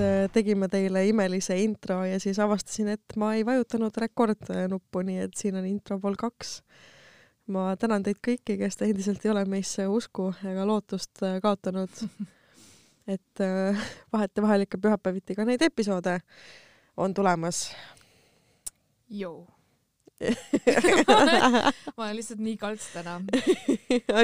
äh, 0.00 0.24
tegime 0.32 0.68
teile 0.72 1.04
imelise 1.08 1.56
intro 1.62 2.00
ja 2.08 2.18
siis 2.20 2.38
avastasin, 2.42 2.88
et 2.96 3.16
ma 3.20 3.34
ei 3.36 3.44
vajutanud 3.46 3.96
rekordnuppu, 4.02 5.04
nii 5.06 5.26
et 5.26 5.36
siin 5.38 5.58
on 5.60 5.68
intro 5.68 6.00
pool 6.00 6.18
kaks. 6.20 6.60
ma 7.50 7.74
tänan 7.76 8.04
teid 8.06 8.20
kõiki, 8.22 8.54
kes 8.60 8.78
te 8.78 8.86
endiselt 8.86 9.24
ei 9.26 9.32
ole 9.32 9.44
meisse 9.50 9.86
usku 9.90 10.28
ega 10.46 10.66
lootust 10.66 11.22
äh, 11.26 11.38
kaotanud. 11.42 12.02
et 13.14 13.44
äh, 13.44 13.86
vahetevahel 14.12 14.66
ikka 14.66 14.78
pühapäeviti 14.78 15.34
ka 15.34 15.44
neid 15.48 15.62
episoode 15.66 16.20
on 16.96 17.14
tulemas. 17.14 17.70
Joo 19.10 19.48
ma 21.96 22.04
olen 22.04 22.16
lihtsalt 22.16 22.40
nii 22.44 22.56
kalts 22.60 22.90
täna. 22.92 23.20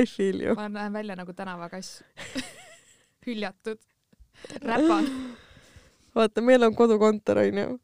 I 0.00 0.06
feel 0.06 0.40
you. 0.40 0.54
ma 0.54 0.68
näen 0.68 0.92
välja 0.92 1.16
nagu 1.16 1.32
tänavakass 1.32 2.02
hüljatud 3.26 3.80
räpan. 4.62 5.08
Vaata, 6.16 6.44
meil 6.44 6.64
on 6.64 6.74
kodukontor, 6.74 7.44
onju 7.44 7.66
mm, 7.68 7.78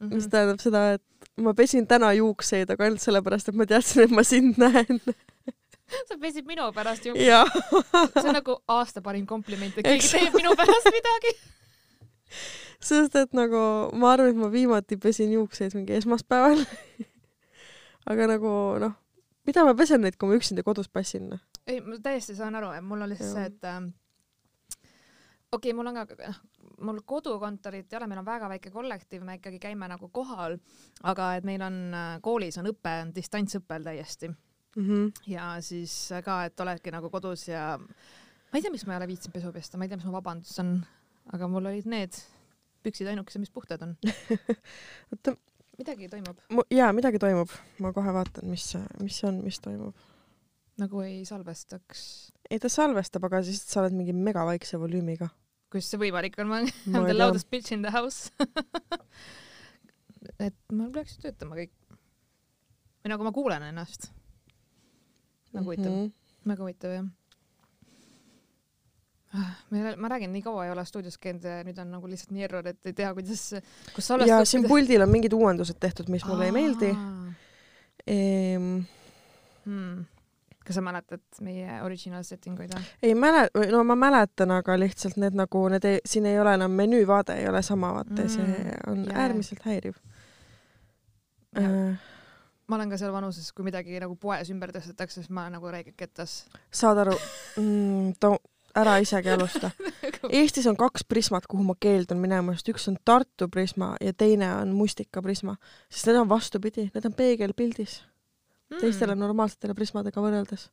Mhm. 0.00 0.10
-hmm. 0.10 0.14
mis 0.14 0.28
tähendab 0.28 0.60
seda, 0.60 0.92
et 0.92 1.02
ma 1.40 1.54
pesin 1.54 1.86
täna 1.86 2.12
juukseid, 2.12 2.70
aga 2.70 2.84
ainult 2.84 3.00
sellepärast, 3.00 3.48
et 3.48 3.54
ma 3.54 3.66
teadsin, 3.66 4.02
et 4.02 4.10
ma 4.10 4.22
sind 4.22 4.58
näen. 4.60 5.00
sa 6.08 6.18
pesid 6.20 6.46
minu 6.46 6.72
pärast 6.72 7.06
ju. 7.06 7.14
ja 7.14 7.44
see 7.46 8.28
on 8.28 8.34
nagu 8.34 8.58
aasta 8.68 9.02
parim 9.02 9.26
kompliment, 9.26 9.78
et 9.78 9.84
keegi 9.86 10.08
teeb 10.12 10.34
minu 10.34 10.52
pärast 10.58 10.90
midagi. 10.92 11.32
sest 12.88 13.16
et 13.16 13.32
nagu 13.32 13.62
ma 13.92 14.12
arvan, 14.12 14.34
et 14.34 14.36
ma 14.36 14.52
viimati 14.52 14.96
pesin 14.96 15.32
juukseid 15.32 15.74
mingi 15.74 15.96
esmaspäeval. 15.96 16.66
aga 18.10 18.26
nagu 18.34 18.50
noh, 18.82 18.92
mida 19.48 19.64
ma 19.64 19.74
pesen 19.74 20.04
neid, 20.04 20.18
kui 20.20 20.28
ma 20.28 20.36
üksinda 20.36 20.66
kodus 20.66 20.92
passin, 20.92 21.30
noh. 21.32 21.40
ei, 21.66 21.80
ma 21.80 21.96
täiesti 22.02 22.36
saan 22.36 22.54
aru, 22.54 22.74
et 22.76 22.84
mul 22.84 23.00
on 23.00 23.08
lihtsalt 23.14 23.32
see, 23.32 23.48
et 23.48 23.70
ähm, 23.72 23.88
okei 25.52 25.72
okay,, 25.72 25.78
mul 25.78 25.88
on 25.88 26.04
ka, 26.04 26.20
noh, 26.20 26.44
mul 26.80 27.00
kodukontorit 27.04 27.92
ei 27.92 27.98
ole, 27.98 28.06
meil 28.06 28.20
on 28.20 28.26
väga 28.26 28.48
väike 28.48 28.70
kollektiiv, 28.70 29.22
me 29.24 29.38
ikkagi 29.38 29.60
käime 29.62 29.88
nagu 29.88 30.08
kohal, 30.08 30.58
aga 31.02 31.34
et 31.36 31.46
meil 31.48 31.62
on 31.62 31.78
äh, 31.94 32.10
koolis 32.22 32.58
on 32.60 32.72
õpe, 32.72 32.98
on 33.02 33.14
distantsõppel 33.16 33.86
täiesti 33.86 34.32
Mm 34.76 34.86
-hmm. 34.88 35.12
ja 35.26 35.56
siis 35.60 36.10
ka, 36.24 36.44
et 36.44 36.60
oledki 36.60 36.90
nagu 36.90 37.10
kodus 37.10 37.48
ja 37.48 37.78
ma 37.78 38.58
ei 38.58 38.62
tea, 38.62 38.70
miks 38.70 38.86
ma 38.86 38.92
ei 38.92 38.96
ole 38.96 39.06
viitsinud 39.08 39.32
pesu 39.32 39.52
pesta, 39.52 39.78
ma 39.78 39.84
ei 39.84 39.88
tea, 39.88 39.96
mis 39.96 40.06
mu 40.06 40.12
vabandus 40.12 40.58
on, 40.60 40.84
aga 41.32 41.48
mul 41.48 41.64
olid 41.70 41.88
need 41.88 42.18
püksid 42.84 43.08
ainukesed, 43.08 43.40
mis 43.40 43.50
puhtad 43.50 43.82
on. 43.82 43.96
oota, 45.10 45.34
midagi 45.78 46.10
toimub, 46.12 46.42
jaa, 46.70 46.92
midagi 46.92 47.18
toimub. 47.18 47.50
ma 47.78 47.92
kohe 47.96 48.12
vaatan, 48.18 48.50
mis, 48.52 48.68
mis 49.00 49.18
see 49.20 49.28
on, 49.30 49.40
mis 49.44 49.60
toimub. 49.64 49.96
nagu 50.76 51.00
ei 51.00 51.24
salvestaks. 51.24 52.32
ei, 52.50 52.58
ta 52.58 52.68
salvestab, 52.68 53.24
aga 53.24 53.42
siis 53.42 53.64
sa 53.64 53.80
oled 53.80 53.96
mingi 53.96 54.12
megavaikse 54.12 54.80
volüümiga. 54.80 55.28
Kuidas 55.72 55.90
see 55.90 56.00
võimalik 56.00 56.38
on, 56.42 56.50
ma 56.50 56.62
olen 56.62 57.08
the 57.10 57.16
loudest 57.16 57.50
bitch 57.50 57.74
in 57.74 57.82
the 57.84 57.92
house 57.94 58.30
et 60.46 60.56
mul 60.72 60.90
peaks 60.94 61.18
töötama 61.22 61.58
kõik. 61.58 61.72
või 63.02 63.12
nagu 63.12 63.26
ma 63.26 63.32
kuulen 63.34 63.68
ennast. 63.70 64.10
nagu 65.54 65.66
huvitav 65.68 65.92
mm. 65.92 66.02
-hmm. 66.02 66.50
väga 66.50 66.62
huvitav 66.64 66.96
jah. 66.96 67.06
meil, 69.70 69.96
ma 70.00 70.08
räägin, 70.12 70.32
nii 70.32 70.42
kaua 70.42 70.66
ei 70.66 70.72
ole 70.72 70.84
stuudios 70.84 71.18
käinud 71.18 71.44
ja 71.44 71.62
nüüd 71.66 71.78
on 71.82 71.90
nagu 71.98 72.08
lihtsalt 72.08 72.34
nii 72.36 72.44
error, 72.48 72.66
et 72.66 72.86
ei 72.86 72.92
tea, 72.96 73.14
kuidas, 73.14 73.48
kus 73.94 74.06
salvestab. 74.06 74.38
ja 74.38 74.44
siin 74.44 74.68
puldil 74.68 75.02
on 75.02 75.10
mingid 75.12 75.32
uuendused 75.32 75.80
tehtud, 75.80 76.08
mis 76.12 76.24
mulle 76.26 76.50
ei 76.50 76.52
meeldi 76.52 76.92
ehm,. 78.06 78.84
Hmm. 79.66 80.04
Kas 80.66 80.78
sa 80.78 80.82
mäletad 80.84 81.22
meie 81.46 81.78
original 81.86 82.24
setting 82.26 82.58
uid 82.60 82.72
või? 82.74 82.84
ei 83.02 83.14
mäleta, 83.14 83.66
no 83.72 83.84
ma 83.86 83.96
mäletan, 83.98 84.50
aga 84.56 84.76
lihtsalt 84.80 85.16
need 85.22 85.36
nagu 85.38 85.62
need 85.72 85.86
siin 86.04 86.26
ei 86.26 86.40
ole 86.42 86.54
enam 86.58 86.74
menüüvaade 86.76 87.38
ei 87.40 87.48
ole 87.48 87.62
sama, 87.62 87.92
vaata 88.00 88.22
ja 88.26 88.28
see 88.28 88.44
Mm, 88.46 88.92
on 88.92 89.04
jaa. 89.06 89.16
äärmiselt 89.26 89.64
häiriv. 89.66 89.96
Äh, 91.58 91.96
ma 92.68 92.76
olen 92.76 92.90
ka 92.90 92.98
seal 93.00 93.12
vanuses, 93.14 93.52
kui 93.54 93.64
midagi 93.66 94.00
nagu 94.02 94.16
poes 94.20 94.50
ümber 94.52 94.72
tõstetakse, 94.74 95.22
siis 95.22 95.30
ma 95.30 95.46
olen 95.46 95.56
nagu 95.58 95.70
räige 95.72 95.94
kettas. 95.96 96.44
saad 96.70 96.98
aru 97.04 97.14
mm,, 97.56 98.16
too, 98.20 98.36
ära 98.76 98.98
isegi 99.02 99.30
alusta. 99.32 99.70
Eestis 100.38 100.66
on 100.66 100.76
kaks 100.76 101.04
prismat, 101.08 101.46
kuhu 101.46 101.64
ma 101.64 101.76
keeldun 101.80 102.18
minemast, 102.22 102.68
üks 102.72 102.88
on 102.90 102.98
Tartu 103.04 103.48
prisma 103.52 103.94
ja 104.00 104.12
teine 104.12 104.50
on 104.56 104.74
Mustika 104.76 105.22
prisma, 105.22 105.56
sest 105.90 106.10
need 106.10 106.20
on 106.24 106.28
vastupidi, 106.28 106.90
need 106.94 107.08
on 107.08 107.14
peegelpildis. 107.16 108.00
Teistele 108.74 109.14
normaalsetele 109.14 109.74
prismadega 109.74 110.22
võrreldes. 110.22 110.68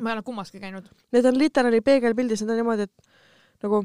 ma 0.00 0.10
ei 0.10 0.16
ole 0.16 0.22
kummaski 0.24 0.60
käinud. 0.60 0.86
Need 1.12 1.26
on 1.28 1.38
literaali 1.38 1.80
peegelpildis, 1.84 2.42
need 2.42 2.54
on 2.54 2.60
niimoodi, 2.62 2.86
et 2.88 3.64
nagu 3.64 3.82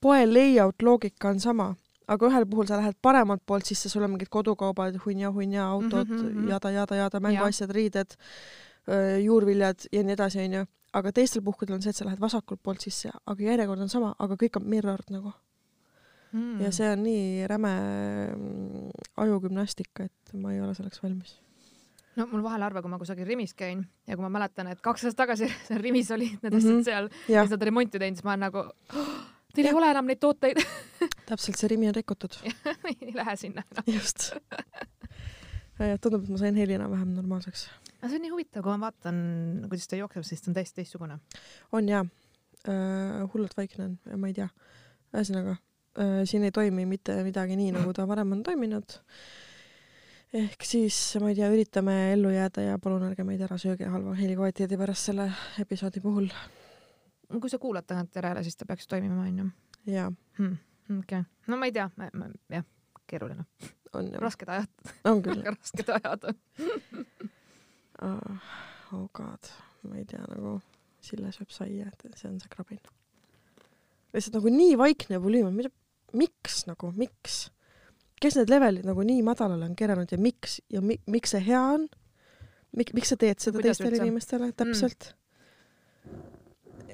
poe 0.00 0.26
layout 0.26 0.82
loogika 0.82 1.30
on 1.30 1.40
sama, 1.40 1.74
aga 2.08 2.30
ühel 2.30 2.46
puhul 2.50 2.68
sa 2.68 2.78
lähed 2.80 2.96
paremalt 3.02 3.42
poolt 3.46 3.66
sisse, 3.68 3.90
sul 3.92 4.04
on 4.06 4.14
mingid 4.14 4.30
kodukaubad, 4.32 4.98
hunnia-hunnia, 5.04 5.66
autod 5.66 6.08
mm, 6.08 6.22
-hmm. 6.22 6.48
jada, 6.50 6.70
jada, 6.70 6.96
jada, 6.96 7.20
mänguasjad, 7.20 7.70
riided, 7.70 8.16
juurviljad 9.22 9.88
ja 9.92 10.02
nii 10.02 10.12
edasi, 10.12 10.40
onju. 10.44 10.66
aga 10.92 11.12
teistel 11.12 11.42
puhkudel 11.42 11.74
on 11.74 11.82
see, 11.82 11.90
et 11.90 11.96
sa 11.96 12.04
lähed 12.06 12.20
vasakult 12.20 12.62
poolt 12.62 12.80
sisse, 12.80 13.10
aga 13.26 13.42
järjekord 13.42 13.80
on 13.80 13.88
sama, 13.88 14.14
aga 14.18 14.34
kõik 14.34 14.56
on 14.56 14.68
mirrored 14.70 15.10
nagu. 15.10 15.32
Mm. 16.36 16.60
ja 16.64 16.70
see 16.74 16.88
on 16.92 17.02
nii 17.06 17.46
räme 17.50 17.72
mm, 18.36 18.94
ajugümnastika, 19.24 20.06
et 20.10 20.36
ma 20.40 20.54
ei 20.54 20.62
ole 20.64 20.74
selleks 20.76 21.02
valmis. 21.02 21.36
no 22.16 22.26
mul 22.30 22.44
vahel 22.44 22.66
harva, 22.66 22.82
kui 22.84 22.92
ma 22.92 23.00
kusagil 23.00 23.28
Rimis 23.28 23.54
käin 23.56 23.84
ja 24.06 24.16
kui 24.16 24.24
ma 24.24 24.32
mäletan, 24.38 24.70
et 24.72 24.82
kaks 24.84 25.06
aastat 25.06 25.24
tagasi 25.24 25.48
seal 25.68 25.82
Rimis 25.84 26.12
olid 26.16 26.42
need 26.42 26.58
asjad 26.60 26.74
Mhm. 26.74 26.84
seal 26.90 27.10
ja 27.28 27.44
siis, 27.44 27.56
nad 27.56 27.66
remonti 27.70 28.02
teinud, 28.02 28.20
siis 28.20 28.26
ma 28.28 28.34
olen 28.36 28.46
nagu 28.48 28.64
oh, 28.66 29.16
teil 29.56 29.70
ei 29.70 29.78
ole 29.80 29.90
enam 29.94 30.08
neid 30.10 30.20
tooteid 30.22 30.60
täpselt 31.30 31.58
see 31.58 31.70
Rimi 31.72 31.90
on 31.90 31.96
rikutud. 31.96 32.38
ei 32.92 33.12
lähe 33.14 33.36
sinna 33.36 33.64
enam. 33.72 33.88
just. 33.90 34.30
tundub, 36.00 36.22
et 36.22 36.30
ma 36.32 36.38
sain 36.40 36.56
heli 36.56 36.76
enam-vähem 36.78 37.12
normaalseks. 37.16 37.66
aga 37.98 38.10
see 38.10 38.20
on 38.20 38.26
nii 38.26 38.34
huvitav, 38.34 38.64
kui 38.64 38.72
ma 38.72 38.88
vaatan, 38.88 39.18
kuidas 39.68 39.88
ta 39.90 39.98
jookseb, 40.00 40.24
siis 40.28 40.44
ta 40.44 40.50
on 40.52 40.56
täiesti 40.56 40.80
teistsugune. 40.80 41.18
on 41.72 41.88
jaa 41.88 42.04
äh,, 42.68 43.24
hullult 43.32 43.56
vaikne 43.56 43.90
on 43.90 43.98
ja 44.10 44.20
ma 44.20 44.30
ei 44.32 44.36
tea. 44.38 44.48
ühesõnaga 45.14 45.56
äh, 45.56 45.64
siin 46.24 46.44
ei 46.44 46.52
toimi 46.52 46.86
mitte 46.88 47.16
midagi 47.24 47.56
nii, 47.56 47.72
nagu 47.76 47.92
ta 47.96 48.06
varem 48.08 48.32
on 48.36 48.42
toiminud. 48.44 48.98
ehk 50.36 50.66
siis 50.68 50.96
ma 51.22 51.30
ei 51.32 51.38
tea, 51.38 51.48
üritame 51.52 51.94
ellu 52.12 52.32
jääda 52.34 52.64
ja 52.66 52.78
palun 52.82 53.06
ärge 53.08 53.24
meid 53.24 53.40
ära 53.46 53.58
sööge 53.58 53.88
halva 53.88 54.14
helikvaliteedi 54.18 54.76
pärast 54.76 55.10
selle 55.10 55.30
episoodi 55.62 56.02
puhul. 56.04 56.28
kui 57.40 57.50
sa 57.50 57.58
kuulad 57.58 57.86
tagantjärele, 57.88 58.42
siis 58.44 58.56
ta 58.56 58.68
peaks 58.68 58.86
toimima, 58.86 59.24
onju. 59.24 59.48
jaa, 59.92 60.12
okei 60.38 60.98
okay., 60.98 61.24
no 61.48 61.56
ma 61.56 61.70
ei 61.70 61.76
tea, 61.76 61.88
jah, 62.58 62.68
keeruline, 63.06 63.46
on 63.94 64.12
jah, 64.12 64.20
rasked 64.22 64.52
ajad, 64.52 64.94
on 65.04 65.22
küll 65.24 65.40
väga 65.42 65.56
rasked 65.56 65.94
ajad 65.98 66.30
on. 66.30 66.40
oh,. 68.02 68.54
oh 68.92 69.08
god, 69.14 69.52
ma 69.88 69.96
ei 69.96 70.04
tea 70.04 70.24
nagu 70.28 70.58
Sille 71.06 71.30
sööb 71.34 71.52
saia, 71.54 71.86
et 71.86 72.18
see 72.18 72.28
on 72.28 72.38
see 72.42 72.50
krabin. 72.50 72.80
lihtsalt 74.14 74.38
nagu 74.38 74.50
nii 74.50 74.78
vaikne 74.80 75.20
volüüm, 75.22 75.52
mida, 75.54 75.70
miks 76.12 76.64
nagu, 76.70 76.92
miks? 76.96 77.46
kes 78.20 78.38
need 78.38 78.50
levelid 78.50 78.86
nagu 78.88 79.04
nii 79.04 79.22
madalale 79.26 79.66
on 79.68 79.76
keranud 79.76 80.12
ja 80.12 80.18
miks 80.18 80.60
ja 80.72 80.80
mi, 80.80 80.98
miks 81.10 81.34
see 81.34 81.42
hea 81.44 81.60
on? 81.76 81.88
Mik, 82.76 82.92
miks 82.96 83.12
sa 83.12 83.16
teed 83.20 83.40
seda 83.40 83.56
Kuidas 83.56 83.78
teistele 83.78 83.94
üldse? 83.94 84.06
inimestele, 84.06 84.52
täpselt 84.56 85.10
mm.? 85.10 85.26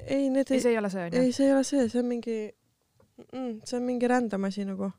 ei, 0.07 0.29
need 0.29 0.51
ei, 0.51 0.57
ei, 0.57 0.61
see 0.61 0.71
ei 0.71 0.77
ole 0.77 0.89
see, 0.89 1.05
onju 1.07 1.21
ei, 1.21 1.31
see 1.35 1.47
ei 1.47 1.53
ole 1.55 1.63
see, 1.67 1.87
see 1.91 2.01
on 2.01 2.09
mingi 2.09 2.37
mm,, 3.31 3.53
see 3.63 3.77
on 3.79 3.85
mingi 3.87 4.09
random 4.09 4.49
asi 4.49 4.65
nagu. 4.67 4.89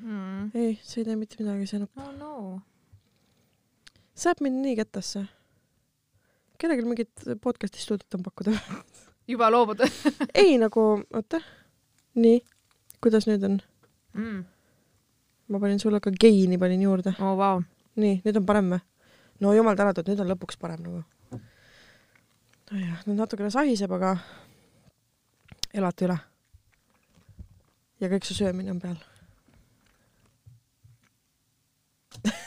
mm.. 0.00 0.50
ei, 0.54 0.78
see 0.82 1.02
ei 1.02 1.10
tee 1.10 1.18
mitte 1.20 1.40
midagi, 1.42 1.68
see 1.70 1.82
nupp 1.82 2.02
oh 2.02 2.10
no. 2.16 2.32
saab 4.14 4.42
mind 4.44 4.62
nii 4.64 4.76
kettasse. 4.80 5.24
kellelgi 6.60 6.88
mingit 6.88 7.28
podcast'i 7.42 7.82
stuudiot 7.82 8.18
on 8.18 8.26
pakkuda? 8.26 8.56
juba 9.30 9.50
loobud 9.52 9.84
ei 10.44 10.56
nagu, 10.62 10.86
oota, 11.14 11.42
nii, 12.18 12.40
kuidas 13.02 13.26
nüüd 13.28 13.44
on? 13.48 13.60
mm.? 14.14 14.40
ma 15.50 15.58
panin 15.58 15.80
sulle 15.82 16.00
ka 16.00 16.10
geini 16.10 16.58
panin 16.58 16.82
juurde, 16.82 17.14
oh 17.18 17.36
vau. 17.38 17.62
nii, 17.96 18.20
nüüd 18.24 18.40
on 18.40 18.46
parem 18.46 18.74
või? 18.74 18.80
no 19.40 19.54
jumal 19.56 19.78
tänatud, 19.78 20.08
nüüd 20.08 20.20
on 20.22 20.30
lõpuks 20.30 20.60
parem 20.60 20.82
nagu. 20.84 21.02
nojah, 22.70 23.04
nüüd 23.06 23.18
natukene 23.18 23.50
sahiseb, 23.52 23.92
aga 23.96 24.16
elate 25.74 26.08
üle. 26.08 26.18
ja 28.00 28.12
kõik 28.12 28.28
su 28.28 28.36
söömine 28.36 28.74
on 28.74 28.82
peal. 28.82 28.98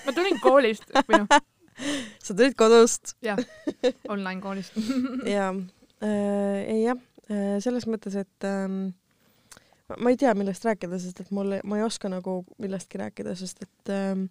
ma 0.06 0.16
tulin 0.16 0.40
koolist 0.44 0.90
või 1.10 1.24
noh, 1.24 1.40
sa 2.26 2.34
tulid 2.34 2.58
kodust 2.60 3.16
jah, 3.26 3.40
online 4.14 4.40
koolist. 4.44 4.78
ja 5.28 5.50
äh, 5.50 6.60
ei 6.62 6.84
jah 6.86 7.00
äh,, 7.30 7.58
selles 7.64 7.90
mõttes, 7.90 8.16
et 8.22 8.48
ähm, 8.48 8.94
ma- 10.00 10.14
ei 10.14 10.18
tea, 10.20 10.34
millest 10.38 10.66
rääkida, 10.66 11.00
sest 11.02 11.24
et 11.24 11.32
mul, 11.36 11.58
ma 11.64 11.80
ei 11.80 11.86
oska 11.86 12.10
nagu 12.12 12.42
millestki 12.62 13.02
rääkida, 13.02 13.36
sest 13.40 13.64
et 13.66 13.94
ähm, 13.94 14.28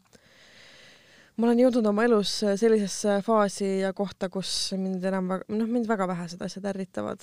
ma 1.37 1.49
olen 1.49 1.62
jõudnud 1.64 1.87
oma 1.91 2.05
elus 2.09 2.32
sellisesse 2.61 3.19
faasi 3.26 3.69
ja 3.82 3.93
kohta, 3.97 4.29
kus 4.32 4.73
mind 4.79 5.05
enam 5.09 5.31
väga, 5.32 5.44
noh, 5.56 5.69
mind 5.79 5.88
väga 5.91 6.09
vähesed 6.12 6.43
asjad 6.44 6.64
ärritavad. 6.73 7.20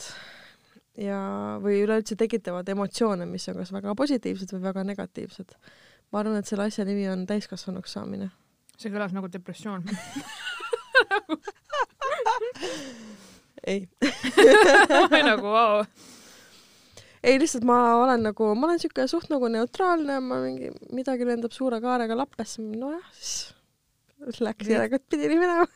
ja, 1.00 1.20
või 1.64 1.84
üleüldse 1.86 2.16
tekitavad 2.20 2.68
emotsioone, 2.70 3.26
mis 3.30 3.48
on 3.52 3.56
kas 3.62 3.72
väga 3.72 3.96
positiivsed 3.96 4.52
või 4.56 4.62
väga 4.66 4.84
negatiivsed. 4.84 5.50
ma 6.12 6.20
arvan, 6.24 6.38
et 6.40 6.48
selle 6.50 6.64
asja 6.68 6.86
nimi 6.86 7.08
on 7.10 7.26
täiskasvanuks 7.30 7.92
saamine. 7.98 8.32
see 8.78 8.92
kõlas 8.92 9.14
nagu 9.16 9.28
depressioon. 9.32 9.84
ei, 13.68 13.90
nagu 15.30 15.48
vau. 15.48 15.84
Ei 17.24 17.40
lihtsalt 17.42 17.66
ma 17.68 17.80
olen 18.00 18.24
nagu, 18.30 18.54
ma 18.56 18.70
olen 18.70 18.80
siuke 18.82 19.08
suht 19.12 19.32
nagu 19.34 19.50
neutraalne, 19.52 20.20
ma 20.24 20.40
mingi, 20.44 20.72
midagi 20.96 21.28
lendab 21.28 21.56
suure 21.56 21.82
kaarega 21.84 22.18
lappesse, 22.18 22.64
nojah, 22.64 23.12
siis 23.20 24.42
läks 24.44 24.70
järelikult 24.70 25.08
pidi 25.12 25.30
nii 25.32 25.42
minema. 25.42 25.68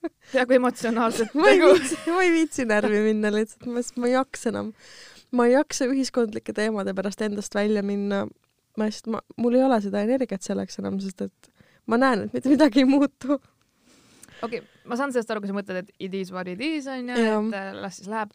peaaegu 0.32 0.56
emotsionaalselt 0.56 1.34
ma 1.36 1.50
ei 1.52 1.60
viitsi, 1.60 1.96
ma 2.08 2.22
ei 2.24 2.30
viitsi 2.32 2.64
närvi 2.68 3.00
minna 3.04 3.32
lihtsalt, 3.34 3.66
ma, 3.68 3.82
ma 4.00 4.08
ei 4.08 4.14
jaksa 4.14 4.48
enam. 4.52 4.70
ma 5.36 5.46
ei 5.46 5.54
jaksa 5.54 5.86
ühiskondlike 5.90 6.54
teemade 6.56 6.94
pärast 6.96 7.20
endast 7.26 7.54
välja 7.54 7.82
minna. 7.84 8.24
ma 8.78 8.88
lihtsalt, 8.88 9.10
ma, 9.14 9.20
mul 9.36 9.58
ei 9.58 9.64
ole 9.66 9.80
seda 9.84 10.04
energiat 10.06 10.46
selleks 10.46 10.80
enam, 10.80 10.98
sest 11.04 11.26
et 11.26 11.52
ma 11.90 11.98
näen, 12.00 12.26
et 12.26 12.36
mitte 12.36 12.52
midagi 12.52 12.84
ei 12.84 12.88
muutu. 12.88 13.36
okei 14.40 14.62
okay,, 14.62 14.64
ma 14.88 14.96
saan 14.96 15.12
sellest 15.12 15.30
aru, 15.34 15.44
kui 15.44 15.52
sa 15.52 15.58
mõtled, 15.58 15.84
et 15.84 16.08
it 16.08 16.16
is 16.16 16.32
what 16.32 16.48
it 16.48 16.62
is 16.64 16.88
onju, 16.90 17.16
et 17.20 17.56
äh, 17.60 17.70
las 17.76 18.00
siis 18.00 18.10
läheb. 18.10 18.32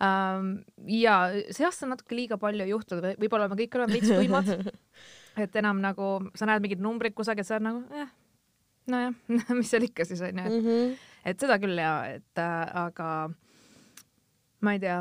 Ja 0.00 1.14
see 1.50 1.64
aasta 1.66 1.88
natuke 1.88 2.16
liiga 2.18 2.36
palju 2.40 2.66
juhtunud, 2.68 3.14
võib-olla 3.22 3.48
me 3.48 3.56
kõik 3.62 3.78
oleme 3.78 3.96
veits 3.96 4.10
tuimad, 4.12 4.50
et 5.44 5.56
enam 5.62 5.80
nagu 5.84 6.10
sa 6.36 6.48
näed 6.50 6.64
mingit 6.64 6.82
numbrit 6.84 7.14
kusagil, 7.16 7.44
sa 7.48 7.56
oled 7.56 7.64
nagu 7.68 7.82
eh, 7.96 8.10
nojah, 8.92 9.14
mis 9.58 9.70
seal 9.72 9.86
ikka 9.88 10.04
siis 10.08 10.20
onju, 10.26 10.44
et 10.44 10.58
Mhm. 10.60 10.92
et 11.26 11.40
seda 11.42 11.56
küll 11.62 11.78
ja, 11.80 11.94
et 12.18 12.38
äh, 12.38 12.76
aga 12.86 13.08
ma 14.64 14.76
ei 14.76 14.82
tea, 14.82 15.00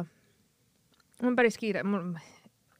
mul 1.22 1.32
on 1.34 1.38
päris 1.38 1.58
kiire, 1.60 1.84
mul, 1.88 2.16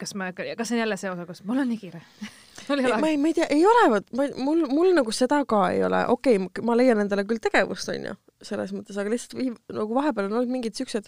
kas 0.00 0.12
ma, 0.18 0.32
kas 0.36 0.68
see 0.68 0.76
on 0.76 0.82
jälle 0.84 0.96
see 1.00 1.10
osa, 1.12 1.24
kus 1.28 1.44
mul 1.46 1.62
on 1.62 1.68
nii 1.72 1.78
kiire? 1.84 2.02
Ma 2.66 3.06
ei, 3.06 3.16
ma 3.20 3.28
ei 3.30 3.34
tea, 3.36 3.44
ei 3.54 3.60
ole, 3.68 3.82
vot 3.92 4.08
ma, 4.18 4.24
mul, 4.42 4.64
mul 4.66 4.88
nagu 4.96 5.12
seda 5.14 5.36
ka 5.46 5.68
ei 5.70 5.84
ole, 5.86 6.00
okei 6.10 6.40
okay,, 6.40 6.64
ma 6.66 6.74
leian 6.74 6.98
endale 6.98 7.22
küll 7.28 7.38
tegevust, 7.44 7.86
onju, 7.92 8.16
selles 8.42 8.72
mõttes, 8.74 8.96
aga 8.98 9.12
lihtsalt 9.12 9.36
vii- 9.38 9.52
nagu 9.76 9.94
vahepeal 9.94 10.26
on 10.26 10.34
olnud 10.40 10.50
mingid 10.50 10.74
siuksed 10.74 11.06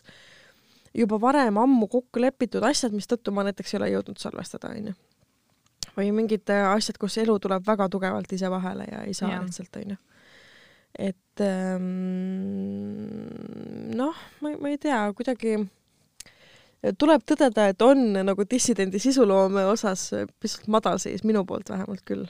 juba 0.95 1.21
varem 1.21 1.59
ammu 1.61 1.89
kokku 1.91 2.21
lepitud 2.23 2.65
asjad, 2.65 2.95
mistõttu 2.97 3.33
ma 3.35 3.45
näiteks 3.49 3.75
ei 3.75 3.79
ole 3.81 3.91
jõudnud 3.93 4.21
salvestada, 4.23 4.73
onju. 4.75 4.95
või 5.97 6.13
mingid 6.15 6.51
äh, 6.55 6.67
asjad, 6.73 6.99
kus 7.01 7.19
elu 7.19 7.39
tuleb 7.43 7.67
väga 7.67 7.89
tugevalt 7.89 8.33
ise 8.33 8.51
vahele 8.51 8.87
ja 8.91 9.03
ei 9.07 9.15
saa 9.15 9.33
Jah. 9.33 9.45
lihtsalt, 9.45 9.81
onju. 9.83 9.97
et 10.99 11.45
ähm, 11.45 11.89
noh, 13.99 14.23
ma, 14.41 14.55
ma 14.57 14.73
ei 14.73 14.79
tea, 14.79 15.01
kuidagi 15.17 15.59
tuleb 16.99 17.25
tõdeda, 17.27 17.69
et 17.73 17.83
on 17.83 18.13
nagu 18.23 18.45
dissidendi 18.51 19.01
sisuloome 19.03 19.65
osas 19.67 20.11
pisut 20.41 20.69
madalseis 20.71 21.25
minu 21.27 21.45
poolt 21.47 21.71
vähemalt 21.75 22.05
küll 22.07 22.29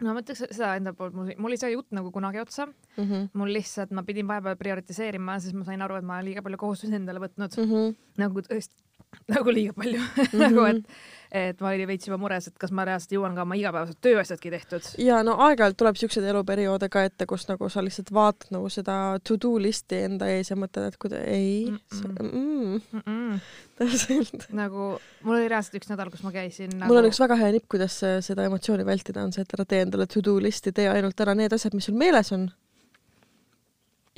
no 0.00 0.14
ma 0.14 0.22
ütleks 0.22 0.44
seda 0.48 0.74
enda 0.78 0.92
poolt, 0.96 1.14
mul, 1.16 1.32
mul 1.40 1.54
ei 1.54 1.60
saa 1.60 1.72
jutt 1.72 1.90
nagu 1.96 2.12
kunagi 2.14 2.40
otsa, 2.42 2.66
mm. 2.66 3.04
-hmm. 3.04 3.30
mul 3.40 3.52
lihtsalt, 3.56 3.94
ma 3.96 4.04
pidin 4.06 4.28
vahepeal 4.28 4.56
prioritiseerima, 4.60 5.38
siis 5.40 5.56
ma 5.56 5.64
sain 5.68 5.82
aru, 5.82 5.98
et 6.00 6.06
ma 6.06 6.18
olen 6.18 6.30
liiga 6.30 6.44
palju 6.46 6.60
kohustusi 6.64 6.96
endale 6.96 7.22
võtnud 7.22 7.58
Mm 7.60 7.70
-hmm. 7.70 7.96
nagu 8.22 8.40
tõesti, 8.46 8.82
nagu 9.34 9.54
liiga 9.54 9.72
palju 9.76 10.00
mm, 10.00 10.24
-hmm. 10.24 10.44
nagu 10.44 10.64
et, 10.68 11.00
et 11.30 11.60
ma 11.62 11.70
olin 11.70 11.86
veits 11.86 12.08
juba 12.08 12.18
mures, 12.18 12.48
et 12.50 12.58
kas 12.58 12.72
ma 12.74 12.84
reaalselt 12.88 13.12
jõuan 13.14 13.36
ka 13.36 13.44
oma 13.46 13.58
igapäevased 13.58 14.00
tööasjadki 14.02 14.50
tehtud. 14.50 14.88
ja 14.98 15.22
no 15.26 15.36
aeg-ajalt 15.46 15.78
tuleb 15.78 15.98
siukseid 16.00 16.26
eluperioode 16.32 16.88
ka 16.88 17.04
ette, 17.06 17.26
kus 17.30 17.46
nagu 17.48 17.68
sa 17.68 17.84
lihtsalt 17.84 18.12
vaatad 18.14 18.54
nagu 18.56 18.68
seda 18.68 18.96
to-do 19.24 19.56
listi 19.62 20.04
enda 20.08 20.30
ees 20.30 20.50
ja 20.50 20.56
mõtled, 20.58 20.90
et 20.90 20.98
kuida-, 20.98 21.24
ei 21.26 21.70
mm,, 21.70 22.80
Mm 23.00 23.38
täpselt. 23.80 24.48
nagu 24.52 24.88
mul 25.24 25.36
oli 25.36 25.48
reaalselt 25.48 25.78
üks 25.80 25.90
nädal, 25.90 26.10
kus 26.12 26.24
ma 26.26 26.32
käisin 26.34 26.72
nagu... 26.74 26.90
mul 26.90 27.00
on 27.00 27.08
üks 27.10 27.20
väga 27.22 27.38
hea 27.40 27.52
nipp, 27.56 27.68
kuidas 27.72 28.00
seda 28.26 28.44
emotsiooni 28.48 28.86
vältida, 28.86 29.24
on 29.24 29.32
see, 29.34 29.44
et 29.46 29.54
ära 29.56 29.66
tee 29.68 29.84
endale 29.86 30.08
to-do 30.10 30.36
listi, 30.42 30.74
tee 30.76 30.88
ainult 30.90 31.20
ära 31.24 31.36
need 31.38 31.54
asjad, 31.56 31.76
mis 31.76 31.88
sul 31.88 31.96
meeles 32.00 32.32
on. 32.36 32.50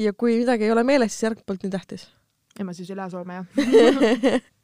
ja 0.01 0.15
kui 0.17 0.41
midagi 0.41 0.67
ei 0.67 0.75
ole 0.75 0.85
meeles, 0.87 1.15
siis 1.15 1.29
järg 1.29 1.45
polnud 1.47 1.69
nii 1.69 1.77
tähtis. 1.77 2.09
ja 2.59 2.67
ma 2.67 2.75
siis 2.77 2.91
üle 2.95 3.07
Soome 3.13 3.39
jah. 3.43 4.43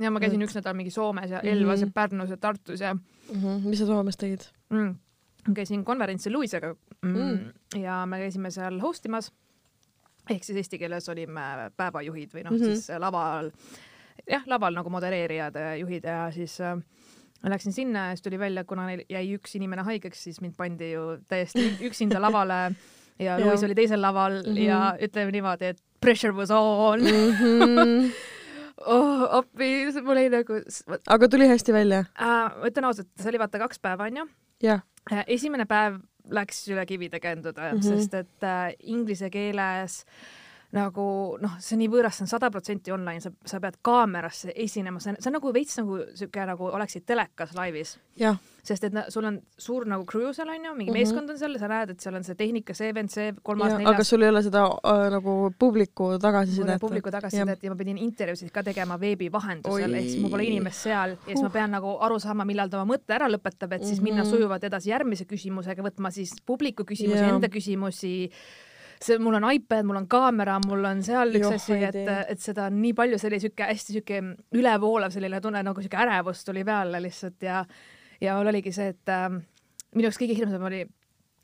ja 0.00 0.10
ma 0.10 0.20
käisin 0.20 0.42
üks 0.42 0.54
nädal 0.54 0.74
mingi 0.74 0.90
Soomes 0.90 1.30
ja 1.30 1.38
Mhm. 1.42 1.48
Elvas 1.52 1.80
ja 1.80 1.86
Pärnus 1.94 2.30
ja 2.30 2.36
Tartus 2.36 2.80
ja 2.80 2.94
mis 3.64 3.78
sa 3.78 3.86
Soomes 3.86 4.16
tegid? 4.16 4.40
mm, 4.70 4.94
käisin 5.54 5.84
konverentsil 5.84 6.32
Luisega 6.32 6.74
mm, 7.02 7.08
Mm. 7.12 7.38
mm. 7.74 7.82
ja 7.82 8.06
me 8.06 8.18
käisime 8.18 8.50
seal 8.50 8.80
host 8.80 9.06
imas 9.06 9.32
ehk 10.30 10.44
siis 10.44 10.56
eesti 10.56 10.78
keeles 10.78 11.08
olime 11.08 11.70
päevajuhid 11.76 12.30
või 12.34 12.44
noh 12.44 12.52
mm 12.52 12.56
Mhm. 12.58 12.64
-hmm. 12.64 12.74
siis 12.74 12.88
laval 12.98 13.50
jah 14.30 14.42
laval 14.46 14.74
nagu 14.74 14.90
modereerijad 14.90 15.54
ja 15.54 15.76
juhid 15.76 16.04
ja 16.04 16.30
siis 16.32 16.60
äh, 16.60 16.76
ma 17.42 17.50
läksin 17.50 17.72
sinna 17.72 17.98
ja 18.08 18.16
siis 18.16 18.22
tuli 18.22 18.38
välja, 18.38 18.64
kuna 18.64 18.86
neil 18.86 19.04
jäi 19.08 19.36
üks 19.38 19.54
inimene 19.56 19.82
haigeks, 19.82 20.24
siis 20.24 20.40
mind 20.40 20.54
pandi 20.56 20.92
ju 20.92 21.18
täiesti 21.28 21.76
üksinda 21.80 22.20
lavale 22.20 22.74
ja. 23.18 23.38
Luis 23.40 23.62
oli 23.64 23.74
teisel 23.74 24.02
laval 24.02 24.32
mm 24.42 24.48
Mhm. 24.50 24.56
-hmm. 24.56 24.58
ja 24.68 24.96
ütleme 25.02 25.30
niimoodi, 25.32 25.64
et 25.64 25.78
pressure 26.00 26.32
was 26.34 26.50
on 26.50 27.00
Mhm. 27.00 28.10
oh, 28.86 29.24
appi, 29.40 29.70
mul 30.02 30.16
oli 30.16 30.28
nagu 30.32 30.60
aga 31.06 31.28
tuli 31.28 31.48
hästi 31.50 31.72
välja? 31.72 32.04
ma 32.18 32.68
ütlen 32.70 32.88
ausalt, 32.90 33.10
see 33.20 33.32
oli 33.32 33.40
vaata 33.42 33.60
kaks 33.64 33.82
päeva 33.82 34.08
onju 34.10 34.28
jah. 34.62 34.84
Äh, 35.12 35.24
esimene 35.38 35.66
päev 35.68 36.00
läks 36.34 36.66
üle 36.68 36.84
kivide 36.86 37.20
käänduda 37.20 37.72
mm. 37.72 37.78
-hmm. 37.78 37.82
sest 37.82 38.14
et 38.14 38.44
äh, 38.44 38.74
inglise 38.80 39.30
keeles 39.30 40.04
nagu 40.72 41.38
noh, 41.40 41.54
see 41.64 41.76
on 41.76 41.80
nii 41.80 41.88
võõras, 41.88 42.18
see 42.18 42.26
on 42.26 42.28
sada 42.28 42.50
protsenti 42.52 42.92
online, 42.92 43.22
sa, 43.24 43.30
sa 43.48 43.56
pead 43.62 43.78
kaamerasse 43.82 44.52
esinema, 44.54 45.00
see 45.00 45.14
on, 45.14 45.16
see 45.22 45.30
on 45.30 45.36
nagu 45.38 45.52
veits 45.54 45.78
nagu 45.80 45.96
siuke 46.18 46.44
nagu 46.44 46.66
oleksid 46.76 47.06
telekas 47.08 47.54
laivis, 47.56 47.94
sest 48.68 48.84
et 48.84 48.92
na- 48.92 49.06
sul 49.08 49.24
on 49.24 49.38
suur 49.56 49.86
nagu 49.88 50.04
crew 50.04 50.28
seal 50.36 50.50
onju, 50.52 50.74
mingi 50.76 50.90
mm. 50.90 50.94
-hmm. 50.94 50.98
meeskond 50.98 51.30
on 51.30 51.38
seal 51.40 51.54
ja 51.56 51.58
sa 51.62 51.68
näed, 51.72 51.90
et 51.94 52.00
seal 52.04 52.14
on 52.20 52.24
see 52.24 52.34
tehnika, 52.36 52.74
see 52.76 52.92
vend, 52.94 53.08
see 53.08 53.32
kolmas, 53.42 53.72
aga 53.72 53.78
neljas. 53.78 54.08
sul 54.12 54.22
ei 54.22 54.28
ole 54.28 54.42
seda 54.42 54.66
äh, 54.66 55.08
nagu 55.16 55.38
publiku 55.58 56.10
tagasisidet? 56.20 56.80
publiku 56.80 57.10
tagasisidet 57.10 57.62
ja 57.64 57.70
ma 57.70 57.76
pidin 57.76 57.98
intervjuusid 57.98 58.50
ka 58.52 58.62
tegema 58.62 59.00
veebi 59.00 59.32
vahendusel, 59.32 59.94
ehk 59.94 60.04
siis 60.10 60.20
mul 60.20 60.30
pole 60.30 60.44
inimest 60.44 60.82
seal 60.84 61.10
ja 61.16 61.16
siis 61.32 61.40
ma 61.40 61.48
Huh. 61.48 61.52
pean 61.52 61.70
nagu 61.70 61.96
aru 62.00 62.18
saama, 62.20 62.44
millal 62.44 62.68
ta 62.68 62.82
oma 62.82 62.92
mõtte 62.94 63.14
ära 63.16 63.28
lõpetab, 63.32 63.72
et 63.72 63.84
siis 63.88 64.00
minna 64.02 64.22
Mhm. 64.22 64.30
sujuvalt 64.30 64.64
edasi 64.64 64.90
järgmise 64.90 65.24
küsimusega, 65.24 65.80
võtma 65.82 66.10
siis 66.12 66.34
publiku 66.46 66.84
küsimusi 66.84 67.22
Jaa. 67.24 67.34
enda 67.34 67.48
küsimusi. 67.48 68.30
see, 69.02 69.18
mul 69.22 69.38
on 69.38 69.46
iPad, 69.52 69.86
mul 69.88 70.00
on 70.00 70.08
kaamera, 70.10 70.58
mul 70.66 70.84
on 70.88 71.02
seal 71.06 71.34
üks 71.38 71.46
Joh, 71.46 71.56
asi, 71.58 71.78
et 71.88 72.32
et 72.34 72.42
seda 72.42 72.66
on 72.68 72.80
nii 72.82 72.94
palju, 72.98 73.20
see 73.20 73.30
oli 73.30 73.40
siuke 73.42 73.68
hästi 73.70 73.98
siuke 73.98 74.22
ülevoolav 74.58 75.14
selline 75.14 75.40
tunne 75.44 75.62
nagu 75.66 75.84
siuke 75.84 76.00
ärevus 76.04 76.44
tuli 76.46 76.64
peale 76.68 77.02
lihtsalt 77.04 77.46
ja 77.46 77.62
ja 78.20 78.38
mul 78.38 78.50
oligi 78.52 78.72
see, 78.74 78.92
et 78.94 79.14
äh, 79.14 79.28
minu 79.94 80.08
jaoks 80.08 80.20
kõige 80.20 80.36
hirmsam 80.38 80.66
oli 80.68 80.84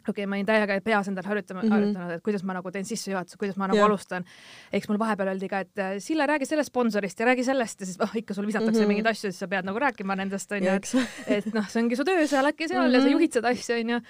okei 0.09 0.25
okay,, 0.25 0.27
ma 0.27 0.37
olin 0.37 0.47
täiega 0.47 0.81
peas 0.85 1.09
endal 1.09 1.25
harjutama 1.25 1.63
mm, 1.63 1.67
Mhm. 1.69 1.73
-hmm. 1.73 1.81
harjutanud, 1.81 2.11
et 2.19 2.23
kuidas 2.23 2.43
ma 2.45 2.55
nagu 2.55 2.71
teen 2.71 2.85
sissejuhatuse, 2.85 3.39
kuidas 3.39 3.57
ma 3.57 3.67
nagu 3.67 3.77
yeah. 3.77 3.87
alustan. 3.87 4.25
eks 4.73 4.89
mul 4.89 4.99
vahepeal 4.99 5.29
öeldi 5.29 5.49
ka, 5.49 5.59
et 5.61 5.79
äh, 5.79 5.95
Sille, 5.99 6.27
räägi 6.27 6.47
sellest 6.47 6.73
sponsorist 6.73 7.21
ja 7.21 7.27
räägi 7.27 7.45
sellest 7.45 7.81
ja 7.81 7.87
siis 7.87 8.01
oh, 8.01 8.11
ikka 8.17 8.35
sul 8.35 8.47
visatakse 8.47 8.81
mm. 8.81 8.85
-hmm. 8.85 8.89
mingeid 8.89 9.07
asju, 9.07 9.31
siis 9.33 9.39
sa 9.39 9.49
pead 9.49 9.65
nagu 9.65 9.79
rääkima 9.79 10.17
nendest 10.17 10.53
onju, 10.53 10.71
et 10.71 10.95
et 11.27 11.55
noh, 11.55 11.69
see 11.69 11.83
ongi 11.83 11.97
su 11.97 12.05
töö 12.05 12.27
seal 12.27 12.45
äkki 12.47 12.69
seal 12.69 12.83
mm 12.83 12.89
-hmm. 12.89 12.95
ja 12.95 13.01
sa 13.01 13.07
Mhm. 13.07 13.13
juhid 13.13 13.33
seda 13.33 13.49
asja 13.49 13.77
onju. 13.77 14.01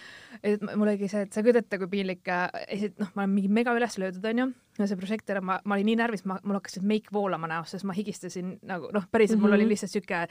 et 0.42 0.62
mul 0.62 0.88
oligi 0.88 1.08
see, 1.08 1.22
et 1.22 1.32
sa 1.32 1.40
ei 1.40 1.44
kujuta 1.44 1.58
ette, 1.58 1.78
kui 1.78 1.86
piinlik, 1.86 2.26
noh, 2.98 3.08
ma 3.14 3.22
olen 3.22 3.30
mingi 3.30 3.48
mega 3.48 3.74
üles 3.74 3.98
löödud 3.98 4.24
onju 4.24 4.52
ja 4.78 4.86
see 4.86 4.96
prožektor, 4.96 5.40
ma, 5.40 5.60
ma 5.64 5.74
olin 5.74 5.86
nii 5.86 5.96
närvis, 5.96 6.24
ma, 6.26 6.38
mul 6.44 6.54
hakkas 6.58 6.80
meik 6.82 7.06
voolama 7.12 7.46
näost, 7.46 7.70
sest 7.70 7.84
ma 7.84 7.92
higistasin 7.92 8.58
nagu 8.62 8.88
noh, 8.92 9.04
päriselt 9.12 9.38
mul 9.40 9.50
Mhm. 9.50 9.54
oli 9.60 9.68
lihtsalt 9.68 9.90
siuke 9.92 10.26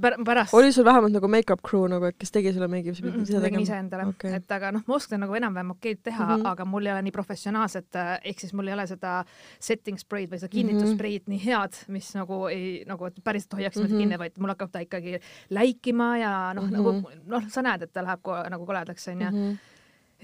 pär, 0.00 0.14
pärast 0.24 0.54
oli 0.54 0.72
sul 0.72 0.84
vähemalt 0.84 1.12
nagu 1.12 1.28
make-up 1.28 1.60
crew 1.62 1.86
nagu, 1.88 2.04
et 2.04 2.16
kes 2.18 2.30
tegi 2.30 2.52
sulle 2.52 2.68
meigi? 2.68 2.90
Mm, 3.02 3.18
ma 3.34 3.40
tegin 3.40 3.60
iseendale 3.60 4.02
Okei. 4.08 4.30
okay., 4.30 4.36
et 4.36 4.50
aga 4.52 4.72
noh, 4.72 4.82
ma 4.86 4.94
oskan 4.94 5.20
nagu 5.20 5.34
enam-vähem 5.34 5.70
okeid 5.76 6.02
teha 6.02 6.24
mm, 6.24 6.30
Mhm. 6.32 6.40
-hmm. 6.42 6.50
aga 6.52 6.64
mul 6.64 6.86
ei 6.86 6.92
ole 6.92 7.02
nii 7.02 7.12
professionaalset, 7.12 7.86
ehk 8.24 8.40
siis 8.40 8.52
mul 8.54 8.68
ei 8.68 8.74
ole 8.74 8.86
seda 8.86 9.24
setting 9.60 9.98
spray'd 9.98 10.30
või 10.30 10.38
seda 10.40 10.48
Mhm. 10.48 10.56
kinnitusspreid 10.56 11.22
mm 11.26 11.32
-hmm. 11.34 11.36
nii 11.36 11.44
head, 11.44 11.72
mis 11.88 12.14
nagu 12.14 12.46
ei 12.48 12.84
nagu 12.86 13.10
päriselt 13.24 13.52
hoiaks 13.52 13.76
mind 13.76 13.88
mm 13.88 13.92
Mhm. 13.92 13.96
-hmm. 13.96 14.02
kinni, 14.02 14.18
vaid 14.18 14.32
mul 14.38 14.48
hakkab 14.48 14.70
ta 14.72 14.78
ikkagi 14.80 15.18
läikima 15.50 16.18
ja 16.18 16.54
noh 16.54 16.64
mm, 16.64 16.70
Mhm. 16.70 16.80
-hmm. 16.80 17.02
nagu 17.02 17.10
noh, 17.26 17.42
sa 17.48 17.62
näed, 17.62 17.82
et 17.82 17.92
ta 17.92 18.00
läheb 18.02 18.20
nagu 18.50 18.66
koledaks 18.66 19.08
onju 19.08 19.30
mm. 19.30 19.36
Mhm. 19.36 19.50
-hmm. 19.52 19.58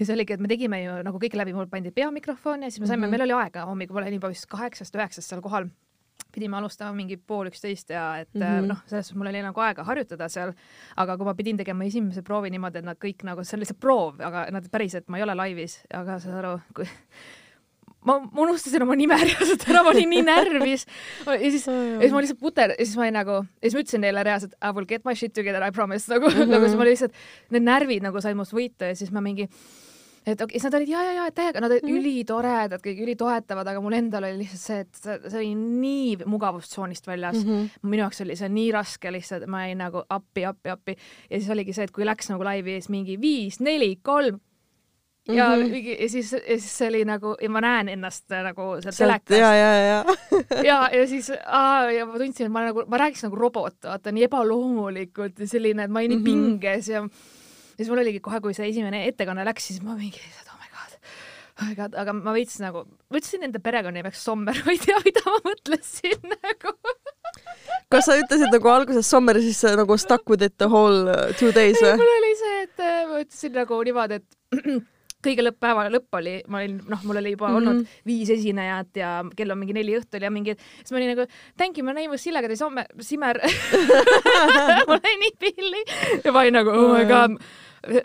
See 0.07 0.15
oligi, 0.15 0.33
et 0.33 0.43
me 0.43 0.47
tegime 0.51 0.81
ju 0.83 0.95
nagu 1.03 1.19
kõik 1.21 1.35
läbi, 1.39 1.53
mul 1.55 1.69
pandi 1.71 1.91
peamikrofon 1.95 2.63
ja 2.63 2.71
siis 2.71 2.81
me 2.83 2.87
saime 2.87 3.05
mm. 3.05 3.05
-hmm. 3.05 3.17
meil 3.17 3.27
oli 3.27 3.37
aega 3.43 3.65
hommikul 3.69 4.01
olin 4.01 4.19
juba 4.19 4.31
vist 4.31 4.47
kaheksast-üheksast 4.51 5.27
seal 5.27 5.41
kohal 5.41 5.69
pidime 6.33 6.57
alustama 6.57 6.93
mingi 6.93 7.17
pool 7.17 7.49
üksteist 7.49 7.89
ja 7.89 8.17
et 8.17 8.33
mm. 8.33 8.41
-hmm. 8.41 8.67
noh, 8.67 8.81
selles 8.85 9.07
suhtes 9.07 9.17
mul 9.17 9.27
oli 9.31 9.41
nagu 9.41 9.61
aega 9.65 9.83
harjutada 9.83 10.29
seal, 10.29 10.53
aga 10.95 11.17
kui 11.17 11.25
ma 11.25 11.33
pidin 11.33 11.57
tegema 11.57 11.83
esimese 11.83 12.21
proovi 12.21 12.49
niimoodi, 12.49 12.79
et 12.79 12.85
nad 12.85 12.97
kõik 12.97 13.23
nagu, 13.23 13.43
see 13.43 13.57
on 13.57 13.63
lihtsalt 13.65 13.79
proov, 13.79 14.21
aga 14.21 14.47
nad 14.51 14.69
päriselt, 14.71 15.07
ma 15.07 15.17
ei 15.17 15.23
ole 15.23 15.35
laivis, 15.35 15.81
aga 15.93 16.19
saad 16.19 16.37
aru, 16.43 16.59
kui 16.75 16.85
ma, 18.05 18.19
ma 18.19 18.41
unustasin 18.45 18.81
oma 18.85 18.95
nime 18.95 19.17
reaalselt 19.19 19.65
ära, 19.69 19.83
ma 19.85 19.89
olin 19.93 20.09
nii 20.09 20.21
närvis 20.27 20.85
ja 21.27 21.37
siis, 21.51 21.65
ja 21.67 21.99
siis 21.99 22.11
ma 22.15 22.21
lihtsalt 22.23 22.39
puter- 22.39 22.75
ja 22.77 22.85
siis 22.85 22.95
ma 22.97 23.03
olin 23.07 23.13
nagu, 23.19 23.41
ja 23.61 23.65
siis 23.69 23.75
ma 23.75 23.83
ütlesin 23.83 24.01
neile 24.05 24.23
reaalselt 24.23 24.53
I 24.63 24.71
will 24.75 24.85
get 24.85 25.05
my 25.05 25.15
shit 25.15 25.33
together, 25.33 25.63
I 25.67 25.71
promise 25.71 26.07
nagu 26.11 26.25
mm, 26.29 26.33
Mhm. 26.35 26.41
-hmm. 26.43 26.55
nagu 26.55 26.65
siis 26.65 26.77
ma 26.77 26.85
lihtsalt, 26.87 27.13
need 27.51 27.63
närvid 27.63 28.01
nagu 28.03 28.21
said 28.21 28.35
must 28.39 28.53
võita 28.53 28.87
ja 28.91 28.95
siis 28.95 29.11
ma 29.11 29.21
mingi 29.21 29.49
et 30.27 30.41
okei 30.41 30.57
okay,, 30.59 30.69
nad 30.69 30.73
olid 30.77 30.89
ja, 30.91 31.01
ja, 31.03 31.11
ja 31.13 31.31
täiega, 31.31 31.61
nad 31.63 31.71
olid 31.71 31.83
mm 31.83 31.89
Mhm. 31.89 31.95
-hmm. 31.97 32.01
ülitoredad, 32.05 32.81
kõik 32.85 32.99
ülitoetavad, 33.03 33.67
aga 33.67 33.81
mul 33.81 33.93
endal 33.93 34.23
oli 34.23 34.37
lihtsalt 34.43 34.61
see, 34.61 34.79
et 34.79 34.95
see, 34.95 35.29
see 35.29 35.39
oli 35.39 35.55
nii 35.55 36.17
mugavustsoonist 36.25 37.07
väljas 37.07 37.35
mm. 37.43 37.49
Mhm. 37.51 37.59
-hmm. 37.63 37.89
minu 37.89 38.03
jaoks 38.03 38.21
oli 38.21 38.35
see 38.35 38.49
nii 38.49 38.71
raske 38.71 39.11
lihtsalt, 39.11 39.47
ma 39.47 39.65
jäin 39.67 39.77
nagu 39.77 40.03
appi, 40.09 40.45
appi, 40.45 40.69
appi 40.69 40.95
ja 41.29 41.39
siis 41.39 41.49
oligi 41.49 41.73
see, 41.73 41.83
et 41.83 41.91
kui 41.91 42.05
läks 42.05 42.29
nagu 42.29 42.43
laivi 42.43 42.71
ees 42.77 42.89
mingi 42.89 43.17
viis, 43.21 43.59
neli, 43.59 43.95
kolm 44.01 44.39
ja 45.35 45.49
mm. 45.49 45.61
-hmm. 45.63 45.71
mingi 45.71 45.97
ja 46.01 46.09
siis, 46.09 46.31
ja 46.33 46.57
siis 46.59 46.77
see 46.77 46.87
oli 46.89 47.03
nagu 47.05 47.35
ja 47.41 47.49
ma 47.49 47.61
näen 47.61 47.89
ennast 47.89 48.31
äh, 48.31 48.43
nagu 48.43 48.69
seal 48.81 48.91
sealt 48.93 49.25
telekas 49.25 49.39
ja, 49.43 49.53
ja, 49.55 49.73
ja. 49.83 50.03
ja, 50.63 50.79
ja 50.93 51.07
siis 51.07 51.31
aa, 51.45 51.91
ja 51.91 52.05
ma 52.05 52.17
tundsin, 52.17 52.45
et 52.45 52.51
ma 52.51 52.65
nagu, 52.69 52.85
ma 52.87 52.97
rääkisin 52.97 53.29
nagu 53.29 53.35
robot, 53.39 53.77
vaata 53.83 54.11
nii 54.11 54.23
ebaloomulikult 54.29 55.39
ja 55.39 55.47
selline, 55.47 55.83
et 55.83 55.91
ma 55.91 55.99
olin 55.99 56.15
nii 56.15 56.19
Mhm. 56.19 56.25
pinges 56.25 56.87
ja 56.89 57.03
ja 57.79 57.85
siis 57.85 57.89
mul 57.93 58.01
oligi 58.03 58.19
kohe, 58.19 58.41
kui 58.43 58.53
see 58.53 58.67
esimene 58.67 59.05
ettekanne 59.07 59.45
läks, 59.47 59.69
siis 59.71 59.81
ma 59.81 59.95
mingi, 59.95 60.19
oh 60.19 60.57
my 60.59 60.67
god, 60.73 60.97
oh 61.61 61.67
my 61.69 61.75
god, 61.77 61.93
aga 61.95 62.13
ma 62.17 62.33
veits 62.35 62.57
nagu, 62.59 62.83
ma 63.09 63.21
ütlesin 63.21 63.45
enda 63.47 63.59
perekonnanimeks 63.63 64.23
Sommer, 64.25 64.57
ma 64.65 64.71
ei 64.75 64.81
tea, 64.83 64.99
mida 65.05 65.23
ma 65.29 65.39
mõtlesin 65.45 66.19
nagu. 66.33 66.75
kas 67.89 68.05
sa 68.09 68.17
ütlesid 68.19 68.51
nagu 68.51 68.69
alguses 68.73 69.07
Sommer, 69.09 69.39
siis 69.39 69.63
nagu 69.79 69.97
stuck 69.97 70.27
with 70.29 70.43
it 70.43 70.57
the 70.57 70.67
whole 70.67 71.07
uh, 71.07 71.31
two 71.39 71.51
days 71.55 71.79
või? 71.81 71.95
mul 72.01 72.13
oli 72.17 72.35
see, 72.41 72.61
et 72.67 72.83
äh, 72.83 73.01
ma 73.07 73.21
ütlesin 73.23 73.55
nagu 73.61 73.79
niimoodi, 73.87 74.19
et 74.19 74.27
kõige 75.25 75.43
lõpppäeva 75.43 75.87
lõpp 75.91 76.19
oli, 76.19 76.35
ma 76.47 76.61
olin, 76.61 76.77
noh, 76.89 77.01
mul 77.07 77.19
oli 77.21 77.33
juba 77.33 77.49
mm. 77.49 77.55
-hmm. 77.55 77.71
olnud 77.71 78.05
viis 78.07 78.29
esinejat 78.35 79.01
ja 79.01 79.09
kell 79.35 79.51
on 79.51 79.59
mingi 79.59 79.75
neli 79.75 79.97
õhtul 79.99 80.23
ja 80.23 80.31
mingi, 80.31 80.55
siis 80.79 80.93
ma 80.93 81.01
olin 81.01 81.11
nagu 81.15 81.27
thank 81.57 81.77
you, 81.77 81.85
my 81.85 81.93
name 81.93 82.09
was 82.13 82.23
Sille-Kadri 82.23 82.57
Somme, 82.59 82.85
Simmer. 82.99 83.41
mul 84.87 84.95
oli 84.95 85.17
nii 85.25 85.35
pilli 85.39 85.83
ja 86.23 86.31
ma 86.31 86.45
olin 86.45 86.59
nagu 86.61 86.71
oh 86.75 86.95
my 86.95 87.05
god, 87.09 87.35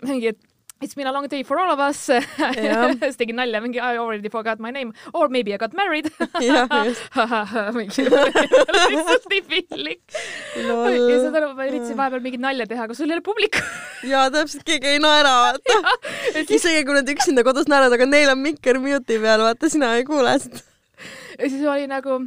mingi, 0.03 0.35
et 0.35 0.54
It's 0.81 0.93
been 0.93 1.07
a 1.07 1.11
long 1.11 1.25
day 1.27 1.43
for 1.43 1.57
all 1.57 1.71
of 1.71 1.79
us. 1.79 1.99
siis 2.09 3.15
tegin 3.19 3.37
nalja 3.39 3.61
mingi 3.63 3.79
I 3.79 3.95
already 3.97 4.29
forgot 4.29 4.59
my 4.59 4.71
name 4.75 4.91
or 5.13 5.29
maybe 5.29 5.53
I 5.53 5.57
got 5.57 5.73
married. 5.73 6.09
lihtsalt 8.91 9.25
nii 9.31 9.41
pillik. 9.47 10.03
ja 10.59 11.19
saad 11.23 11.39
aru, 11.39 11.53
ma 11.55 11.67
üritasin 11.69 11.95
vahepeal 11.99 12.23
mingit 12.27 12.43
nalja 12.43 12.67
teha, 12.67 12.89
aga 12.89 12.97
sul 12.97 13.09
ei 13.09 13.15
ole 13.17 13.23
publikut. 13.23 13.63
jaa, 14.11 14.27
täpselt, 14.35 14.65
keegi 14.67 14.95
ei 14.97 14.99
naera, 15.03 15.33
vaata. 15.45 15.95
isegi 16.59 16.83
kui 16.83 16.99
nad 16.99 17.11
üksinda 17.15 17.47
kodus 17.47 17.71
naeravad, 17.71 17.95
aga 17.95 18.09
neil 18.11 18.35
on 18.35 18.43
mikker 18.43 18.81
mute'i 18.83 19.21
peal, 19.23 19.47
vaata, 19.47 19.71
sina 19.71 19.95
ei 19.95 20.03
kuule 20.07 20.35
seda. 20.43 20.59
ja 21.39 21.45
siis 21.49 21.63
oli 21.63 21.87
nagu 21.91 22.19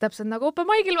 täpselt 0.00 0.28
nagu 0.28 0.52
open 0.52 0.68
mic'il 0.68 0.96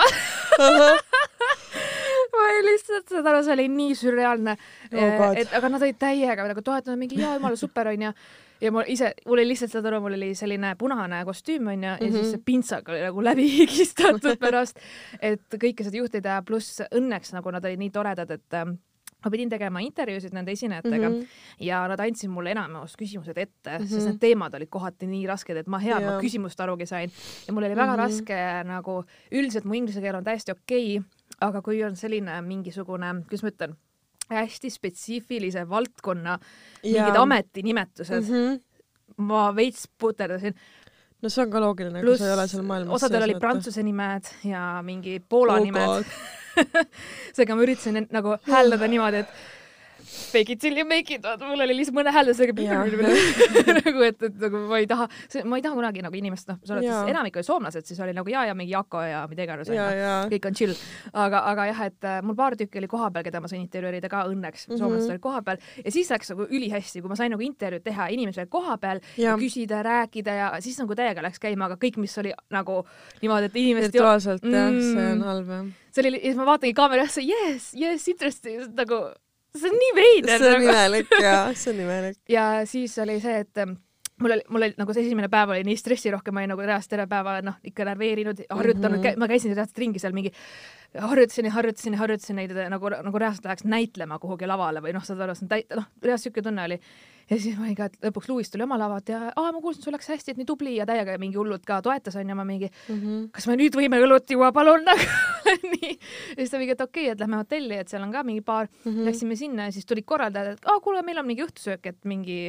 ma 2.32 2.50
lihtsalt, 2.66 3.08
saad 3.08 3.26
aru, 3.26 3.42
see 3.46 3.52
oli 3.56 3.68
nii 3.68 3.94
sürreaalne 3.98 4.56
Oh 4.92 5.16
God. 5.18 5.36
et 5.38 5.52
aga 5.54 5.68
nad 5.68 5.82
olid 5.82 5.98
täiega 5.98 6.46
nagu 6.48 6.62
toetanud 6.62 6.98
mingi 6.98 7.18
jaa 7.20 7.34
jumala 7.38 7.56
super 7.56 7.88
onju 7.88 8.12
ja 8.60 8.70
mul 8.72 8.84
ise, 8.92 9.14
mul 9.26 9.38
oli 9.38 9.48
lihtsalt, 9.48 9.72
saad 9.72 9.86
aru, 9.86 10.00
mul 10.04 10.12
oli 10.18 10.34
selline 10.34 10.74
punane 10.78 11.22
kostüüm 11.24 11.66
onju 11.72 11.88
ja 11.88 11.96
mm 12.00 12.06
-hmm. 12.06 12.12
siis 12.12 12.30
see 12.30 12.42
pintsak 12.44 12.88
oli 12.88 13.00
nagu 13.02 13.24
läbi 13.24 13.48
higistatud 13.58 14.36
pärast, 14.38 14.78
et 15.20 15.42
kõike 15.54 15.84
seda 15.84 15.96
juhtida, 15.96 16.42
pluss 16.46 16.80
õnneks 16.94 17.32
nagu 17.32 17.50
nad 17.50 17.64
olid 17.64 17.78
nii 17.78 17.90
toredad, 17.90 18.30
et 18.30 18.54
ähm, 18.54 18.76
ma 19.24 19.30
pidin 19.30 19.48
tegema 19.50 19.80
intervjuusid 19.80 20.32
nende 20.32 20.50
esinejatega 20.52 21.08
mm 21.08 21.14
Mhm. 21.14 21.22
-hmm. 21.22 21.64
ja 21.66 21.88
nad 21.88 22.00
andsid 22.00 22.30
mulle 22.30 22.50
enamus 22.50 22.96
küsimused 22.96 23.36
ette 23.38 23.70
mm, 23.70 23.76
-hmm. 23.76 23.80
Mhm. 23.80 23.88
sest 23.94 24.06
need 24.06 24.18
teemad 24.20 24.54
olid 24.54 24.68
kohati 24.70 25.06
nii 25.06 25.26
rasked, 25.26 25.56
et 25.56 25.66
ma 25.66 25.78
hea, 25.78 25.98
et 25.98 26.04
ma 26.06 26.20
küsimust 26.20 26.60
arugi 26.60 26.86
sain 26.86 27.10
ja 27.46 27.52
mul 27.52 27.62
oli 27.64 27.76
väga 27.76 27.96
mm 27.96 28.00
Mhm. 28.00 28.00
-hmm. 28.00 28.20
raske 28.20 28.64
nagu, 28.64 29.04
üldiselt 29.32 29.64
mu 29.64 29.74
inglise 29.74 30.00
keel 30.00 30.14
on 30.14 30.24
täiesti 30.24 30.52
okei 30.52 30.98
okay,, 30.98 31.10
aga 31.40 31.62
kui 31.64 31.82
on 31.84 31.96
selline 31.96 32.40
mingisugune, 32.46 33.12
kuidas 33.28 33.44
ma 33.44 33.52
ütlen, 33.54 33.76
hästi 34.30 34.70
spetsiifilise 34.70 35.64
valdkonna 35.68 36.36
mingid 36.84 37.16
ametinimetused 37.18 38.20
mm, 38.20 38.28
-hmm. 38.30 39.24
ma 39.26 39.48
veits 39.56 39.88
puterdasin, 39.98 40.54
no 41.22 41.28
see 41.28 41.44
on 41.44 41.50
ka 41.50 41.60
loogiline, 41.60 42.02
kui 42.04 42.18
sa 42.18 42.28
ei 42.28 42.34
ole 42.34 42.48
seal 42.48 42.66
maailmas 42.66 43.00
osadel 43.00 43.26
olid. 43.28 43.40
prantsuse 43.40 43.82
nimed 43.82 44.30
ja 44.44 44.82
mingi 44.86 45.20
Poola 45.20 45.58
Oh 45.58 45.64
nimed 45.64 46.12
seega 47.36 47.56
ma 47.56 47.66
üritasin 47.66 48.06
nagu 48.10 48.36
hääldada 48.46 48.88
niimoodi, 48.88 49.24
et 49.24 49.59
fake 50.10 50.54
it 50.54 50.60
till 50.60 50.76
you 50.76 50.86
make 50.88 51.14
it, 51.14 51.22
vaata 51.24 51.46
mul 51.48 51.62
oli 51.64 51.76
lihtsalt 51.78 51.96
mõne 51.96 52.12
hääldusega 52.14 52.54
nagu, 53.80 54.02
et, 54.06 54.22
et 54.26 54.40
nagu 54.42 54.62
ma 54.70 54.80
ei 54.82 54.88
taha, 54.90 55.06
ma 55.46 55.60
ei 55.60 55.64
taha 55.64 55.78
kunagi 55.78 56.04
nagu 56.04 56.18
inimest, 56.18 56.48
noh, 56.50 56.58
selles 56.66 56.84
Jaa. 56.84 56.96
mõttes 56.98 57.14
enamik 57.14 57.38
oli 57.40 57.46
soomlased, 57.46 57.86
siis 57.88 58.00
oli 58.02 58.14
nagu 58.16 58.32
ja, 58.32 58.44
ja 58.50 58.56
mingi 58.58 58.74
Jako 58.74 59.02
ja 59.06 59.22
mida 59.30 59.46
iganes 59.46 59.70
ja. 59.72 60.16
kõik 60.30 60.50
on 60.50 60.58
chill, 60.58 60.74
aga, 61.12 61.44
aga 61.52 61.68
jah, 61.70 61.84
et 61.90 62.08
äh, 62.10 62.18
mul 62.26 62.38
paar 62.38 62.58
tükki 62.58 62.82
oli 62.82 62.90
kohapeal, 62.90 63.26
keda 63.26 63.42
ma 63.42 63.50
sain 63.50 63.62
intervjueerida 63.62 64.10
ka 64.12 64.24
õnneks 64.30 64.66
mm. 64.66 64.74
-hmm. 64.74 64.82
soomlased 64.82 65.14
olid 65.14 65.24
kohapeal 65.24 65.62
ja 65.84 65.94
siis 65.94 66.10
läks 66.10 66.34
nagu 66.34 66.48
ülihästi, 66.50 67.04
kui 67.04 67.12
ma 67.12 67.18
sain 67.18 67.32
nagu 67.34 67.46
intervjuud 67.46 67.86
teha, 67.86 68.10
inimesed 68.16 68.44
olid 68.44 68.52
kohapeal 68.52 69.02
küsida, 69.40 69.82
rääkida 69.86 70.36
ja 70.36 70.50
siis 70.60 70.78
nagu 70.82 70.98
täiega 70.98 71.22
läks 71.22 71.38
käima, 71.42 71.70
aga 71.70 71.78
kõik, 71.80 72.00
mis 72.02 72.18
oli 72.18 72.34
nagu 72.50 72.82
niimoodi, 73.22 73.50
et 73.50 73.56
inimesed 73.62 73.94
virtuaalselt 73.94 74.44
jah, 74.44 74.70
see 74.74 75.08
on 75.12 75.20
Mm. 75.20 75.26
halb 75.26 75.48
jah. 75.48 75.66
see 75.92 76.04
oli, 76.08 76.20
siis 76.22 76.38
ma 76.38 76.46
vaatangi 76.48 76.76
kaamerasse, 76.76 77.24
yes, 77.26 77.72
yes, 77.78 78.08
interesting, 78.08 78.70
nagu 78.78 79.02
see 79.56 79.70
on 79.70 79.78
nii 79.82 79.92
veider 79.96 80.38
see 80.38 80.50
on 80.50 80.58
nagu. 80.58 80.72
imelik 80.72 81.14
ja 81.22 81.36
see 81.54 81.72
on 81.74 81.84
imelik. 81.86 82.18
ja 82.36 82.48
siis 82.70 82.98
oli 83.02 83.20
see, 83.22 83.38
et 83.44 83.62
ähm, 83.62 83.76
mul 84.20 84.36
oli, 84.36 84.44
mul 84.48 84.66
oli 84.66 84.76
nagu 84.78 84.94
see 84.96 85.06
esimene 85.06 85.30
päev 85.32 85.54
oli 85.54 85.64
nii 85.66 85.78
stressirohke, 85.80 86.32
ma 86.34 86.42
olin 86.42 86.54
nagu 86.54 86.66
reaalselt 86.66 86.94
terve 86.94 87.06
päeva 87.10 87.38
noh, 87.44 87.56
ikka 87.66 87.86
närveerinud, 87.88 88.44
harjutanud 88.50 88.98
mm. 88.98 89.04
-hmm. 89.04 89.22
ma 89.22 89.28
käisin 89.30 89.54
reaalselt 89.56 89.82
ringi 89.82 90.02
seal 90.02 90.16
mingi 90.16 90.32
harjutasin 90.98 91.44
ja 91.44 91.54
harjutasin 91.56 91.96
ja 91.96 92.02
harjutasin 92.02 92.36
neid 92.36 92.54
nagu, 92.72 92.90
nagu 92.90 93.18
reaalselt 93.18 93.44
läheks 93.44 93.64
näitlema 93.64 94.18
kuhugi 94.18 94.46
lavale 94.46 94.82
või 94.82 94.94
noh, 94.96 95.04
saad 95.06 95.20
aru, 95.20 95.34
see 95.38 95.46
on 95.46 95.54
täit-, 95.54 95.76
noh, 95.76 95.88
reaalselt 96.02 96.30
siuke 96.30 96.42
tunne 96.42 96.64
oli. 96.64 96.80
Ja 97.30 97.38
siis 97.38 97.56
ma 97.58 97.70
et 97.70 97.96
lõpuks 98.04 98.28
Luis 98.30 98.50
tuli 98.50 98.64
oma 98.66 98.78
lavalt 98.80 99.10
ja 99.12 99.20
aa, 99.30 99.52
ma 99.54 99.62
kuulsin, 99.62 99.84
sul 99.84 99.94
läks 99.94 100.10
hästi, 100.10 100.34
et 100.34 100.40
nii 100.40 100.48
tubli 100.48 100.74
ja 100.76 100.86
täiega 100.88 101.16
mingi 101.22 101.38
hullult 101.38 101.64
ka 101.66 101.80
toetas 101.84 102.18
onju, 102.20 102.36
ma 102.38 102.46
mingi 102.48 102.70
kas 103.34 103.46
me 103.50 103.56
nüüd 103.60 103.76
võime 103.78 104.00
õlut 104.02 104.34
juua, 104.34 104.50
palun 104.56 104.84
nagu 104.88 105.56
nii. 105.70 105.92
ja 105.92 106.38
siis 106.42 106.54
ta 106.54 106.60
mingi, 106.60 106.76
et 106.76 106.84
okei 106.84 107.06
okay,, 107.06 107.14
et 107.14 107.22
lähme 107.22 107.40
hotelli, 107.40 107.80
et 107.80 107.92
seal 107.92 108.06
on 108.06 108.14
ka 108.14 108.24
mingi 108.26 108.44
baar 108.46 108.68
mm. 108.68 108.90
-hmm. 108.90 109.10
Läksime 109.10 109.36
sinna 109.36 109.68
ja 109.68 109.72
siis 109.74 109.86
tulid 109.86 110.06
korraldajad, 110.06 110.58
et 110.58 110.66
aa, 110.66 110.80
kuule, 110.80 111.02
meil 111.06 111.22
on 111.22 111.26
mingi 111.26 111.46
õhtusöök, 111.46 111.86
et 111.86 112.04
mingi, 112.04 112.40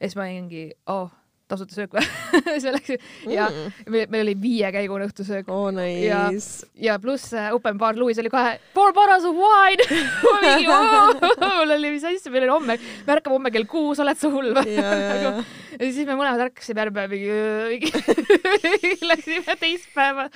ja 0.00 0.08
siis 0.08 0.16
ma 0.16 0.26
mingi, 0.30 0.70
oh, 0.86 1.10
tasuta 1.50 1.76
söök 1.76 1.96
või? 1.96 2.04
Läksime 2.76 2.98
ja 3.32 3.48
meil, 3.90 4.06
meil 4.12 4.24
oli 4.24 4.34
viiekäigune 4.40 5.08
õhtusöök 5.08 5.50
oh 5.52 5.68
ja 5.76 6.22
nice. 6.32 6.66
ja 6.80 6.96
pluss 7.02 7.34
äh, 7.36 7.50
open 7.54 7.78
bar 7.80 7.98
Louis 7.98 8.18
oli 8.22 8.32
kohe 8.32 8.56
four 8.76 8.94
bottles 8.96 9.26
of 9.28 9.36
wine! 9.36 9.84
Mul 11.44 11.76
oli 11.76 11.92
mis 11.96 12.06
asja 12.08 12.32
meil 12.32 12.46
oli 12.46 12.54
homme 12.54 12.78
me 12.78 13.16
ärkame 13.16 13.36
homme 13.38 13.52
kell 13.54 13.68
kuus 13.70 14.00
oled 14.04 14.20
sa 14.20 14.32
hull 14.32 14.54
või? 14.56 14.76
Ja, 14.76 14.96
ja, 14.96 15.14
ja. 15.20 15.34
ja 15.78 15.90
siis 15.90 16.08
me 16.08 16.16
mõlemad 16.16 16.46
ärkasime 16.48 16.84
järgmine 16.84 17.08
päev 17.08 17.12
läksime 19.04 19.56
teist 19.60 19.88
päeva. 19.94 20.28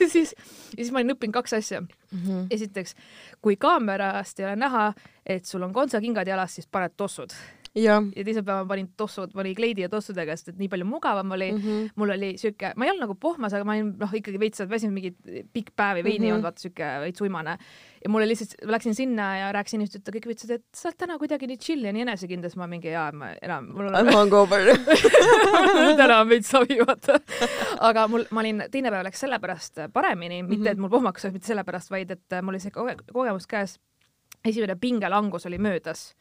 Ja 0.00 0.08
siis 0.08 0.32
ja 0.72 0.80
siis 0.80 0.92
ma 0.92 1.02
olin 1.02 1.14
õppinud 1.14 1.36
kaks 1.36 1.58
asja. 1.58 1.82
Mhm. 2.12 2.46
esiteks 2.52 2.96
kui 3.42 3.56
kaamerast 3.56 4.40
ei 4.40 4.46
ole 4.46 4.56
näha 4.60 4.92
et 5.26 5.44
sul 5.48 5.62
on 5.62 5.72
kontsakingad 5.72 6.28
jalas 6.28 6.54
siis 6.58 6.68
paned 6.70 6.92
tossud 6.96 7.32
jah. 7.74 8.02
ja 8.16 8.24
teisel 8.24 8.44
päeval 8.44 8.66
panin 8.68 8.88
tossud 9.00 9.30
panin 9.32 9.54
kleidi 9.56 9.80
ja 9.84 9.88
tossudega 9.88 10.34
sest 10.36 10.50
et 10.52 10.58
nii 10.60 10.68
palju 10.68 10.84
mugavam 10.84 11.30
oli 11.32 11.52
mm. 11.52 11.58
Mhm. 11.58 11.68
-hmm. 11.68 11.90
mul 11.96 12.10
oli 12.10 12.32
siuke, 12.38 12.72
ma 12.76 12.84
ei 12.84 12.90
olnud 12.90 13.06
nagu 13.06 13.14
pohmas, 13.14 13.54
aga 13.54 13.64
ma 13.64 13.72
olin 13.78 13.94
noh, 13.98 14.12
ikkagi 14.14 14.38
veits 14.40 14.60
väsinud 14.68 14.92
mingi 14.94 15.14
pikk 15.52 15.70
päev 15.76 15.96
ja 16.02 16.04
veini 16.04 16.18
Mhm. 16.18 16.24
ei 16.26 16.32
olnud, 16.32 16.42
vaata 16.44 16.60
siuke 16.60 16.84
veits 17.00 17.20
uimane. 17.20 17.56
ja 18.04 18.10
mul 18.10 18.20
oli 18.22 18.28
lihtsalt, 18.28 18.54
läksin 18.66 18.94
sinna 18.94 19.36
ja 19.38 19.52
rääkisin 19.52 19.80
inimestele, 19.80 20.02
kõik 20.18 20.26
ütlesid, 20.34 20.50
et 20.50 20.64
sa 20.74 20.88
oled 20.88 20.98
täna 20.98 21.18
kuidagi 21.18 21.46
nii 21.46 21.56
chill 21.56 21.84
ja 21.84 21.92
nii 21.92 22.02
enesekindel, 22.02 22.50
siis 22.50 22.56
ma 22.58 22.66
mingi 22.66 22.88
jaa, 22.90 23.12
ma 23.12 23.30
enam, 23.42 23.68
mul 23.72 23.86
I 23.88 24.02
m 24.02 24.08
on 24.08 24.14
hungover. 24.14 24.76
täna 26.02 26.20
on 26.20 26.28
veits 26.28 26.50
savi, 26.50 26.78
vaata. 26.86 27.20
aga 27.80 28.08
mul, 28.08 28.24
ma 28.30 28.40
olin, 28.40 28.64
teine 28.70 28.90
päev 28.90 29.04
läks 29.06 29.20
sellepärast 29.24 29.80
paremini, 29.92 30.42
mitte 30.42 30.70
et 30.74 30.78
mul 30.78 30.90
pohmakas 30.90 31.24
oleks, 31.24 31.32
mitte 31.38 31.46
sellepärast, 31.52 31.90
vaid 31.90 32.10
et 32.10 32.38
mul 32.42 32.54
oli 32.56 32.60
see 32.60 32.70
koge- 32.74 32.98
kogemus 33.12 33.46
käes. 33.46 33.78
esimene 34.44 34.74
pingelangus 34.76 35.46
oli 35.46 35.58
möödas 35.58 36.14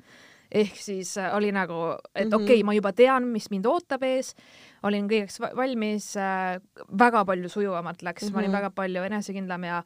ehk 0.52 0.76
siis 0.76 1.18
äh, 1.18 1.30
oli 1.36 1.52
nagu, 1.52 1.98
et 2.16 2.28
Mhm. 2.28 2.34
okei 2.34 2.46
okay,, 2.60 2.64
ma 2.64 2.74
juba 2.74 2.92
tean, 2.94 3.28
mis 3.32 3.50
mind 3.52 3.66
ootab 3.66 4.04
ees, 4.04 4.34
olin 4.84 5.08
kõigeks 5.08 5.40
va- 5.40 5.54
valmis 5.56 6.16
äh,, 6.18 6.60
väga 7.00 7.26
palju 7.26 7.50
sujuvamalt 7.50 8.02
läks 8.04 8.24
mm, 8.24 8.28
-hmm. 8.30 8.34
ma 8.34 8.40
olin 8.40 8.50
Mhm. 8.52 8.58
väga 8.58 8.70
palju 8.76 9.04
enesekindlam 9.04 9.64
ja 9.64 9.84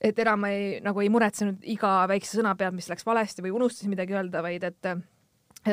et 0.00 0.18
enam 0.18 0.44
ei, 0.44 0.80
nagu 0.80 1.00
ei 1.00 1.08
muretsenud 1.08 1.56
iga 1.62 2.06
väikse 2.08 2.38
sõna 2.38 2.54
pealt, 2.56 2.74
mis 2.74 2.88
läks 2.88 3.04
valesti 3.06 3.42
või 3.42 3.50
unustasin 3.56 3.90
midagi 3.90 4.12
öelda, 4.14 4.42
vaid 4.42 4.64
et 4.64 4.82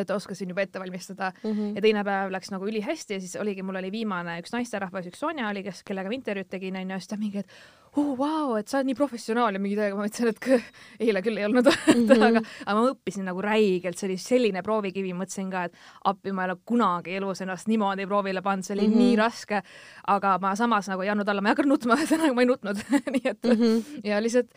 et 0.01 0.09
oskasin 0.09 0.49
juba 0.49 0.61
ette 0.61 0.79
valmistada 0.79 1.31
Mhm. 1.43 1.75
ja 1.75 1.81
teine 1.81 2.03
päev 2.03 2.31
läks 2.31 2.51
nagu 2.51 2.67
ülihästi 2.67 3.13
ja 3.13 3.19
siis 3.19 3.35
oligi, 3.35 3.63
mul 3.63 3.75
oli 3.75 3.91
viimane 3.91 4.39
üks 4.41 4.51
naisterahvas, 4.51 5.07
üks 5.07 5.19
Sonja 5.19 5.49
oli, 5.49 5.63
kes, 5.63 5.83
kellega 5.83 6.09
ma 6.09 6.13
intervjuud 6.13 6.49
tegin, 6.49 6.75
onju, 6.75 6.99
siis 6.99 7.07
ta 7.07 7.17
mingi, 7.17 7.37
et 7.39 7.47
oh, 7.95 8.17
vau, 8.17 8.55
et 8.57 8.67
sa 8.67 8.79
oled 8.79 8.89
nii 8.89 8.97
professionaal 8.97 9.53
ja 9.53 9.61
mingi 9.61 9.77
täiega, 9.77 9.97
ma 9.97 10.07
ütlesin, 10.07 10.31
et 10.31 10.39
kõ- 10.41 10.59
eile 10.99 11.21
küll 11.25 11.37
ei 11.37 11.45
olnud 11.45 11.67
mm. 11.69 12.05
-hmm. 12.07 12.23
aga, 12.27 12.41
aga 12.65 12.75
ma 12.79 12.85
õppisin 12.89 13.27
nagu 13.29 13.41
räigelt, 13.41 13.97
see 13.97 14.07
oli 14.09 14.17
selline 14.17 14.63
proovikivi, 14.65 15.13
mõtlesin 15.17 15.51
ka, 15.51 15.65
et 15.69 15.77
appi, 16.09 16.31
ma 16.31 16.45
ei 16.45 16.51
ole 16.51 16.57
kunagi 16.65 17.17
elus 17.19 17.41
ennast 17.45 17.67
niimoodi 17.67 18.07
proovile 18.09 18.41
pannud, 18.41 18.65
see 18.65 18.73
oli 18.77 18.87
mm. 18.87 18.93
-hmm. 18.93 18.97
nii 18.97 19.15
raske, 19.21 19.61
aga 20.07 20.37
ma 20.41 20.55
samas 20.55 20.89
nagu 20.89 21.01
ei 21.01 21.09
andnud 21.13 21.29
alla, 21.29 21.41
ma 21.41 21.49
ei 21.49 21.55
hakanud 21.57 21.75
nutma, 21.75 21.95
ühesõnaga 22.01 22.33
ma 22.33 22.41
ei 22.41 22.49
nutnud 22.49 22.81
nii 23.15 23.29
et 23.29 23.43
mm. 23.43 23.61
-hmm. 23.61 24.01
ja 24.03 24.21
lihtsalt 24.21 24.49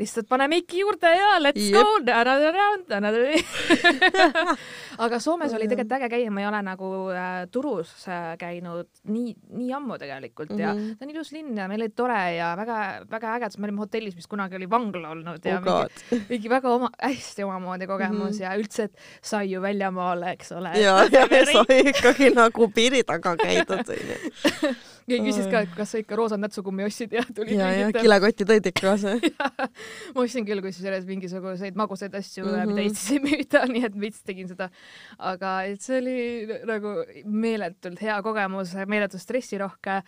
lihtsalt 0.00 0.28
pane 0.30 0.48
meiki 0.50 0.80
juurde 0.80 1.10
ja 1.12 1.32
let's 1.42 1.68
Jep. 1.68 1.76
go 1.76 2.12
another 2.14 2.54
round, 2.56 2.92
another 2.96 4.56
aga 5.04 5.20
Soomes 5.20 5.52
oli 5.56 5.68
tegelikult 5.68 5.96
äge 5.98 6.08
käia, 6.12 6.30
ma 6.34 6.42
ei 6.42 6.48
ole 6.48 6.60
nagu 6.64 6.90
äh, 7.14 7.44
Turus 7.52 7.92
äh, 8.08 8.34
käinud 8.40 8.88
nii, 9.12 9.34
nii 9.60 9.72
ammu 9.76 9.98
tegelikult 10.00 10.56
ja 10.58 10.70
Mhm. 10.70 10.96
ta 10.98 11.04
on 11.06 11.10
ilus 11.12 11.32
linn 11.34 11.56
ja 11.58 11.66
meil 11.68 11.82
oli 11.84 11.92
tore 11.96 12.18
ja 12.36 12.52
väga-väga 12.58 13.34
äge, 13.36 13.50
sest 13.50 13.58
me 13.60 13.68
olime 13.68 13.82
hotellis, 13.84 14.14
mis 14.16 14.28
kunagi 14.30 14.56
oli 14.58 14.68
vangla 14.70 15.10
olnud 15.14 15.44
ja 15.44 15.58
oh 15.58 15.64
mingi, 15.64 16.20
mingi 16.32 16.52
väga 16.52 16.74
oma, 16.76 16.90
hästi 17.02 17.44
omamoodi 17.46 17.88
kogemus 17.90 18.20
mm. 18.20 18.38
-hmm. 18.38 18.42
ja 18.44 18.54
üldse, 18.60 18.88
et 18.88 18.96
sai 19.22 19.50
ju 19.52 19.62
väljamaale, 19.62 20.34
eks 20.36 20.52
ole. 20.52 20.74
ja, 20.80 20.96
ja 21.12 21.26
sai 21.52 21.80
ikkagi 21.92 22.30
nagu 22.34 22.70
piiri 22.74 23.02
taga 23.04 23.36
käidud 23.36 23.94
onju. 23.96 24.74
keegi 25.10 25.26
küsis 25.28 25.48
ka, 25.50 25.62
et 25.66 25.72
kas 25.76 25.94
sa 25.94 26.00
ikka 26.00 26.18
roosad 26.18 26.40
nätsukummi 26.42 26.86
ostsid 26.86 27.14
ja 27.16 27.22
tulid 27.36 27.56
ja, 27.56 27.70
ja 27.74 27.86
mingite- 27.88 28.04
kilekotti 28.04 28.46
tõid 28.48 28.68
ikka 28.70 28.86
kaasa. 28.86 29.14
ma 30.14 30.24
ostsin 30.24 30.46
küll 30.48 30.62
kusjuures 30.64 31.06
mingisuguseid 31.08 31.78
magusaid 31.78 32.14
asju 32.18 32.44
mm. 32.44 32.50
-hmm. 32.54 32.72
mida 32.72 32.84
Eestis 32.86 33.10
ei 33.16 33.22
müüda, 33.24 33.64
nii 33.74 33.86
et 33.88 33.98
veits 34.00 34.22
tegin 34.26 34.50
seda. 34.50 34.70
aga 35.18 35.54
et 35.70 35.82
see 35.84 35.98
oli 36.00 36.60
nagu 36.68 36.94
meeletult 37.24 38.02
hea 38.02 38.20
kogemus, 38.22 38.74
meeletult 38.86 39.22
stressirohke 39.22 40.02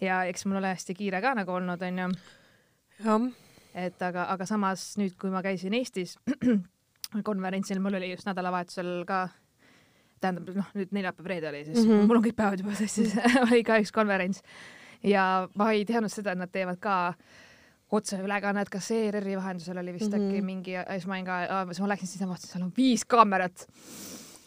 ja 0.00 0.24
eks 0.30 0.46
mul 0.46 0.60
ole 0.60 0.74
hästi 0.74 0.96
kiire 0.96 1.20
ka 1.20 1.34
nagu 1.38 1.52
olnud, 1.52 1.82
onju. 1.82 2.10
jah, 3.04 3.30
et 3.74 4.02
aga, 4.02 4.26
aga 4.34 4.46
samas 4.46 4.92
nüüd, 5.00 5.16
kui 5.20 5.30
ma 5.30 5.42
käisin 5.42 5.74
Eestis 5.74 6.16
konverentsil, 7.28 7.80
mul 7.82 7.98
oli 7.98 8.12
just 8.12 8.28
nädalavahetusel 8.28 9.04
ka 9.06 9.28
tähendab 10.20 10.50
noh, 10.56 10.70
nüüd 10.76 10.92
neljapäev-reede 10.96 11.48
oli 11.48 11.64
siis 11.64 11.78
mm, 11.78 11.86
Mhm. 11.88 12.00
-hmm. 12.00 12.06
mul 12.10 12.16
on 12.20 12.24
kõik 12.24 12.36
päevad 12.36 12.60
juba 12.62 12.74
sassis 12.78 13.14
oli 13.50 13.62
ka 13.64 13.78
üks 13.82 13.92
konverents 13.92 14.42
ja 15.02 15.48
ma 15.54 15.70
ei 15.72 15.84
teadnud 15.84 16.12
seda, 16.12 16.32
et 16.32 16.38
nad 16.38 16.50
teevad 16.52 16.78
ka 16.80 17.14
otseülekannet, 17.90 18.68
kas 18.70 18.90
ERR-i 18.94 19.36
vahendusel 19.36 19.78
oli 19.78 19.92
vist 19.92 20.12
mm 20.12 20.18
-hmm. 20.18 20.20
Mhm. 20.20 20.30
äkki 20.30 20.42
mingi, 20.42 20.72
ja 20.72 20.84
siis 20.90 21.06
ma 21.06 21.14
olin 21.14 21.24
ka, 21.24 21.64
siis 21.66 21.80
ma 21.80 21.88
läksin 21.88 22.08
sinna, 22.08 22.28
vaatasin, 22.28 22.50
seal 22.52 22.64
on 22.64 22.72
viis 22.76 23.04
kaamerat. 23.04 23.66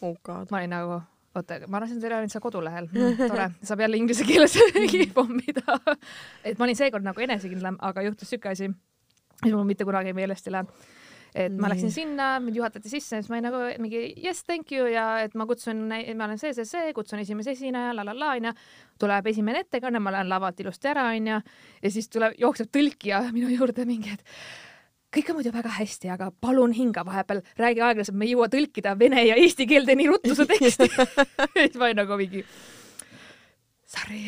oh 0.02 0.16
ma 0.50 0.58
olin 0.58 0.70
nagu, 0.70 1.00
oota, 1.34 1.60
ma 1.66 1.76
arvasin, 1.76 1.96
et 1.96 2.02
teil 2.02 2.12
oli 2.18 2.28
seal 2.28 2.40
kodulehel 2.42 2.86
mm,, 2.92 3.28
tore, 3.28 3.50
saab 3.62 3.80
jälle 3.80 3.96
inglise 3.96 4.24
keeles 4.24 4.58
mingi 4.74 5.10
pommida. 5.14 5.78
et 6.44 6.58
ma 6.58 6.64
olin 6.64 6.76
seekord 6.76 7.04
nagu 7.04 7.20
enesekindlam, 7.20 7.76
aga 7.80 8.02
juhtus 8.02 8.30
siuke 8.30 8.48
asi, 8.48 8.68
mis 9.44 9.52
mul 9.52 9.64
mitte 9.64 9.84
kunagi 9.84 10.12
meelest 10.12 10.46
ei 10.46 10.52
lähe 10.52 10.64
et 11.34 11.54
ma 11.58 11.68
läksin 11.72 11.90
sinna, 11.90 12.28
mind 12.42 12.58
juhatati 12.60 12.90
sisse, 12.90 13.18
siis 13.18 13.30
ma 13.30 13.38
olin 13.38 13.48
nagu 13.48 13.62
mingi 13.82 14.02
yes 14.22 14.44
thank 14.46 14.70
you 14.72 14.86
ja 14.90 15.06
et 15.24 15.34
ma 15.34 15.46
kutsun, 15.50 15.80
ma 15.90 16.28
olen 16.28 16.38
see, 16.38 16.54
see, 16.54 16.66
see, 16.68 16.92
kutsun 16.94 17.22
esimese 17.24 17.56
esineja 17.56 17.94
la 17.96 18.04
la 18.06 18.14
la 18.14 18.34
onju. 18.36 18.52
tuleb 19.02 19.26
esimene 19.26 19.64
ettekanne, 19.64 19.98
ma 19.98 20.12
lähen 20.14 20.30
lavalt 20.30 20.60
ilusti 20.62 20.92
ära 20.92 21.08
onju 21.10 21.40
ja 21.82 21.90
siis 21.90 22.08
tuleb, 22.08 22.36
jookseb 22.38 22.70
tõlkija 22.70 23.24
minu 23.32 23.50
juurde 23.50 23.86
mingi, 23.88 24.14
et 24.14 24.22
kõik 25.14 25.30
on 25.30 25.38
muidu 25.40 25.50
väga 25.54 25.74
hästi, 25.74 26.10
aga 26.14 26.30
palun 26.40 26.72
hinga 26.74 27.04
vahepeal, 27.06 27.42
räägi 27.58 27.82
aeglaselt, 27.86 28.16
me 28.18 28.28
ei 28.28 28.34
jõua 28.34 28.48
tõlkida 28.52 28.94
vene 28.98 29.26
ja 29.26 29.36
eesti 29.38 29.66
keelde 29.70 29.94
nii 29.98 30.08
ruttu 30.10 30.34
su 30.38 30.46
teksti. 30.46 30.90
siis 31.58 31.76
ma 31.78 31.90
olin 31.90 32.02
nagu 32.02 32.18
mingi 32.18 32.42
sorry. 33.94 34.20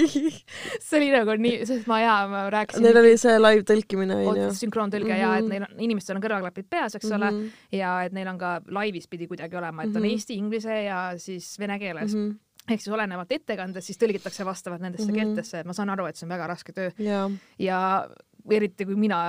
see 0.80 0.98
oli 1.00 1.08
nagu 1.14 1.36
nii, 1.40 1.62
sest 1.68 1.86
ma 1.90 2.00
ja 2.02 2.14
ma 2.30 2.42
rääkisin. 2.52 2.82
Neil 2.84 2.98
oli 3.02 3.14
see 3.20 3.36
live 3.40 3.64
tõlkimine 3.68 4.18
onju. 4.32 4.50
sünkroontõlge 4.60 5.08
mm 5.08 5.16
-hmm. 5.16 5.24
ja 5.24 5.36
et 5.38 5.44
Mhm. 5.44 5.50
neil 5.54 5.62
on, 5.68 5.80
inimestel 5.88 6.16
on 6.16 6.22
kõrvaklapid 6.22 6.68
peas, 6.70 6.94
eks 6.94 7.10
ole 7.10 7.30
mm, 7.30 7.36
Mhm. 7.36 7.46
-hmm. 7.46 7.78
ja 7.78 8.02
et 8.04 8.12
neil 8.12 8.28
on 8.28 8.38
ka 8.38 8.60
laivis 8.68 9.06
pidi 9.08 9.26
kuidagi 9.26 9.56
olema, 9.56 9.82
et 9.82 9.88
on 9.88 9.92
mm 9.92 9.98
Mhm. 9.98 10.04
-hmm. 10.06 10.12
eesti, 10.12 10.34
inglise 10.34 10.82
ja 10.84 11.12
siis 11.16 11.58
vene 11.58 11.78
keeles 11.78 12.14
mm. 12.14 12.20
Mhm. 12.20 12.30
-hmm. 12.30 12.72
ehk 12.72 12.80
siis 12.80 12.94
olenevalt 12.94 13.32
ettekandest 13.32 13.86
siis 13.86 13.98
tõlgitakse 13.98 14.44
vastavalt 14.44 14.80
nendesse 14.80 15.06
mm 15.06 15.12
Mhm. 15.12 15.20
-hmm. 15.20 15.24
keeltesse, 15.34 15.60
et 15.60 15.66
ma 15.66 15.72
saan 15.72 15.90
aru, 15.90 16.06
et 16.06 16.16
see 16.16 16.26
on 16.26 16.30
väga 16.36 16.46
raske 16.46 16.72
töö 16.72 16.90
jaa, 16.98 17.30
ja 17.58 18.08
eriti 18.56 18.86
kui 18.88 18.96
mina 18.98 19.20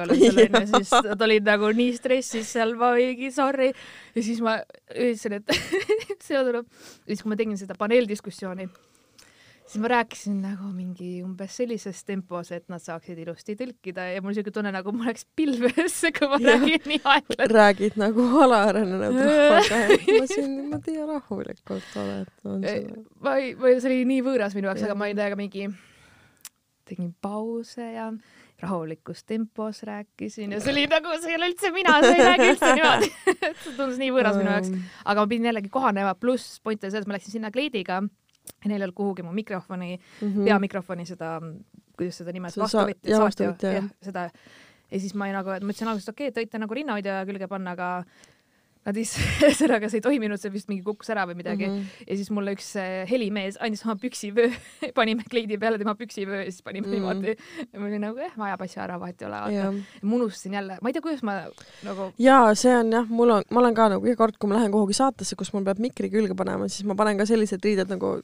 olen 0.04 0.22
seal 0.22 0.40
onju, 0.46 0.64
siis 0.72 0.94
nad 1.10 1.26
olid 1.28 1.50
nagu 1.50 1.70
nii 1.76 1.92
stressis 1.98 2.54
seal, 2.56 2.74
ma 2.80 2.94
oligi 2.96 3.30
sorry 3.34 3.70
ja 3.70 4.24
siis 4.24 4.42
ma 4.44 4.58
ütlesin, 4.94 5.38
et 5.40 5.54
see 6.26 6.42
tuleb, 6.50 6.66
siis 7.06 7.22
kui 7.22 7.32
ma 7.32 7.38
tegin 7.40 7.60
seda 7.60 7.76
paneeldiskussiooni, 7.78 8.68
siis 9.64 9.80
ma 9.82 9.88
rääkisin 9.94 10.36
nagu 10.44 10.68
mingi 10.74 11.22
umbes 11.24 11.56
sellises 11.60 12.02
tempos, 12.04 12.50
et 12.54 12.66
nad 12.72 12.82
saaksid 12.82 13.18
ilusti 13.22 13.56
tõlkida 13.58 14.10
ja 14.12 14.22
mul 14.24 14.36
siuke 14.36 14.52
tunne, 14.54 14.72
nagu 14.74 14.92
mul 14.92 15.08
oleks 15.08 15.26
pilvesse, 15.36 16.12
kui 16.16 16.28
ma 16.30 16.38
Jah. 16.42 16.60
räägin 16.60 16.90
nii 16.92 17.00
aeglaselt. 17.00 17.56
räägid 17.56 17.98
nagu 18.00 18.26
alaarenenud 18.44 19.18
rahvaga, 19.22 19.80
ma 20.18 20.28
siin 20.30 20.52
niimoodi 20.58 20.98
rahulikult 21.08 21.98
olen, 22.02 22.28
ma 23.24 23.38
ei, 23.40 23.54
ma 23.56 23.72
ei, 23.72 23.80
see 23.80 23.90
oli 23.90 24.06
nii 24.12 24.22
võõras 24.28 24.56
minu 24.58 24.70
jaoks, 24.70 24.84
aga 24.84 24.92
Jah. 24.92 25.00
ma 25.00 25.08
olin 25.08 25.22
täiega 25.22 25.40
mingi, 25.40 25.68
tegin 26.88 27.12
pause 27.22 27.86
ja 27.94 28.08
rahulikus 28.62 29.24
tempos 29.24 29.82
rääkisin 29.82 30.52
ja 30.52 30.60
see 30.64 30.72
oli 30.72 30.86
nagu, 30.90 31.14
see 31.22 31.32
ei 31.32 31.38
ole 31.38 31.50
üldse 31.52 31.70
mina, 31.74 31.96
see 32.04 32.18
ei 32.18 32.26
räägi 32.28 32.50
üldse 32.52 32.74
niimoodi. 32.78 33.12
see 33.62 33.76
tundus 33.78 34.00
nii 34.00 34.12
võõras 34.14 34.38
minu 34.40 34.52
jaoks, 34.52 34.74
aga 35.04 35.24
ma 35.24 35.32
pidin 35.32 35.50
jällegi 35.50 35.72
kohanema, 35.72 36.14
pluss 36.18 36.60
point 36.64 36.84
oli 36.84 36.94
selles, 36.94 37.08
ma 37.08 37.18
läksin 37.18 37.38
sinna 37.38 37.52
kleidiga 37.54 38.02
ja 38.04 38.68
neil 38.68 38.80
ei 38.80 38.84
olnud 38.84 38.98
kuhugi 38.98 39.24
mu 39.24 39.32
mikrofoni 39.32 39.96
mm, 39.96 40.28
-hmm. 40.28 40.44
peamikrofoni 40.44 41.06
seda, 41.08 41.38
kuidas 41.96 42.20
seda 42.20 42.32
sa- 42.50 42.68
vastuvõtja, 42.68 43.72
jah. 43.72 43.82
jah, 43.82 43.90
seda. 44.02 44.28
ja 44.90 45.00
siis 45.00 45.14
ma 45.14 45.28
olin 45.28 45.38
nagu, 45.40 45.50
et 45.50 45.62
ma 45.62 45.72
ütlesin 45.72 45.88
alguses, 45.88 46.08
et 46.08 46.14
okei 46.14 46.28
okay,, 46.28 46.32
et 46.32 46.40
võite 46.42 46.60
nagu 46.60 46.74
rinnahoidja 46.74 47.24
külge 47.28 47.48
panna, 47.48 47.76
aga 47.76 48.04
nad 48.84 48.98
siis, 48.98 49.14
ühesõnaga 49.40 49.88
see 49.88 50.00
ei 50.00 50.04
toiminud, 50.04 50.40
see 50.40 50.52
vist 50.52 50.68
mingi 50.70 50.84
kukkus 50.84 51.10
ära 51.14 51.24
või 51.28 51.38
midagi 51.38 51.66
mm. 51.66 51.76
-hmm. 51.78 52.06
ja 52.08 52.18
siis 52.20 52.30
mulle 52.34 52.54
üks 52.56 52.70
eh, 52.80 53.04
helimees 53.08 53.56
andis 53.64 53.84
oma 53.86 53.96
püksivöö, 54.00 54.50
panime 54.98 55.24
kleidi 55.30 55.58
peale 55.60 55.80
tema 55.80 55.96
püksivöö 55.98 56.42
ja 56.44 56.50
siis 56.50 56.62
panime 56.62 56.86
mm. 56.86 56.92
-hmm. 56.92 57.24
niimoodi. 57.24 57.36
ja 57.72 57.80
ma 57.80 57.88
olin 57.88 58.04
nagu, 58.08 58.18
eh, 58.18 58.38
ajab 58.48 58.66
asja 58.66 58.84
ära, 58.84 59.00
vahet 59.00 59.22
ei 59.22 59.28
ole, 59.28 59.40
vaata 59.46 59.56
jah, 59.56 60.00
ma 60.02 60.16
unustasin 60.20 60.58
jälle, 60.60 60.78
ma 60.82 60.88
ei 60.88 60.96
tea, 60.96 61.02
kuidas 61.02 61.22
ma 61.22 61.38
nagu 61.82 62.10
jaa, 62.18 62.54
see 62.54 62.76
on 62.76 62.92
jah, 62.92 63.08
mul 63.08 63.36
on, 63.38 63.48
ma 63.50 63.64
olen 63.64 63.74
ka 63.74 63.88
nagu 63.96 64.06
iga 64.06 64.20
kord, 64.20 64.38
kui 64.38 64.52
ma 64.52 64.60
lähen 64.60 64.72
kuhugi 64.74 64.96
saatesse, 65.00 65.36
kus 65.36 65.52
mul 65.56 65.64
peab 65.64 65.80
mikri 65.80 66.10
külge 66.12 66.36
panema, 66.36 66.68
siis 66.68 66.84
ma 66.88 66.96
panen 66.98 67.18
ka 67.20 67.26
sellised 67.28 67.64
riided 67.64 67.92
nagu 67.92 68.18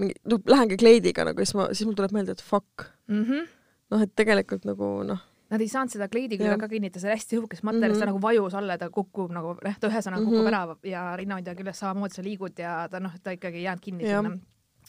mingi, 0.00 0.16
noh, 0.26 0.40
lähengi 0.48 0.78
kleidiga 0.80 1.26
nagu, 1.28 1.44
siis 1.44 1.54
ma, 1.58 1.68
siis 1.72 1.86
mul 1.86 1.98
tuleb 1.98 2.14
meelde, 2.16 2.36
et 2.36 2.42
fuck, 2.42 2.88
mm. 3.08 3.24
-hmm. 3.24 3.50
noh, 3.94 4.02
et 4.02 4.14
tegelikult 4.18 4.66
nagu 4.68 4.94
noh, 5.06 5.22
Nad 5.52 5.60
ei 5.60 5.68
saanud 5.68 5.92
seda 5.92 6.06
kleidi 6.08 6.38
külge 6.40 6.54
ka 6.62 6.68
kinnitada, 6.70 7.00
see 7.02 7.10
oli 7.10 7.18
hästi 7.18 7.36
õhukest 7.38 7.62
materjalist 7.68 7.98
mm, 7.98 8.02
-hmm. 8.02 8.06
ta 8.06 8.06
Mhm. 8.06 8.14
nagu 8.14 8.22
vajus 8.22 8.54
alla 8.56 8.72
ja 8.72 8.78
ta 8.78 8.88
kukub 8.90 9.30
nagu, 9.36 9.50
noh, 9.64 9.74
ta 9.80 9.88
ühesõnaga 9.90 10.24
kukub 10.24 10.38
Mhm. 10.38 10.46
mm 10.46 10.54
-hmm. 10.54 10.70
ära 10.72 10.76
ja 10.90 11.16
rinnahoidja 11.16 11.54
küljes 11.58 11.78
samamoodi 11.82 12.14
sa 12.14 12.22
liigud 12.22 12.58
ja 12.58 12.88
ta 12.88 13.00
noh, 13.00 13.12
ta 13.22 13.30
ikkagi 13.36 13.56
ei 13.60 13.62
jäänud 13.68 13.80
kinni 13.84 14.04
Jah. 14.08 14.24
sinna. 14.24 14.38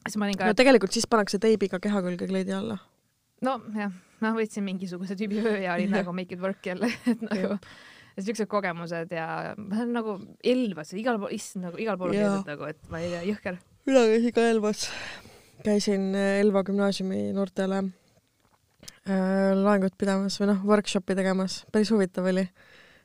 siis 0.08 0.18
ma 0.18 0.26
olin 0.26 0.38
ka 0.38 0.46
no, 0.46 0.54
tegelikult 0.54 0.92
siis 0.92 1.08
pannakse 1.08 1.38
teibiga 1.40 1.80
keha 1.80 2.02
külge 2.02 2.28
kleidi 2.28 2.52
alla. 2.54 2.78
nojah, 3.42 3.92
ma 4.22 4.32
võtsin 4.34 4.64
mingisuguse 4.64 5.16
tüübi 5.16 5.44
öö 5.44 5.58
ja 5.64 5.74
olin 5.74 5.92
nagu 5.92 6.14
make 6.14 6.34
it 6.36 6.40
work 6.42 6.66
jälle, 6.66 6.86
et 7.12 7.22
nagu 7.22 7.58
siuksed 8.20 8.48
kogemused 8.48 9.12
ja 9.12 9.56
ma 9.58 9.76
olen 9.76 9.94
nagu 9.94 10.20
Elvas 10.44 10.94
igal 10.94 11.20
pool, 11.20 11.32
issand 11.32 11.66
nagu 11.66 11.78
igal 11.78 11.98
pool 11.98 12.10
on 12.10 12.16
käidud 12.16 12.46
nagu, 12.48 12.64
et 12.70 12.78
ma 12.90 13.00
ei 13.00 13.10
tea, 13.10 13.22
jõhker. 13.34 13.58
mina 13.86 14.00
käisin 14.00 14.34
ka 14.34 14.42
Elvas, 14.42 14.90
käisin 15.64 16.16
Elva 16.16 16.64
gümnaasiumi 16.64 17.34
noortele 17.34 17.84
äh, 19.10 19.54
loengut 19.58 19.98
pidamas 20.00 20.40
või 20.42 20.52
noh, 20.52 20.64
workshopi 20.68 21.16
tegemas, 21.18 21.64
päris 21.72 21.92
huvitav 21.94 22.28
oli. 22.30 22.48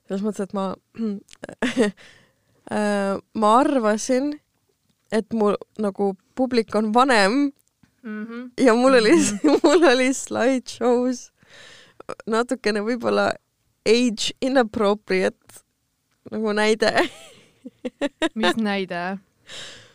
selles 0.08 0.24
mõttes, 0.24 0.48
et 0.48 0.54
ma 0.56 0.74
äh,, 2.72 3.14
ma 3.34 3.54
arvasin, 3.60 4.32
et 5.12 5.32
mu 5.32 5.54
nagu 5.78 6.14
publik 6.34 6.74
on 6.74 6.92
vanem 6.94 7.48
Mm 8.02 8.26
-hmm. 8.26 8.64
ja 8.64 8.74
mul 8.74 8.94
oli, 8.94 9.10
mul 9.62 9.82
oli 9.84 10.14
slideshow's 10.14 11.32
natukene 12.26 12.80
võib-olla 12.80 13.32
age 13.86 14.32
inappropriate 14.40 15.64
nagu 16.30 16.52
näide 16.52 17.10
mis 18.34 18.56
näide? 18.56 19.02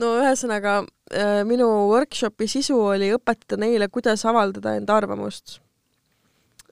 no 0.00 0.14
ühesõnaga 0.20 0.78
äh, 0.82 1.42
minu 1.46 1.68
workshopi 1.90 2.48
sisu 2.50 2.78
oli 2.94 3.12
õpetada 3.14 3.60
neile, 3.62 3.88
kuidas 3.92 4.24
avaldada 4.26 4.74
enda 4.78 4.96
arvamust. 4.98 5.60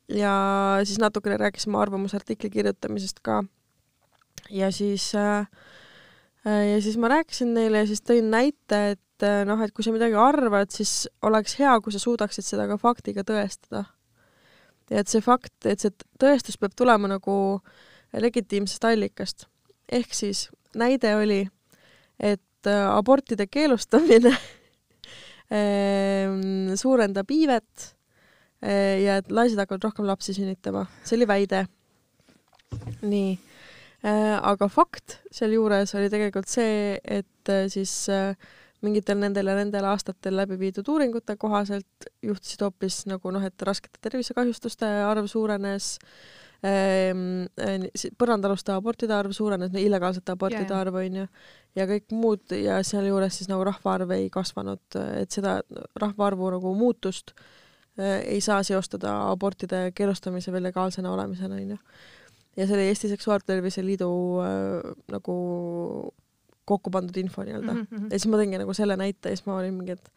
ja 0.09 0.33
siis 0.85 0.99
natukene 1.01 1.39
rääkisime 1.41 1.79
arvamusartikli 1.79 2.51
kirjutamisest 2.51 3.23
ka. 3.23 3.43
ja 4.51 4.73
siis 4.73 5.15
äh, 5.15 5.47
ja 6.47 6.83
siis 6.83 6.99
ma 6.99 7.09
rääkisin 7.09 7.55
neile 7.55 7.85
ja 7.85 7.87
siis 7.87 8.03
tõin 8.03 8.31
näite, 8.31 8.83
et 8.97 9.27
äh, 9.27 9.43
noh, 9.47 9.61
et 9.63 9.73
kui 9.73 9.85
sa 9.85 9.95
midagi 9.95 10.19
arvad, 10.19 10.71
siis 10.75 11.09
oleks 11.23 11.57
hea, 11.61 11.79
kui 11.81 11.95
sa 11.95 12.03
suudaksid 12.03 12.47
seda 12.47 12.67
ka 12.71 12.79
faktiga 12.81 13.23
tõestada. 13.27 13.87
ja 14.91 15.01
et 15.01 15.09
see 15.09 15.23
fakt, 15.25 15.55
et 15.65 15.81
see 15.81 15.95
tõestus 16.21 16.59
peab 16.59 16.75
tulema 16.77 17.09
nagu 17.09 17.61
legitiimsest 18.13 18.85
allikast. 18.85 19.47
ehk 19.89 20.15
siis 20.15 20.49
näide 20.75 21.15
oli, 21.17 21.47
et 22.19 22.43
äh, 22.71 22.85
abortide 22.93 23.47
keelustamine 23.51 24.33
ähm, 25.59 26.73
suurendab 26.79 27.31
iivet 27.31 27.93
äh, 28.65 29.03
ja 29.05 29.21
et 29.21 29.31
naised 29.31 29.61
hakkavad 29.61 29.89
rohkem 29.89 30.09
lapsi 30.09 30.35
sünnitama, 30.37 30.87
see 31.05 31.19
oli 31.21 31.29
väide. 31.31 31.67
nii, 33.03 33.37
aga 34.03 34.67
fakt 34.73 35.19
sealjuures 35.31 35.93
oli 35.99 36.09
tegelikult 36.11 36.49
see, 36.49 36.97
et 37.05 37.51
äh, 37.53 37.67
siis 37.71 37.93
äh, 38.09 38.33
mingitel 38.83 39.21
nendel 39.21 39.51
ja 39.51 39.57
nendel 39.57 39.87
aastatel 39.93 40.37
läbi 40.41 40.59
viidud 40.59 40.89
uuringute 40.91 41.37
kohaselt 41.41 42.09
juhtisid 42.25 42.65
hoopis 42.67 43.05
nagu 43.11 43.31
noh, 43.35 43.45
et 43.47 43.67
raskete 43.67 44.01
tervisekahjustuste 44.03 44.89
arv 45.07 45.29
suurenes 45.31 45.95
ehm,, 45.99 46.11
põrandaaluste 48.19 48.71
abortide 48.75 49.15
arv 49.17 49.35
suurenes, 49.35 49.73
illegaalsete 49.75 50.37
abortide 50.37 50.75
arv 50.77 51.01
onju, 51.01 51.27
ja 51.79 51.87
kõik 51.91 52.15
muud 52.15 52.55
ja 52.55 52.79
sealjuures 52.87 53.41
siis 53.41 53.51
nagu 53.51 53.65
rahvaarv 53.67 54.15
ei 54.15 54.29
kasvanud, 54.33 54.83
et 55.19 55.35
seda 55.35 55.59
rahvaarvu 55.99 56.53
nagu 56.55 56.75
muutust 56.79 57.35
äh, 57.35 58.21
ei 58.21 58.41
saa 58.45 58.63
seostada 58.67 59.15
abortide 59.31 59.89
keelustamise 59.97 60.55
või 60.55 60.63
legaalsena 60.69 61.13
olemisena 61.13 61.59
onju. 61.59 61.79
ja 62.57 62.67
see 62.67 62.77
oli 62.77 62.89
Eesti 62.93 63.11
Seksuaaltervise 63.11 63.85
Liidu 63.85 64.13
äh, 64.45 64.93
nagu 65.13 65.37
kokku 66.65 66.93
pandud 66.95 67.17
info 67.19 67.43
nii-öelda 67.43 67.73
mm. 67.73 67.87
-hmm. 67.91 68.07
ja 68.13 68.19
siis 68.19 68.31
ma 68.31 68.39
tõingi 68.39 68.63
nagu 68.63 68.75
selle 68.75 68.97
näite 68.97 69.33
ja 69.33 69.37
siis 69.37 69.47
ma 69.47 69.59
olin 69.59 69.75
mingi, 69.75 69.99
et 69.99 70.13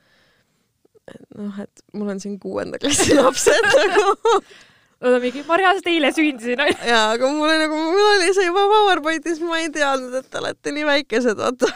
noh, 1.38 1.60
et 1.60 1.84
mul 1.93 2.13
on 2.13 2.19
siin 2.19 2.39
kuuenda 2.39 2.79
klassi 2.79 3.15
lapsed 3.17 3.69
nagu 3.73 4.38
On 5.03 5.17
mingi, 5.19 5.43
ma 5.43 5.58
reaalselt 5.60 5.89
eile 5.91 6.12
sündisin. 6.15 6.62
jaa, 6.91 7.10
aga 7.15 7.29
mul 7.31 7.49
oli 7.49 7.58
nagu, 7.65 7.79
mul 7.91 8.05
oli 8.13 8.31
see 8.38 8.47
juba 8.47 8.63
PowerPointis, 8.71 9.41
ma 9.43 9.60
ei 9.60 9.67
teadnud, 9.73 10.15
et 10.21 10.29
te 10.31 10.39
olete 10.39 10.71
nii 10.75 10.86
väikesed, 10.88 11.41
vaata. 11.41 11.71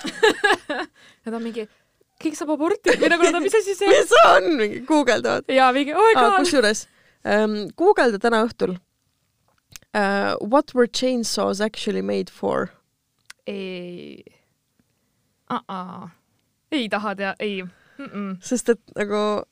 Nad 1.27 1.35
on 1.35 1.43
mingi, 1.43 1.65
keegi 2.19 2.39
saab 2.39 2.53
aborti 2.55 2.95
või 2.99 3.11
nagu 3.11 3.27
nad 3.27 3.37
on, 3.39 3.43
mis 3.43 3.55
asi 3.59 3.75
see 3.75 3.87
on? 3.87 3.95
mis 3.95 4.09
see 4.11 4.23
on, 4.29 4.47
mingi 4.59 4.79
guugeldavad. 4.87 5.47
jaa, 5.51 5.69
mingi, 5.75 5.93
oh 5.95 6.07
my 6.07 6.15
god. 6.17 6.37
kusjuures 6.39 6.85
um, 7.23 7.55
guugelda 7.79 8.19
täna 8.21 8.43
õhtul 8.47 8.75
uh,. 8.75 10.35
What 10.39 10.73
were 10.75 10.87
chainsaws 10.87 11.61
actually 11.63 12.03
made 12.05 12.31
for? 12.31 12.69
ei 13.47 14.23
uh. 15.51 15.59
-uh. 15.59 16.09
ei 16.71 16.89
taha 16.89 17.15
tea, 17.15 17.35
ei 17.39 17.63
mm. 17.63 18.05
-mm. 18.05 18.35
sest 18.41 18.69
et 18.69 18.81
nagu 18.95 19.43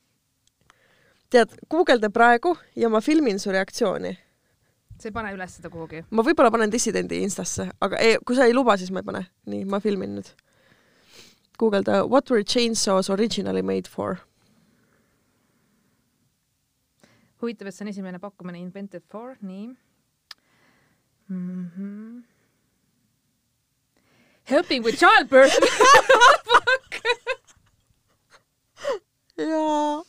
tead, 1.30 1.54
guugelda 1.70 2.10
praegu 2.14 2.56
ja 2.76 2.90
ma 2.90 3.02
filmin 3.02 3.40
su 3.40 3.52
reaktsiooni. 3.52 4.18
sa 4.98 5.10
ei 5.10 5.14
pane 5.14 5.34
üles 5.36 5.58
seda 5.60 5.70
kuhugi? 5.70 6.04
ma 6.10 6.24
võib-olla 6.26 6.52
panen 6.52 6.72
dissidendi 6.74 7.22
Instasse, 7.24 7.70
aga 7.82 8.00
ei, 8.04 8.18
kui 8.26 8.36
sa 8.36 8.48
ei 8.48 8.56
luba, 8.56 8.78
siis 8.78 8.92
ma 8.92 9.04
ei 9.04 9.10
pane. 9.12 9.26
nii, 9.46 9.66
ma 9.66 9.80
filmin 9.80 10.16
nüüd. 10.18 10.32
guugelda 11.60 12.06
What 12.06 12.32
were 12.32 12.44
chainsaws 12.44 13.10
originally 13.10 13.62
made 13.62 13.88
for? 13.88 14.18
huvitav, 17.42 17.68
et 17.68 17.76
see 17.76 17.86
on 17.86 17.92
esimene 17.92 18.20
pakkumine 18.20 18.60
Invented 18.60 19.04
for, 19.12 19.36
nii 19.42 19.68
mm. 21.30 21.70
-hmm. 21.78 22.24
Helping 24.44 24.84
with 24.84 24.98
childbirth 24.98 25.60
jaa. 29.38 30.04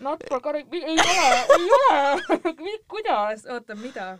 Not 0.00 0.24
for 0.28 0.40
correct, 0.40 0.72
ei 0.74 0.96
ole, 0.98 1.44
ei 1.56 1.68
ole. 1.78 2.54
kuidas, 2.92 3.44
oota, 3.46 3.74
mida? 3.78 4.18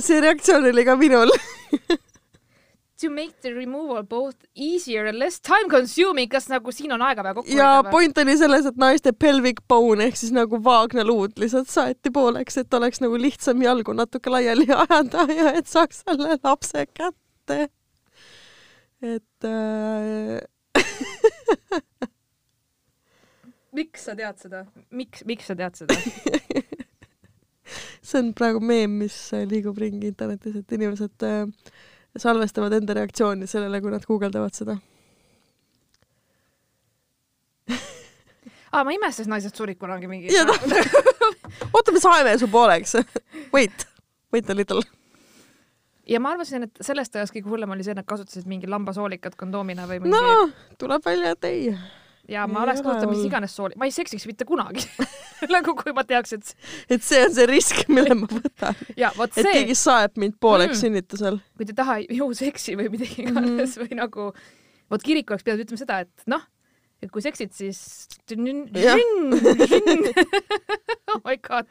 see 0.00 0.20
reaktsioon 0.20 0.66
oli 0.68 0.84
ka 0.84 0.96
minul 1.00 1.30
To 3.00 3.10
make 3.10 3.42
the 3.42 3.52
removal 3.52 4.02
both 4.02 4.36
easier 4.54 5.04
and 5.06 5.18
less 5.18 5.38
time 5.40 5.68
consuming, 5.68 6.30
kas 6.32 6.46
nagu 6.48 6.72
siin 6.72 6.94
on 6.96 7.02
aega 7.04 7.20
vaja 7.24 7.36
kokku 7.36 7.50
hoida? 7.52 7.60
ja 7.60 7.90
point 7.92 8.18
oli 8.22 8.36
selles, 8.40 8.64
et 8.70 8.78
naiste 8.80 9.12
pelvic 9.12 9.60
bone 9.68 10.06
ehk 10.08 10.16
siis 10.16 10.32
nagu 10.32 10.56
vaagnaluud 10.64 11.36
lihtsalt 11.42 11.68
saeti 11.68 12.12
pooleks, 12.12 12.56
et 12.62 12.76
oleks 12.78 13.02
nagu 13.04 13.20
lihtsam 13.20 13.60
jalgu 13.60 13.92
natuke 13.96 14.32
laiali 14.32 14.64
ajada 14.72 15.26
ja 15.40 15.52
et 15.60 15.68
saaks 15.68 16.00
selle 16.06 16.38
lapse 16.40 16.86
kätte. 16.96 17.68
et 19.04 19.44
äh, 19.44 20.40
miks 23.76 24.08
sa 24.08 24.16
tead 24.18 24.40
seda, 24.40 24.64
miks, 24.90 25.24
miks 25.28 25.50
sa 25.50 25.56
tead 25.58 25.78
seda 25.78 25.98
see 28.06 28.22
on 28.22 28.32
praegu 28.38 28.62
meem, 28.62 29.00
mis 29.02 29.16
liigub 29.50 29.78
ringi 29.82 30.12
internetis, 30.12 30.60
et 30.60 30.76
inimesed 30.76 31.26
äh, 31.26 31.72
salvestavad 32.16 32.76
enda 32.76 32.94
reaktsiooni 32.96 33.48
sellele, 33.50 33.82
kui 33.84 33.92
nad 33.92 34.06
guugeldavad 34.06 34.54
seda 34.56 34.78
aa, 38.76 38.84
ma 38.84 38.92
imestasin, 38.92 39.32
naised 39.32 39.56
surid 39.56 39.78
kunagi 39.80 40.08
mingi. 40.10 40.32
oota, 41.74 41.92
me 41.92 42.02
saime 42.02 42.36
su 42.38 42.48
pooleks. 42.52 42.96
Wait, 43.54 43.86
wait 44.32 44.50
a 44.50 44.56
little. 44.56 44.82
ja 46.06 46.20
ma 46.22 46.36
arvasin, 46.36 46.68
et 46.68 46.82
sellest 46.86 47.16
ajast 47.16 47.34
kõige 47.34 47.50
hullem 47.50 47.72
oli 47.74 47.86
see, 47.86 47.96
et 47.96 47.98
nad 47.98 48.06
kasutasid 48.06 48.46
mingi 48.46 48.68
lambasoolikat 48.70 49.34
kondoomina 49.38 49.88
või 49.90 50.04
mingi. 50.04 50.14
no, 50.14 50.50
tuleb 50.78 51.02
välja, 51.06 51.32
et 51.34 51.48
ei 51.48 51.72
ja 52.28 52.46
ma 52.50 52.60
ei 52.60 52.66
oleks 52.66 52.82
kasutanud 52.82 53.14
mis 53.14 53.26
iganes 53.28 53.54
sooli, 53.56 53.76
ma 53.78 53.88
ei 53.88 53.94
seksiks 53.94 54.26
mitte 54.28 54.46
kunagi 54.48 54.82
nagu 55.54 55.74
kui 55.78 55.94
ma 55.96 56.04
teaks, 56.06 56.34
et 56.36 56.96
et 56.96 57.06
see 57.06 57.22
on 57.26 57.34
see 57.36 57.46
risk, 57.50 57.84
mille 57.92 58.16
ma 58.18 58.28
võtan. 58.30 58.82
et 59.38 59.46
see... 59.46 59.54
keegi 59.60 59.78
saeb 59.78 60.20
mind 60.20 60.38
pooleks 60.42 60.76
mm. 60.76 60.82
sünnitusel. 60.82 61.40
kui 61.58 61.68
te 61.68 61.76
taha 61.76 62.00
jõuseksi 62.02 62.76
või 62.80 62.90
midagi 62.96 63.22
mhm. 63.22 63.32
iganes 63.32 63.76
mm. 63.76 63.82
või 63.82 64.00
nagu, 64.00 64.28
vot 64.92 65.06
kirik 65.06 65.30
oleks 65.32 65.46
pidanud 65.46 65.66
ütlema 65.66 65.82
seda, 65.82 66.00
et 66.06 66.30
noh, 66.30 66.44
et 67.04 67.12
kui 67.12 67.24
seksid, 67.24 67.52
siis 67.54 67.80
oh 71.12 71.20
my 71.22 71.36
god. 71.44 71.68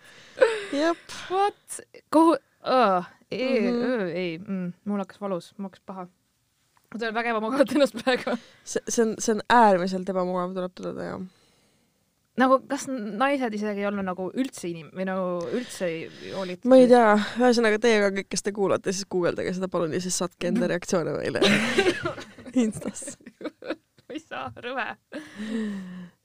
What? 1.32 1.82
kuhu 2.14 2.38
uh,? 2.38 3.12
ei 3.32 3.60
-hmm. 3.60 4.12
ei 4.14 4.38
mm,, 4.38 4.74
mul 4.86 5.02
hakkas 5.02 5.22
valus, 5.22 5.54
mul 5.58 5.70
hakkas 5.72 5.82
paha 5.86 6.08
ma 6.96 7.02
tunnen 7.02 7.16
väga 7.18 7.34
ebamugavalt 7.34 7.74
ennast 7.76 7.98
praegu. 8.00 8.36
see, 8.64 8.82
see 8.88 9.04
on, 9.04 9.16
see 9.20 9.36
on 9.36 9.42
äärmiselt 9.52 10.12
ebamugav, 10.14 10.54
tuleb 10.56 10.76
tõdeda, 10.80 11.10
jah. 11.10 11.26
nagu 12.42 12.60
kas 12.72 12.88
naised 12.92 13.58
isegi 13.60 13.84
ei 13.84 13.90
olnud 13.92 14.08
nagu 14.08 14.30
üldse 14.34 14.70
inim- 14.72 14.92
või 14.96 15.08
nagu 15.12 15.28
üldse 15.60 15.90
ei 15.92 16.34
hoolitud? 16.36 16.70
ma 16.72 16.80
ei 16.80 16.90
tea, 16.92 17.14
ühesõnaga 17.42 17.82
teie 17.84 18.02
ka 18.06 18.12
kõik, 18.20 18.32
kes 18.32 18.48
te 18.48 18.56
kuulate, 18.56 18.96
siis 18.96 19.10
guugeldage 19.12 19.56
seda 19.58 19.72
palun 19.72 19.96
ja 19.96 20.04
siis 20.04 20.18
saatke 20.24 20.52
enda 20.52 20.72
reaktsioone 20.72 21.18
meile 21.20 21.44
Instas 22.66 23.18
ma 23.52 24.16
ei 24.16 24.24
saa, 24.24 24.48
rõve 24.64 24.94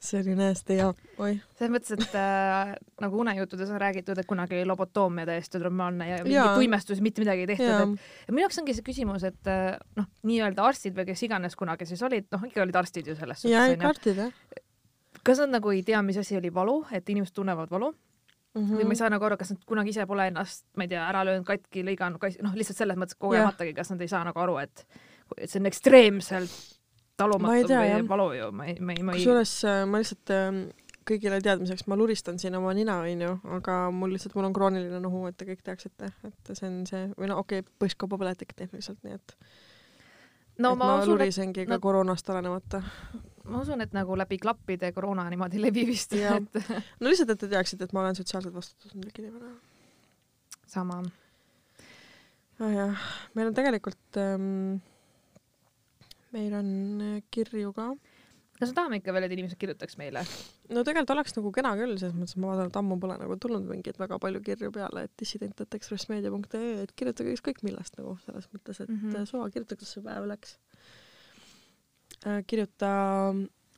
see 0.01 0.21
oli 0.23 0.35
näesti 0.37 0.79
hea, 0.79 0.89
oih. 1.21 1.41
selles 1.59 1.73
mõttes, 1.75 1.93
et 1.93 2.15
äh, 2.17 2.73
nagu 3.03 3.21
unejuttudes 3.21 3.69
on 3.73 3.81
räägitud, 3.83 4.19
et 4.19 4.29
kunagi 4.29 4.57
oli 4.57 4.69
lobotoomia 4.69 5.27
täiesti 5.29 5.61
normaalne 5.61 6.09
ja 6.09 6.23
mingit 6.25 6.57
tuimestust 6.57 7.05
mitte 7.05 7.21
midagi 7.21 7.45
ei 7.45 7.51
tehtud, 7.53 7.95
et 8.25 8.33
minu 8.33 8.47
jaoks 8.47 8.63
ongi 8.63 8.77
see 8.77 8.87
küsimus, 8.87 9.27
et 9.29 9.53
äh, 9.53 9.77
noh, 10.01 10.09
nii-öelda 10.31 10.65
arstid 10.65 10.97
või 10.97 11.11
kes 11.13 11.27
iganes 11.29 11.57
kunagi 11.61 11.89
siis 11.89 12.03
olid, 12.07 12.31
noh, 12.33 12.49
ikka 12.49 12.65
olid 12.65 12.81
arstid 12.81 13.13
ju 13.13 13.19
selles 13.19 13.45
suhtes. 13.45 13.53
jaa, 13.53 13.69
ikka 13.77 13.93
arstid, 13.93 14.23
jah. 14.25 14.65
kas 15.27 15.45
nad 15.45 15.59
nagu 15.59 15.77
ei 15.77 15.85
tea, 15.85 16.01
mis 16.07 16.21
asi 16.23 16.41
oli 16.41 16.53
valu, 16.55 16.81
et 16.97 17.13
inimesed 17.13 17.37
tunnevad 17.37 17.71
valu? 17.71 17.93
Mm 18.51 18.65
-hmm. 18.65 18.81
või 18.81 18.85
ma 18.89 18.95
ei 18.97 18.99
saa 18.99 19.11
nagu 19.13 19.25
aru, 19.25 19.37
kas 19.39 19.53
nad 19.53 19.61
kunagi 19.63 19.93
ise 19.93 20.07
pole 20.11 20.27
ennast, 20.27 20.65
ma 20.77 20.83
ei 20.83 20.89
tea, 20.91 21.05
ära 21.07 21.21
löönud, 21.23 21.47
katki 21.47 21.85
lõiganud, 21.87 22.25
noh, 22.43 22.55
lihtsalt 22.59 22.81
selles 22.81 22.97
mõttes 22.99 23.15
kogematagi, 23.15 23.75
kas 23.77 23.93
nad 23.93 24.01
ei 24.01 24.09
saa 24.09 24.25
nagu 24.27 24.41
aru, 24.43 24.57
et, 24.59 24.87
et 25.37 25.51
see 25.51 25.61
on 25.61 25.71
ekstreemselt 25.71 26.80
talumatu 27.21 27.71
tea, 27.71 27.81
või 27.85 28.11
valu 28.11 28.29
ju, 28.37 28.51
ma 28.57 28.69
ei, 28.71 28.77
ma 28.81 28.97
ei, 28.97 29.05
ma 29.07 29.15
ei. 29.15 29.21
kusjuures 29.21 29.55
äh, 29.69 29.83
ma 29.89 30.01
lihtsalt 30.03 30.35
ähm, 30.37 30.63
kõigile 31.11 31.41
teadmiseks, 31.43 31.87
ma 31.91 31.99
luristan 31.99 32.39
siin 32.41 32.57
oma 32.59 32.73
nina, 32.77 33.01
onju, 33.07 33.33
aga 33.57 33.79
mul 33.95 34.15
lihtsalt, 34.15 34.37
mul 34.37 34.49
on 34.51 34.55
krooniline 34.57 35.01
nohu, 35.03 35.25
et 35.31 35.39
te 35.39 35.49
kõik 35.49 35.63
teaksite, 35.67 36.13
et 36.27 36.53
see 36.53 36.69
on 36.69 36.81
see, 36.89 37.09
või 37.19 37.31
no 37.31 37.41
okei 37.43 37.65
okay,, 37.65 37.77
põskkauapõletik 37.83 38.55
tehniliselt, 38.59 39.01
nii 39.07 39.17
et 39.17 39.37
no, 40.61 40.75
et 40.75 40.79
ma, 40.79 40.85
ma 40.85 40.99
usun, 41.01 41.15
lurisengi 41.15 41.65
et... 41.65 41.71
ka 41.71 41.79
no, 41.79 41.83
koroonast 41.85 42.31
olenemata. 42.33 42.83
ma 43.49 43.63
usun, 43.65 43.83
et 43.85 43.97
nagu 43.97 44.19
läbi 44.19 44.39
klappide 44.43 44.93
koroona 44.97 45.27
niimoodi 45.33 45.63
levi 45.63 45.87
vist, 45.89 46.15
et 46.19 46.61
no 47.01 47.09
lihtsalt, 47.09 47.35
et 47.35 47.43
te 47.47 47.51
teaksite, 47.57 47.89
et 47.89 47.97
ma 47.97 48.05
olen 48.05 48.19
sotsiaalselt 48.19 48.55
vastutustundlik 48.57 49.23
inimene. 49.23 49.57
sama 50.71 51.01
oh,. 51.01 52.71
jah, 52.71 53.11
meil 53.35 53.51
on 53.51 53.57
tegelikult 53.57 54.21
ähm, 54.21 54.79
meil 56.35 56.55
on 56.57 56.71
äh, 57.05 57.21
kirju 57.33 57.73
ka. 57.77 57.91
kas 58.61 58.73
me 58.73 58.77
tahame 58.77 58.99
ikka 59.01 59.15
veel, 59.17 59.27
et 59.27 59.35
inimesed 59.35 59.59
kirjutaks 59.61 59.97
meile? 60.01 60.23
no 60.71 60.85
tegelikult 60.87 61.15
oleks 61.17 61.37
nagu 61.37 61.53
kena 61.55 61.73
küll, 61.79 61.97
selles 62.01 62.17
mõttes, 62.17 62.37
ma 62.41 62.53
vaatan, 62.53 62.71
et 62.71 62.81
ammu 62.81 62.99
pole 63.03 63.17
nagu 63.21 63.39
tulnud 63.43 63.69
mingeid 63.69 64.01
väga 64.01 64.19
palju 64.23 64.43
kirju 64.47 64.73
peale, 64.75 65.07
et 65.09 65.15
dissident.ekspressmeedia.ee, 65.23 66.75
et 66.85 66.93
kirjutage 66.99 67.37
ükskõik 67.39 67.65
millest 67.67 67.97
nagu 68.01 68.17
selles 68.27 68.51
mõttes, 68.55 68.83
et 68.83 68.91
mm 68.91 69.01
-hmm. 69.07 69.31
suva, 69.31 69.49
kirjuta, 69.55 69.79
kuidas 69.79 69.97
see 69.97 70.05
päev 70.05 70.29
läks 70.31 70.59
äh,. 72.27 72.45
kirjuta. 72.47 72.93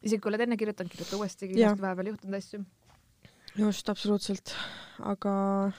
isegi 0.03 0.21
kui 0.21 0.33
oled 0.33 0.47
enne 0.47 0.59
kirjutanud, 0.61 0.93
kirjuta 0.93 1.17
uuesti, 1.17 1.49
kindlasti 1.49 1.87
vahepeal 1.87 2.13
juhtunud 2.13 2.39
asju. 2.41 2.65
just, 3.57 3.89
absoluutselt, 3.89 4.55
aga 4.99 5.73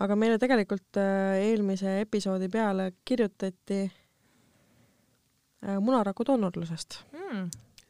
aga 0.00 0.16
meile 0.16 0.38
tegelikult 0.38 0.96
äh, 0.96 1.38
eelmise 1.44 2.00
episoodi 2.00 2.48
peale 2.48 2.92
kirjutati 3.04 3.82
Äh, 3.84 4.07
munaraku 5.80 6.24
doonorlusest 6.26 7.00
mm.. 7.12 7.48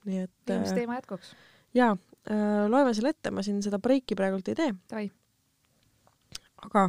nii 0.08 0.22
et. 0.24 0.36
eelmise 0.46 0.74
teema 0.74 1.00
jätkuks. 1.00 1.34
jaa 1.74 1.90
äh,, 1.92 2.64
loeme 2.68 2.94
selle 2.94 3.12
ette, 3.14 3.30
ma 3.30 3.42
siin 3.42 3.62
seda 3.62 3.78
breiki 3.78 4.16
praegult 4.16 4.48
ei 4.48 4.58
tee. 4.58 4.72
aga 6.64 6.88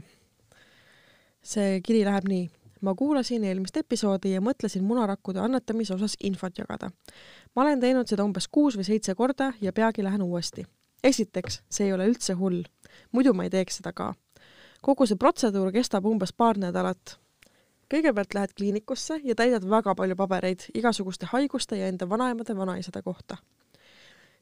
see 1.42 1.82
kiri 1.86 2.04
läheb 2.06 2.28
nii. 2.30 2.48
ma 2.82 2.94
kuulasin 2.96 3.44
eelmist 3.44 3.78
episoodi 3.78 4.32
ja 4.32 4.42
mõtlesin 4.42 4.84
munarakkude 4.88 5.42
annetamise 5.44 5.94
osas 5.94 6.16
infot 6.24 6.58
jagada. 6.58 6.92
ma 7.56 7.62
olen 7.64 7.80
teinud 7.80 8.08
seda 8.08 8.24
umbes 8.24 8.48
kuus 8.48 8.78
või 8.78 8.88
seitse 8.88 9.16
korda 9.16 9.54
ja 9.62 9.74
peagi 9.74 10.04
lähen 10.04 10.22
uuesti. 10.22 10.66
esiteks, 11.04 11.62
see 11.70 11.88
ei 11.88 11.94
ole 11.94 12.08
üldse 12.08 12.34
hull. 12.34 12.64
muidu 13.12 13.34
ma 13.34 13.44
ei 13.44 13.50
teeks 13.50 13.82
seda 13.82 13.94
ka. 13.94 14.14
kogu 14.82 15.06
see 15.06 15.18
protseduur 15.18 15.72
kestab 15.72 16.06
umbes 16.06 16.34
paar 16.34 16.58
nädalat. 16.58 17.20
Kõigepealt 17.90 18.34
lähed 18.34 18.54
kliinikusse 18.58 19.20
ja 19.24 19.36
täidad 19.36 19.66
väga 19.70 19.96
palju 19.96 20.16
pabereid 20.16 20.68
igasuguste 20.74 21.30
haiguste 21.32 21.78
ja 21.80 21.88
enda 21.88 22.10
vanaemade, 22.10 22.56
vanaisade 22.58 23.02
kohta. 23.02 23.38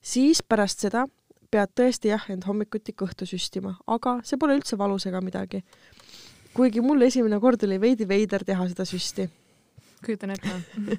siis 0.01 0.43
pärast 0.43 0.79
seda 0.79 1.07
pead 1.51 1.71
tõesti 1.79 2.11
jah, 2.11 2.25
end 2.29 2.43
hommikuti 2.43 2.91
kõhtu 2.91 3.25
süstima, 3.25 3.77
aga 3.87 4.19
see 4.23 4.37
pole 4.37 4.57
üldse 4.59 4.77
valus 4.77 5.05
ega 5.07 5.21
midagi 5.21 5.63
kuigi 6.57 6.81
mul 6.81 7.05
esimene 7.05 7.37
kord 7.41 7.63
oli 7.67 7.77
veidi 7.81 8.07
veider 8.09 8.45
teha 8.45 8.65
seda 8.71 8.85
süsti. 8.87 9.27
kujutan 10.05 10.33
ette 10.33 10.53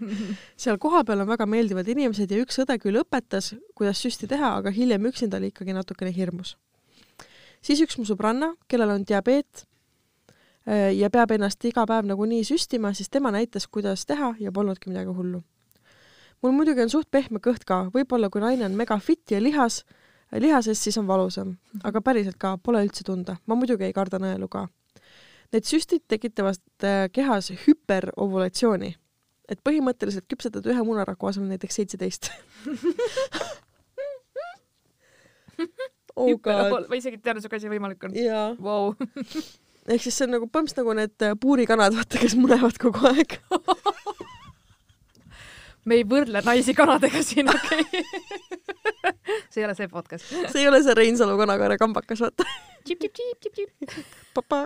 seal 0.63 0.79
kohapeal 0.83 1.25
on 1.25 1.31
väga 1.31 1.47
meeldivad 1.51 1.89
inimesed 1.91 2.31
ja 2.31 2.39
üks 2.43 2.59
õde 2.63 2.79
küll 2.83 2.99
õpetas, 3.01 3.53
kuidas 3.79 4.03
süsti 4.03 4.29
teha, 4.31 4.57
aga 4.61 4.73
hiljem 4.75 5.07
üksinda 5.11 5.39
oli 5.39 5.51
ikkagi 5.53 5.75
natukene 5.75 6.13
hirmus. 6.15 6.57
siis 7.63 7.83
üks 7.83 7.99
mu 7.99 8.07
sõbranna, 8.07 8.53
kellel 8.71 8.95
on 8.95 9.07
diabeet 9.09 9.67
ja 10.69 11.09
peab 11.11 11.31
ennast 11.33 11.65
iga 11.65 11.87
päev 11.89 12.09
nagunii 12.09 12.43
süstima, 12.45 12.93
siis 12.95 13.09
tema 13.09 13.31
näitas, 13.33 13.67
kuidas 13.73 14.05
teha 14.07 14.35
ja 14.41 14.53
polnudki 14.53 14.91
midagi 14.91 15.15
hullu. 15.17 15.43
mul 16.43 16.53
muidugi 16.53 16.83
on 16.83 16.91
suht 16.91 17.11
pehme 17.11 17.41
kõht 17.41 17.65
ka, 17.65 17.85
võib-olla 17.95 18.29
kui 18.31 18.41
naine 18.41 18.67
on 18.67 18.77
mega 18.77 18.99
fit 18.99 19.31
ja 19.31 19.41
lihas, 19.43 19.85
lihases, 20.33 20.83
siis 20.85 20.99
on 20.99 21.07
valusam, 21.07 21.57
aga 21.85 22.01
päriselt 22.01 22.37
ka 22.39 22.57
pole 22.59 22.85
üldse 22.85 23.05
tunda. 23.05 23.37
ma 23.47 23.55
muidugi 23.55 23.85
ei 23.85 23.93
karda 23.93 24.19
nõelu 24.19 24.49
ka 24.49 24.69
Need 25.49 25.65
süstid 25.65 26.03
tekitavad 26.13 26.61
äh, 26.85 27.07
kehas 27.09 27.49
hüperovulatsiooni, 27.65 28.91
et 29.49 29.63
põhimõtteliselt 29.65 30.27
küpsetad 30.29 30.67
ühe 30.69 30.83
munaraku 30.85 31.31
asemel 31.31 31.49
näiteks 31.55 31.79
seitseteist 31.81 32.29
oh 36.19 36.37
ma 36.37 36.99
isegi 36.99 37.17
ei 37.17 37.23
teadnud, 37.23 37.43
siuke 37.47 37.57
asi 37.57 37.73
võimalik 37.73 38.05
on. 38.05 38.13
jaa 38.19 38.53
wow. 38.61 38.93
ehk 39.89 40.05
siis 40.05 40.19
see 40.19 40.27
on 40.29 40.35
nagu 40.37 40.49
põhimõtteliselt 40.49 40.83
nagu 40.83 40.97
need 40.99 41.25
äh, 41.25 41.37
puurikanad, 41.41 41.97
vaata, 41.97 42.21
kes 42.21 42.35
munevad 42.39 42.77
kogu 42.81 43.01
aeg 43.09 43.39
me 45.89 46.01
ei 46.01 46.07
võrdle 46.09 46.43
naisi 46.45 46.75
kanadega 46.77 47.23
siin, 47.25 47.49
okei 47.49 47.85
okay. 47.85 48.03
see 49.53 49.63
ei 49.63 49.69
ole 49.69 49.77
see 49.79 49.89
podcast. 49.93 50.25
see 50.29 50.63
ei 50.63 50.69
ole 50.71 50.83
see 50.85 50.97
Reinsalu 50.97 51.39
kanakaare 51.41 51.79
kambakas, 51.81 52.21
vaata. 52.25 52.43
papa 54.37 54.65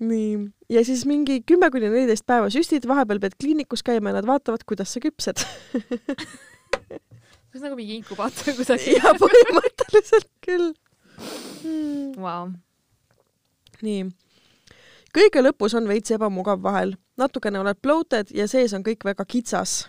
nii, 0.00 0.30
ja 0.72 0.84
siis 0.86 1.02
mingi 1.08 1.40
kümme 1.46 1.68
kuni 1.72 1.90
neliteist 1.90 2.26
päeva 2.28 2.50
süstid, 2.52 2.86
vahepeal 2.88 3.20
pead 3.22 3.34
kliinikus 3.40 3.84
käima 3.86 4.14
ja 4.14 4.20
nad 4.20 4.30
vaatavad, 4.30 4.62
kuidas 4.68 4.94
sa 4.94 5.02
küpsed 5.02 5.42
see 7.50 7.58
on 7.58 7.64
nagu 7.66 7.76
mingi 7.76 7.98
inkubaator 7.98 8.54
kusagil. 8.54 9.00
jaa, 9.00 9.16
põhimõtteliselt 9.18 10.30
küll 10.46 10.70
mm.. 11.64 12.20
Wow. 12.20 12.52
nii 13.82 14.10
kõige 15.16 15.42
lõpus 15.42 15.74
on 15.78 15.88
veits 15.90 16.12
ebamugav 16.14 16.60
vahel, 16.62 16.94
natukene 17.18 17.60
oled 17.60 17.78
bloated 17.82 18.30
ja 18.34 18.46
sees 18.50 18.74
on 18.76 18.84
kõik 18.86 19.04
väga 19.04 19.24
kitsas. 19.24 19.88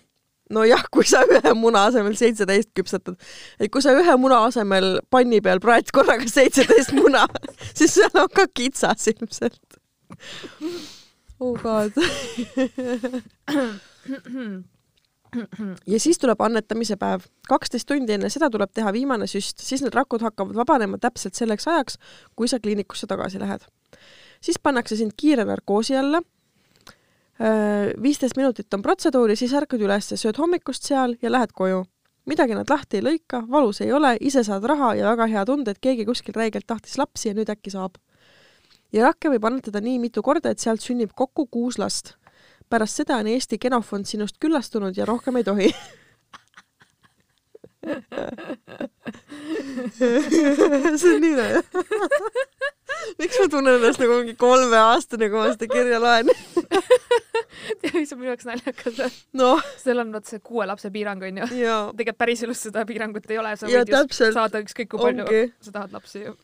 nojah, 0.51 0.83
kui 0.91 1.05
sa 1.07 1.21
ühe 1.23 1.53
muna 1.55 1.85
asemel 1.87 2.15
seitseteist 2.19 2.73
küpsetad, 2.75 3.15
et 3.59 3.71
kui 3.71 3.81
sa 3.81 3.93
ühe 3.95 4.15
muna 4.19 4.41
asemel 4.49 4.99
panni 5.09 5.39
peal 5.41 5.59
praed 5.63 5.91
korraga 5.95 6.27
seitseteist 6.27 6.91
muna, 6.97 7.27
siis 7.77 7.93
seal 7.93 8.11
on 8.19 8.29
ka 8.35 8.47
kitsas 8.53 9.07
ilmselt. 9.13 9.79
oh 11.39 11.55
god 11.55 11.91
ja 15.87 15.99
siis 15.99 16.19
tuleb 16.19 16.41
annetamise 16.41 16.97
päev. 16.99 17.27
kaksteist 17.47 17.87
tundi 17.87 18.13
enne 18.13 18.29
seda 18.29 18.49
tuleb 18.49 18.71
teha 18.73 18.93
viimane 18.93 19.27
süst, 19.27 19.59
siis 19.63 19.81
need 19.81 19.95
rakud 19.95 20.21
hakkavad 20.21 20.55
vabanema 20.55 20.97
täpselt 20.97 21.35
selleks 21.39 21.67
ajaks, 21.67 21.97
kui 22.35 22.47
sa 22.47 22.59
kliinikusse 22.59 23.07
tagasi 23.07 23.39
lähed 23.39 23.67
siis 24.41 24.59
pannakse 24.59 24.95
sind 24.95 25.11
kiire 25.17 25.45
narkoosi 25.45 25.97
alla. 25.97 26.21
viisteist 28.01 28.37
minutit 28.37 28.73
on 28.73 28.81
protseduur 28.81 29.29
ja 29.29 29.35
siis 29.35 29.53
ärkad 29.57 29.81
üles, 29.81 30.11
sööd 30.13 30.37
hommikust 30.37 30.85
seal 30.85 31.15
ja 31.21 31.31
lähed 31.31 31.53
koju. 31.57 31.85
midagi 32.25 32.53
nad 32.53 32.69
lahti 32.69 32.99
ei 32.99 33.03
lõika, 33.03 33.41
valus 33.49 33.81
ei 33.81 33.91
ole, 33.91 34.17
ise 34.21 34.43
saad 34.43 34.63
raha 34.63 34.93
ja 34.95 35.09
väga 35.09 35.25
hea 35.27 35.45
tunde, 35.45 35.71
et 35.71 35.79
keegi 35.81 36.05
kuskil 36.05 36.35
räigelt 36.37 36.67
tahtis 36.67 36.97
lapsi 36.97 37.29
ja 37.29 37.33
nüüd 37.33 37.49
äkki 37.49 37.73
saab. 37.73 37.97
ja 38.93 39.05
rakke 39.07 39.29
võib 39.29 39.45
annetada 39.45 39.81
nii 39.81 39.99
mitu 39.99 40.21
korda, 40.21 40.49
et 40.49 40.59
sealt 40.59 40.81
sünnib 40.81 41.13
kokku 41.15 41.47
kuus 41.47 41.77
last. 41.77 42.15
Pärast 42.71 43.01
seda 43.01 43.19
on 43.21 43.27
Eesti 43.31 43.59
genofond 43.61 44.07
sinust 44.09 44.39
küllastunud 44.41 44.97
ja 44.97 45.05
rohkem 45.09 45.39
ei 45.39 45.45
tohi 45.47 45.69
see 50.97 51.15
on 51.15 51.21
nii 51.23 51.35
hea 51.37 51.61
miks 53.19 53.39
ma 53.39 53.47
tunnen 53.49 53.77
ennast 53.79 54.01
nagu 54.01 54.17
mingi 54.19 54.35
kolmeaastane, 54.39 55.29
kui 55.31 55.39
ma 55.39 55.47
seda 55.53 55.67
kirja 55.71 55.99
loen 56.01 56.29
tead, 57.81 57.95
mis 57.95 58.13
on 58.13 58.19
minu 58.21 58.29
jaoks 58.31 58.47
naljakas 58.49 58.99
või 58.99 59.09
no.? 59.41 59.51
seal 59.81 60.03
on 60.03 60.13
vot 60.15 60.29
see 60.29 60.43
kuue 60.45 60.67
lapse 60.69 60.91
piirang 60.93 61.23
onju. 61.29 61.47
tegelikult 61.49 62.21
päriselus 62.21 62.59
seda 62.67 62.85
piirangut 62.89 63.25
ei 63.31 63.41
ole, 63.41 63.55
sa 63.57 63.69
võid 63.69 63.91
ja, 63.93 64.03
just 64.05 64.21
saada 64.37 64.61
ükskõik 64.63 64.91
kui 64.93 65.01
palju 65.01 65.25
Ongi. 65.27 65.43
sa 65.65 65.75
tahad 65.79 65.97
lapsi 65.97 66.25
ju. 66.25 66.35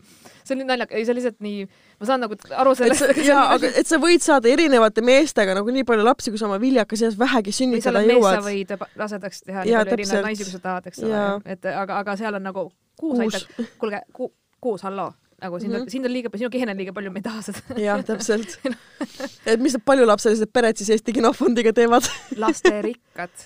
See 0.48 0.56
on 0.56 0.62
nii 0.64 0.70
naljakas, 0.72 0.98
ei 0.98 1.06
see 1.06 1.14
on 1.14 1.20
lihtsalt 1.20 1.38
nii, 1.46 1.68
ma 2.00 2.10
saan 2.10 2.24
nagu 2.24 2.40
aru 2.64 2.74
sellest. 2.80 3.22
jaa, 3.28 3.44
aga 3.58 3.72
et 3.82 3.90
sa 3.90 4.00
võid 4.02 4.26
saada 4.26 4.52
erinevate 4.52 5.04
meestega 5.06 5.56
nagu 5.58 5.76
nii 5.76 5.86
palju 5.88 6.08
lapsi, 6.08 6.34
kui 6.34 6.42
sa 6.42 6.50
oma 6.50 6.60
viljakas 6.64 7.06
eas 7.08 7.20
vähegi 7.20 7.54
sünnitada 7.60 8.04
jõuad. 8.08 8.42
võid 8.48 8.74
rasedaks 8.96 9.46
teha 9.46 9.68
nii 9.68 9.78
palju 9.78 9.98
erinevaid 10.00 10.28
naisi, 10.32 10.48
kui 10.48 10.58
sa 10.58 10.64
tahad, 10.66 10.90
eks 10.92 11.06
ole, 11.06 11.24
et 11.58 11.72
aga, 11.76 12.02
aga 12.02 12.18
seal 12.20 12.40
on 12.40 12.46
nagu 12.50 12.68
kuus, 12.98 13.24
aitab, 13.28 13.72
kuulge 13.82 14.04
ku,, 14.16 14.32
kuus, 14.64 14.84
halloo 14.88 15.12
nagu 15.42 15.60
sind 15.60 15.74
mm, 15.74 15.84
-hmm. 15.84 15.90
sind 15.90 16.06
on 16.06 16.14
liiga, 16.14 16.30
sinu 16.38 16.50
keene 16.50 16.72
on 16.72 16.78
liiga 16.78 16.94
palju, 16.94 17.12
me 17.14 17.20
ei 17.20 17.28
taha 17.28 17.42
seda. 17.46 17.78
jah, 17.82 18.02
täpselt 18.06 18.58
et 19.52 19.62
mis 19.62 19.76
need 19.78 19.86
paljulapselised 19.86 20.50
pered 20.54 20.82
siis 20.82 20.90
Eesti 20.96 21.14
Genofondiga 21.14 21.74
teevad 21.74 22.10
lasterikkad 22.44 23.46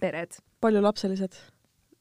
pered. 0.00 0.38
paljulapselised? 0.60 1.38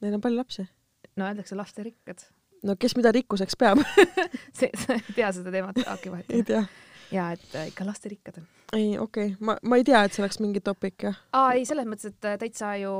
Neil 0.01 0.17
on 0.17 0.21
palju 0.21 0.37
lapsi? 0.37 0.67
no 1.15 1.25
öeldakse 1.25 1.55
lasterikkad. 1.55 2.27
No 2.65 2.75
kes 2.79 2.97
mida 2.97 3.13
rikkuseks 3.15 3.57
peab 3.59 3.81
see, 4.57 4.71
sa 4.73 4.97
ei 4.97 5.15
tea 5.15 5.31
seda 5.35 5.53
teemat, 5.53 5.79
Aaki 5.85 6.11
vahet. 6.13 6.33
ei 6.33 6.43
tea. 6.47 6.65
ja 7.13 7.31
et 7.35 7.55
äh, 7.55 7.69
ikka 7.71 7.87
lasterikkad 7.87 8.41
on. 8.41 8.49
ei, 8.73 8.97
okei 8.99 9.31
okay., 9.33 9.39
ma, 9.39 9.57
ma 9.63 9.79
ei 9.79 9.87
tea, 9.87 10.03
et 10.05 10.15
see 10.15 10.25
oleks 10.25 10.41
mingi 10.43 10.63
topik, 10.65 11.09
jah. 11.09 11.23
aa, 11.35 11.55
ei, 11.57 11.65
selles 11.69 11.87
mõttes, 11.89 12.13
et 12.15 12.31
äh, 12.31 12.37
täitsa 12.41 12.75
ju 12.81 12.93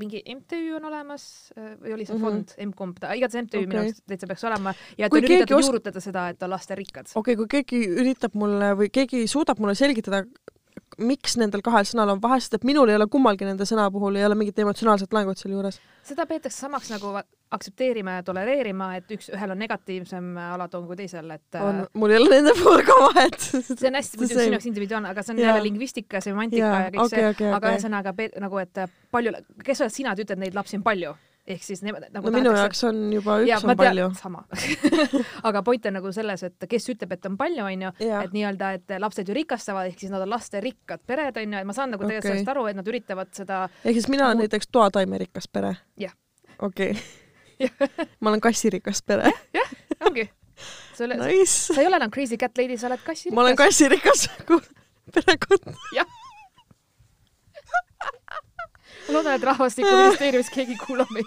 mingi 0.00 0.22
MTÜ 0.34 0.60
on 0.78 0.86
olemas 0.88 1.24
äh, 1.56 1.74
või 1.80 1.94
oli 1.96 2.06
see 2.08 2.16
mm 2.16 2.22
-hmm. 2.22 2.46
fond, 2.46 2.54
M-kumb, 2.70 3.02
igatahes 3.16 3.46
MTÜ 3.46 3.58
okay. 3.58 3.68
minu 3.68 3.82
arust 3.82 4.04
täitsa 4.08 4.28
peaks 4.30 4.46
olema 4.48 4.74
ja 4.98 5.06
et 5.06 5.12
kui 5.12 5.20
on 5.20 5.28
üritatud 5.28 5.58
os... 5.58 5.66
juurutada 5.68 6.00
seda, 6.00 6.28
et 6.32 6.42
on 6.42 6.50
lasterikkad. 6.54 7.12
okei 7.14 7.34
okay,, 7.34 7.36
kui 7.42 7.50
keegi 7.56 8.00
üritab 8.00 8.38
mulle 8.40 8.72
või 8.80 8.88
keegi 8.92 9.26
suudab 9.30 9.60
mulle 9.60 9.76
selgitada, 9.78 10.24
miks 11.00 11.36
nendel 11.40 11.62
kahel 11.64 11.86
sõnal 11.88 12.14
on 12.14 12.22
vahe, 12.22 12.40
sest 12.42 12.58
et 12.58 12.64
minul 12.68 12.90
ei 12.90 12.98
ole 12.98 13.08
kummalgi 13.10 13.48
nende 13.48 13.66
sõna 13.68 13.88
puhul 13.92 14.18
ei 14.20 14.26
ole 14.26 14.36
mingit 14.38 14.58
emotsionaalset 14.62 15.12
laengut 15.16 15.40
sealjuures. 15.40 15.80
seda 16.06 16.26
peetakse 16.28 16.66
samaks 16.66 16.90
nagu 16.92 17.14
aktsepteerima 17.50 18.18
ja 18.18 18.24
tolereerima, 18.26 18.92
et 19.00 19.10
üks, 19.16 19.30
ühel 19.34 19.54
on 19.54 19.58
negatiivsem 19.58 20.28
alatoon 20.52 20.84
kui 20.86 21.00
teisel, 21.00 21.32
et 21.34 21.58
on, 21.58 21.82
mul 21.98 22.14
ei 22.14 22.20
ole 22.20 22.36
nende 22.36 22.54
puhul 22.60 22.84
ka 22.86 22.98
vahet. 23.08 23.40
see 23.40 23.88
on 23.90 23.98
hästi 23.98 24.18
muidugi 24.20 24.36
sinu 24.36 24.54
jaoks 24.54 24.68
individuaalne, 24.70 25.10
aga 25.10 25.24
see 25.26 25.34
on 25.34 25.42
ja. 25.42 25.48
jälle 25.50 25.64
lingvistika, 25.66 26.22
semantika 26.24 26.68
ja, 26.68 26.84
ja 26.84 26.92
kõik 26.94 27.02
okay, 27.06 27.16
see 27.16 27.32
okay,, 27.34 27.50
aga 27.58 27.74
ühesõnaga 27.74 28.14
okay. 28.14 28.30
nagu, 28.44 28.62
et 28.62 28.84
palju, 29.10 29.34
kes 29.66 29.82
oled 29.82 29.96
sina, 29.96 30.14
et 30.14 30.24
ütled, 30.26 30.44
neid 30.44 30.58
lapsi 30.58 30.78
on 30.78 30.86
palju 30.86 31.16
ehk 31.54 31.64
siis 31.64 31.82
nemad 31.84 32.06
nagu 32.14 32.28
no 32.28 32.34
minu 32.34 32.52
jaoks 32.56 32.82
on 32.88 33.00
juba 33.14 33.38
üks 33.42 33.50
ja, 33.50 33.58
on 33.62 33.76
palju. 33.78 34.08
sama 34.18 34.42
aga 35.48 35.62
point 35.66 35.88
on 35.90 35.96
nagu 35.98 36.12
selles, 36.14 36.44
et 36.48 36.66
kes 36.70 36.88
ütleb, 36.94 37.14
et 37.16 37.28
on 37.30 37.38
palju, 37.40 37.64
onju, 37.66 37.92
et 38.00 38.34
nii-öelda, 38.36 38.72
et 38.78 38.94
lapsed 39.02 39.30
ju 39.30 39.36
rikastavad, 39.36 39.90
ehk 39.90 40.02
siis 40.02 40.12
nad 40.12 40.24
on 40.24 40.32
lasterikkad 40.32 41.04
pered, 41.06 41.40
onju, 41.42 41.62
et 41.62 41.68
ma 41.68 41.76
saan 41.76 41.94
nagu 41.94 42.04
tegelikult 42.04 42.26
okay. 42.26 42.36
sellest 42.38 42.52
aru, 42.54 42.66
et 42.70 42.80
nad 42.80 42.92
üritavad 42.92 43.32
seda 43.36 43.62
ehk 43.84 43.96
siis 43.96 44.10
mina 44.12 44.28
olen 44.28 44.40
nagu... 44.40 44.46
näiteks 44.46 44.70
toataimerikas 44.74 45.50
pere? 45.52 45.74
jah. 46.00 46.14
okei 46.58 46.94
ma 48.20 48.32
olen 48.32 48.44
kassirikas 48.44 49.02
pere 49.06 49.32
jah, 49.56 49.74
ongi. 50.06 50.28
sa 50.94 51.80
ei 51.80 51.86
ole 51.86 52.00
enam 52.00 52.12
crazy 52.12 52.40
cat 52.40 52.56
lady, 52.58 52.78
sa 52.80 52.90
oled 52.90 53.04
kassirikas. 53.04 53.36
ma 53.36 53.46
olen 53.46 53.60
kassirikas 53.60 54.28
perekond. 55.14 55.76
jah 55.96 56.19
ma 59.10 59.18
loodan, 59.18 59.34
et 59.34 59.42
Rahvastikuministeeriumis 59.42 60.50
keegi 60.54 60.76
kuulab 60.78 61.10
meid 61.14 61.26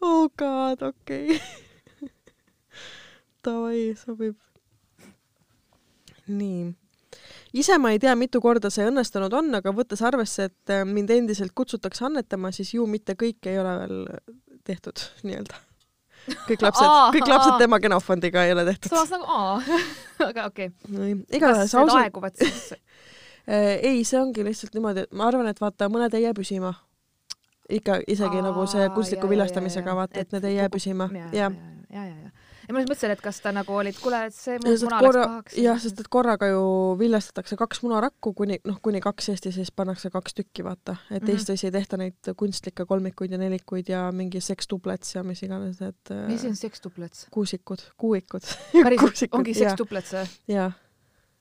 oh 0.00 0.28
god, 0.38 0.82
okei 0.82 1.36
okay. 1.36 2.10
Davai, 3.44 3.94
sobib. 3.96 4.36
nii. 6.26 6.74
ise 7.52 7.78
ma 7.78 7.94
ei 7.94 7.98
tea, 8.02 8.12
mitu 8.18 8.40
korda 8.42 8.70
see 8.70 8.84
õnnestunud 8.90 9.32
on, 9.38 9.48
aga 9.56 9.72
võttes 9.74 10.02
arvesse, 10.04 10.50
et 10.50 10.74
äh, 10.74 10.84
mind 10.84 11.10
endiselt 11.14 11.54
kutsutakse 11.56 12.04
annetama, 12.10 12.52
siis 12.52 12.74
ju 12.74 12.86
mitte 12.86 13.16
kõik 13.18 13.48
ei 13.48 13.58
ole 13.62 13.74
veel 13.80 13.96
tehtud 14.66 15.06
nii-öelda. 15.24 15.62
kõik 16.50 16.66
lapsed 16.66 16.86
kõik 17.16 17.30
lapsed 17.32 17.54
aa. 17.54 17.58
tema 17.62 17.80
genofondiga 17.80 18.44
ei 18.44 18.52
ole 18.52 18.66
tehtud. 18.72 18.92
samas 18.92 19.14
nagu 19.14 19.24
aa, 19.32 19.80
aga 20.30 20.46
okei 20.50 20.68
okay.. 20.68 21.16
igatahes 21.32 21.74
ausalt, 21.74 21.96
aeguvad 22.02 22.36
siis? 22.36 22.74
ei, 23.50 24.04
see 24.04 24.20
ongi 24.20 24.44
lihtsalt 24.46 24.74
niimoodi, 24.76 25.06
et 25.06 25.12
ma 25.12 25.26
arvan, 25.30 25.50
et 25.50 25.60
vaata, 25.60 25.88
mõned 25.92 26.14
ei 26.14 26.26
jää 26.28 26.36
püsima. 26.36 26.74
ikka 27.70 28.00
isegi 28.10 28.42
nagu 28.42 28.66
see 28.66 28.82
Aa, 28.82 28.94
kunstliku 28.94 29.28
viljastamisega 29.30 29.94
vaata, 29.94 30.20
et 30.20 30.32
need 30.32 30.44
ei 30.44 30.56
jää 30.56 30.70
püsima 30.70 31.06
ja, 31.14 31.28
ja 31.32 31.50
ja, 31.90 32.04
ja, 32.06 32.14
ja, 32.14 32.74
ma 32.74 32.82
just 32.82 32.90
mõtlesin, 32.90 33.12
et 33.14 33.22
kas 33.22 33.40
ta 33.42 33.52
nagu 33.54 33.74
olid, 33.74 33.96
kuule, 34.00 34.20
et 34.28 34.34
see 34.34 34.58
muna 34.62 35.00
korra 35.02 35.22
läks, 35.22 35.30
pahaks. 35.30 35.56
jah, 35.58 35.78
sest 35.82 36.02
et 36.02 36.10
korraga 36.12 36.50
ju 36.50 36.60
viljastatakse 37.00 37.58
kaks 37.58 37.82
munarakku 37.84 38.32
kuni 38.38 38.60
noh, 38.68 38.78
kuni 38.82 39.02
kaks 39.02 39.32
Eestis 39.34 39.58
ja 39.58 39.64
siis 39.64 39.72
pannakse 39.74 40.10
kaks 40.14 40.36
tükki, 40.38 40.64
vaata. 40.66 40.96
et 41.10 41.22
Mhm. 41.22 41.32
Eestis 41.34 41.64
ei 41.64 41.74
tehta 41.74 41.98
neid 42.00 42.32
kunstlikke 42.36 42.86
kolmikuid 42.86 43.34
ja 43.34 43.38
nelikuid 43.38 43.90
ja 43.90 44.04
mingi 44.12 44.40
sekstuplets 44.40 45.14
ja 45.14 45.24
mis 45.26 45.42
iganes 45.42 45.80
need 45.80 46.14
äh, 46.14 46.26
mis 46.28 46.44
on 46.44 46.56
sekstuplets? 46.56 47.26
kuusikud, 47.30 47.82
kuuikud. 47.98 48.46
päriselt 48.84 49.34
ongi 49.34 49.54
sekstuplets 49.54 50.14
või? 50.14 50.28
jaa. 50.54 50.70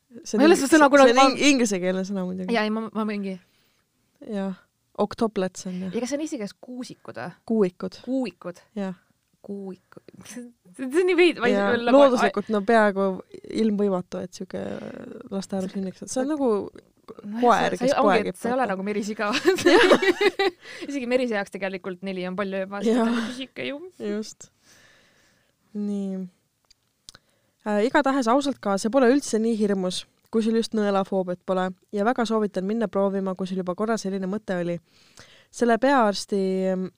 Ma 0.09 0.41
ei 0.41 0.47
ole 0.49 0.55
seda 0.57 0.71
sõna 0.77 0.87
kunagi- 0.89 1.13
see 1.13 1.21
on 1.25 1.31
ing- 1.35 1.43
inglisekeelne 1.51 2.01
sõna 2.07 2.23
muidugi. 2.25 2.53
ja 2.55 2.63
ei, 2.65 2.71
ma, 2.73 2.87
ma 2.93 3.05
mingi, 3.05 3.35
jah. 4.25 4.55
oktoplets 4.97 5.67
on 5.69 5.75
ju, 5.83 5.91
ja 5.93 6.01
kas 6.01 6.09
see 6.09 6.17
on 6.17 6.23
eesti 6.25 6.39
keeles 6.41 6.55
kuusikud 6.59 7.19
või? 7.21 7.35
kuuikud, 7.51 7.99
kuuikud, 8.07 8.61
jah. 8.79 8.95
kuuikud, 9.45 10.05
see 10.33 10.87
on 10.87 11.11
nii 11.13 11.33
nagu 11.37 11.91
looduslikult 11.93 12.49
no 12.53 12.61
peaaegu 12.65 13.09
ilmvõimatu, 13.63 14.23
et 14.25 14.33
siuke 14.41 14.63
lasteaias 15.29 15.69
sünniks, 15.75 16.01
see 16.09 16.23
on 16.25 16.33
nagu 16.33 16.49
koer, 17.39 17.77
kes 17.77 17.93
poegib, 17.97 18.35
see 18.37 18.49
ei 18.51 18.57
ole 18.57 18.65
nagu 18.69 18.83
merisiga 18.85 19.29
isegi 20.89 21.05
merise 21.09 21.37
jaoks 21.37 21.53
tegelikult 21.53 22.03
neli 22.05 22.25
on 22.29 22.35
palju 22.39 22.65
juba, 22.65 22.81
pisike 22.81 23.69
ju. 23.69 23.79
just. 24.09 24.49
nii. 25.77 26.25
Igatahes 27.85 28.27
ausalt 28.31 28.59
ka, 28.63 28.77
see 28.77 28.91
pole 28.93 29.09
üldse 29.11 29.39
nii 29.39 29.57
hirmus, 29.59 30.05
kui 30.31 30.43
sul 30.45 30.59
just 30.59 30.75
nõelafoobiat 30.77 31.41
pole 31.45 31.69
ja 31.95 32.05
väga 32.05 32.25
soovitan 32.25 32.67
minna 32.67 32.87
proovima, 32.87 33.35
kui 33.35 33.49
sul 33.49 33.59
juba 33.61 33.75
korra 33.75 33.97
selline 33.97 34.29
mõte 34.29 34.59
oli. 34.61 34.79
selle 35.51 35.77
peaarsti 35.81 36.39
äh, 36.69 36.89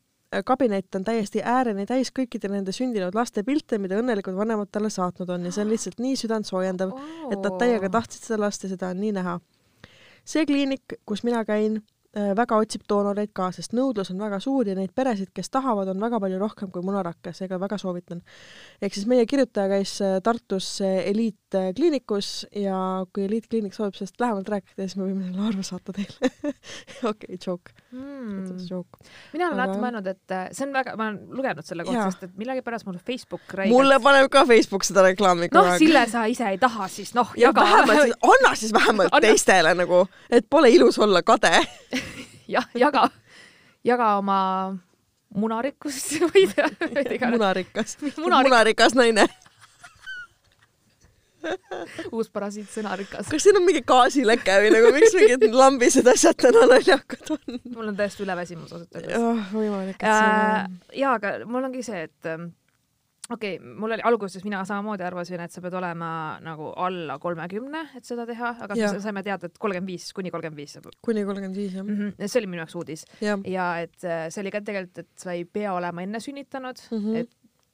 kabinet 0.45 0.95
on 0.95 1.03
täiesti 1.03 1.41
ääreni 1.43 1.85
täis 1.85 2.11
kõikide 2.11 2.51
nende 2.51 2.71
sündinud 2.75 3.15
laste 3.15 3.43
pilte, 3.43 3.77
mida 3.79 3.99
õnnelikud 3.99 4.35
vanemad 4.35 4.69
talle 4.71 4.89
saatnud 4.89 5.29
on 5.29 5.45
ja 5.45 5.51
see 5.51 5.63
on 5.65 5.71
lihtsalt 5.71 5.99
nii 5.99 6.19
südantsoojendav, 6.19 6.93
et 7.31 7.39
nad 7.39 7.57
täiega 7.59 7.89
tahtsid 7.91 8.27
seda 8.27 8.41
last 8.45 8.63
ja 8.63 8.71
seda 8.71 8.91
on 8.91 9.01
nii 9.01 9.11
näha. 9.17 9.39
see 10.25 10.45
kliinik, 10.45 10.99
kus 11.05 11.23
mina 11.23 11.43
käin, 11.45 11.81
väga 12.11 12.57
otsib 12.59 12.83
doonoreid 12.89 13.31
ka, 13.35 13.47
sest 13.55 13.71
nõudlus 13.71 14.09
on 14.11 14.19
väga 14.19 14.39
suur 14.43 14.67
ja 14.67 14.75
neid 14.75 14.91
peresid, 14.95 15.29
kes 15.35 15.47
tahavad, 15.53 15.87
on 15.93 16.01
väga 16.01 16.19
palju 16.19 16.39
rohkem 16.41 16.71
kui 16.73 16.83
munarakke, 16.83 17.31
seega 17.35 17.59
väga 17.61 17.77
soovitan. 17.79 18.19
ehk 18.81 18.93
siis 18.97 19.07
meie 19.07 19.25
kirjutaja 19.25 19.69
käis 19.71 19.93
äh, 20.03 20.17
Tartus 20.23 20.67
äh, 20.83 21.07
eliitkliinikus 21.07 22.47
ja 22.55 23.05
kui 23.13 23.25
eliitkliinik 23.29 23.73
soovib 23.73 23.95
sellest 23.95 24.19
lähemalt 24.19 24.49
rääkida, 24.51 24.83
siis 24.83 24.97
me 24.99 25.07
võime 25.07 25.29
selle 25.29 25.47
arve 25.47 25.63
saata 25.63 25.95
teile. 25.95 26.31
okei, 27.11 27.39
joke, 27.45 27.71
mm.. 27.91 28.51
mina 29.31 29.47
olen 29.47 29.55
alati 29.55 29.77
Aga- 29.77 29.85
mõelnud, 29.85 30.11
et 30.11 30.35
äh, 30.35 30.43
see 30.51 30.67
on 30.67 30.75
väga, 30.75 30.97
ma 30.99 31.07
olen 31.07 31.21
lugenud 31.39 31.67
selle 31.67 31.87
kohta, 31.87 32.09
sest 32.11 32.27
et 32.27 32.35
millegipärast 32.43 32.89
mul 32.89 32.99
Facebook 32.99 33.55
mulle 33.71 34.01
paneb 34.03 34.27
ka 34.31 34.43
Facebook 34.49 34.83
seda 34.87 35.05
reklaami 35.07 35.47
kogu 35.47 35.63
noh, 35.63 35.71
aeg. 35.73 35.83
Sille, 35.85 36.03
sa 36.11 36.25
ise 36.31 36.51
ei 36.51 36.59
taha, 36.61 36.91
siis 36.91 37.15
noh, 37.15 37.31
ja 37.39 37.49
jaga. 37.49 37.65
anna 37.71 38.55
siis 38.55 38.73
vähemalt 38.75 39.11
Anna. 39.15 39.23
teistele 39.23 39.73
nagu, 39.79 40.03
et 40.29 40.47
pole 40.49 40.71
ilus 40.75 40.99
olla 40.99 41.23
kade. 41.23 41.55
jah, 42.55 42.67
jaga, 42.77 43.07
jaga 43.87 44.15
oma 44.21 44.39
munarikkust 45.35 46.17
või 46.31 46.47
munarikas, 47.31 47.97
Munarik- 48.17 48.49
munarikas 48.49 48.95
naine. 48.99 49.27
uus 52.13 52.27
parasiit 52.29 52.67
sõnarikas. 52.69 53.25
kas 53.31 53.41
siin 53.41 53.57
on 53.57 53.63
mingi 53.65 53.81
gaasileke 53.87 54.57
või 54.61 54.69
nagu 54.75 54.91
miks 54.93 55.15
mingid 55.17 55.55
lambised 55.57 56.05
asjad 56.11 56.37
täna 56.37 56.67
naljakad 56.69 57.31
on? 57.33 57.55
mul 57.73 57.87
on 57.89 57.95
täiesti 57.97 58.21
üleväsimus 58.27 58.73
ausalt 58.75 58.99
öeldes. 58.99 59.15
jah, 59.17 59.47
võimalik, 59.55 59.97
et 59.97 60.05
Äh, 60.05 60.67
see 60.69 61.01
jaa, 61.01 61.15
aga 61.17 61.31
mul 61.49 61.65
ongi 61.65 61.81
see, 61.87 62.03
et 62.09 62.29
ähm, 62.29 62.51
okei 63.29 63.55
okay,, 63.55 63.73
mul 63.79 63.91
oli 63.91 64.05
alguses, 64.07 64.43
mina 64.43 64.63
samamoodi 64.65 65.05
arvasin, 65.05 65.43
et 65.45 65.53
sa 65.53 65.61
pead 65.63 65.75
olema 65.77 66.11
nagu 66.43 66.71
alla 66.75 67.17
kolmekümne, 67.21 67.87
et 67.97 68.07
seda 68.07 68.25
teha, 68.29 68.55
aga 68.67 68.77
Jah. 68.77 68.95
siis 68.95 69.05
saime 69.05 69.23
teada, 69.23 69.47
et 69.47 69.59
kolmkümmend 69.61 69.93
viis 69.93 70.09
kuni 70.13 70.31
kolmkümmend 70.33 70.57
viis 70.61 70.77
kuni 71.05 71.25
kolmkümmend 71.27 71.57
viis 71.57 71.75
jah 71.75 71.85
mm. 71.85 71.99
-hmm. 71.99 72.27
see 72.27 72.41
oli 72.41 72.47
minu 72.53 72.65
jaoks 72.65 72.75
uudis 72.75 73.05
jah, 73.21 73.39
ja 73.45 73.67
et 73.79 74.03
äh, 74.03 74.25
see 74.29 74.41
oli 74.41 74.51
ka 74.51 74.61
tegelikult, 74.61 75.05
et 75.05 75.11
sa 75.15 75.31
ei 75.37 75.45
pea 75.45 75.73
olema 75.73 76.01
enne 76.01 76.19
sünnitanud 76.19 76.81
mm. 76.91 76.97
-hmm. 76.97 77.17
et 77.17 77.29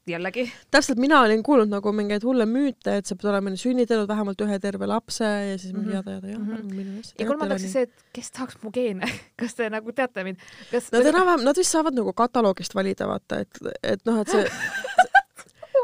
jällegi 0.08 0.52
täpselt 0.72 1.00
mina 1.00 1.22
olin 1.22 1.44
kuulnud 1.44 1.70
nagu 1.72 1.92
mingeid 1.92 2.24
hulle 2.24 2.46
müüte, 2.46 2.98
et 3.00 3.06
sa 3.06 3.16
pead 3.16 3.32
olema 3.32 3.56
sünnitanud 3.56 4.08
vähemalt 4.08 4.42
ühe 4.42 4.60
terve 4.60 4.88
lapse 4.88 5.26
ja 5.26 5.58
siis 5.58 5.74
mingi 5.74 5.90
Mhm. 5.90 5.96
jada 5.96 6.12
jada 6.12 6.28
jah 6.28 6.40
mm 6.40 6.56
-hmm. 6.58 7.14
ja 7.20 7.28
kolmandaks 7.28 7.62
siis 7.62 7.74
see, 7.74 7.82
et 7.82 8.06
kes 8.14 8.32
tahaks 8.32 8.58
mu 8.64 8.72
geene, 8.72 9.06
kas 9.40 9.56
te 9.56 9.70
nagu 9.70 9.92
teate 9.92 10.24
mind, 10.24 10.38
kas 10.72 10.92
Nad 10.92 11.06
enam-vähem, 11.06 11.44
nad 11.44 11.58
vist 11.58 11.72
saavad 11.72 11.94
nagu 11.94 12.14
kataloogist 12.14 12.76
valida, 12.76 13.08
vaata, 13.08 13.40
et, 13.40 13.60
et 13.84 14.06
noh, 14.06 14.22
et 14.22 14.28
see 14.28 14.46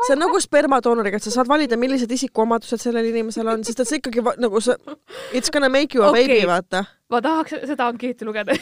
see 0.07 0.15
on 0.15 0.21
nagu 0.23 0.39
spermadoonoriga, 0.43 1.19
et 1.19 1.25
sa 1.25 1.33
saad 1.33 1.49
valida, 1.49 1.77
millised 1.79 2.11
isikuomadused 2.11 2.81
sellel 2.81 3.07
inimesel 3.09 3.49
on, 3.53 3.63
sest 3.67 3.83
et 3.83 3.89
see 3.89 4.01
ikkagi 4.01 4.23
nagu 4.43 4.61
see 4.63 4.75
it's 5.37 5.53
gonna 5.53 5.71
make 5.71 5.97
you 5.97 6.05
a 6.05 6.11
Okei. 6.11 6.27
baby, 6.27 6.47
vaata. 6.49 6.83
ma 7.13 7.21
tahaks 7.23 7.57
seda 7.69 7.89
ankeeti 7.91 8.27
lugeda 8.27 8.55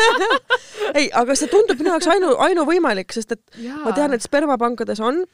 ei, 0.98 1.08
aga 1.22 1.36
see 1.38 1.50
tundub 1.52 1.80
minu 1.80 1.94
jaoks 1.94 2.10
ainu, 2.14 2.34
ainuvõimalik, 2.48 3.14
sest 3.14 3.38
et 3.38 3.64
ma 3.84 3.94
tean, 3.96 4.14
et 4.16 4.24
spermapankades 4.24 5.02
on, 5.02 5.24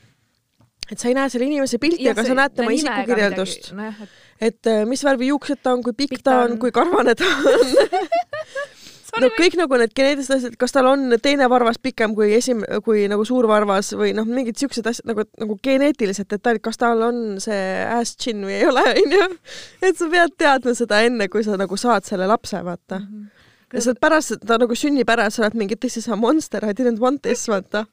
et 0.89 0.97
sa 0.97 1.11
ei 1.11 1.19
näe 1.19 1.29
selle 1.33 1.49
inimese 1.51 1.81
pilti, 1.83 2.09
aga 2.11 2.25
sa 2.25 2.39
näed 2.39 2.57
tema 2.57 2.75
isikukirjeldust. 2.77 3.73
nojah, 3.77 4.01
et 4.07 4.17
et 4.39 4.67
äh, 4.71 4.85
mis 4.87 5.03
värvi 5.05 5.33
juuksed 5.33 5.63
ta 5.63 5.75
on, 5.75 5.83
kui 5.83 5.97
pikk 5.99 6.23
ta 6.23 6.45
on., 6.45 6.59
kui 6.63 6.71
karvane 6.75 7.15
ta 7.19 7.27
on. 7.27 7.73
no 9.23 9.31
kõik 9.37 9.57
nagu 9.59 9.79
need 9.81 9.95
geneetilised 9.97 10.35
asjad, 10.37 10.57
kas 10.61 10.75
tal 10.75 10.89
on 10.91 11.15
teine 11.23 11.49
varvas 11.51 11.79
pikem 11.83 12.15
kui 12.17 12.31
esim-, 12.37 12.65
kui 12.85 13.07
nagu 13.11 13.25
suur 13.29 13.49
varvas 13.51 13.93
või 13.99 14.13
noh, 14.17 14.29
mingid 14.29 14.59
siuksed 14.61 14.87
asjad 14.91 15.09
nagu, 15.11 15.25
nagu 15.41 15.57
geneetilised 15.65 16.29
detailid, 16.31 16.63
kas 16.65 16.81
tal 16.81 17.03
on 17.09 17.23
see 17.43 17.63
ass 17.85 18.19
chin 18.21 18.45
või 18.47 18.59
ei 18.61 18.69
ole, 18.69 18.85
onju. 19.03 19.27
et 19.89 19.99
sa 19.99 20.11
pead 20.13 20.37
teadma 20.41 20.75
seda 20.79 21.03
enne, 21.07 21.29
kui 21.33 21.45
sa 21.47 21.59
nagu 21.61 21.81
saad 21.81 22.07
selle 22.09 22.29
lapse, 22.31 22.61
vaata. 22.65 23.03
ja 23.75 23.85
sa 23.85 23.97
pärast, 23.99 24.39
ta 24.47 24.61
nagu 24.61 24.79
sünnib 24.79 25.11
ära, 25.15 25.29
sa 25.31 25.45
oled 25.45 25.59
mingi 25.59 25.79
this 25.79 25.99
is 26.01 26.09
a 26.09 26.17
monster, 26.17 26.65
I 26.65 26.77
didn't 26.77 27.03
want 27.03 27.25
this, 27.27 27.47
vaata. 27.51 27.87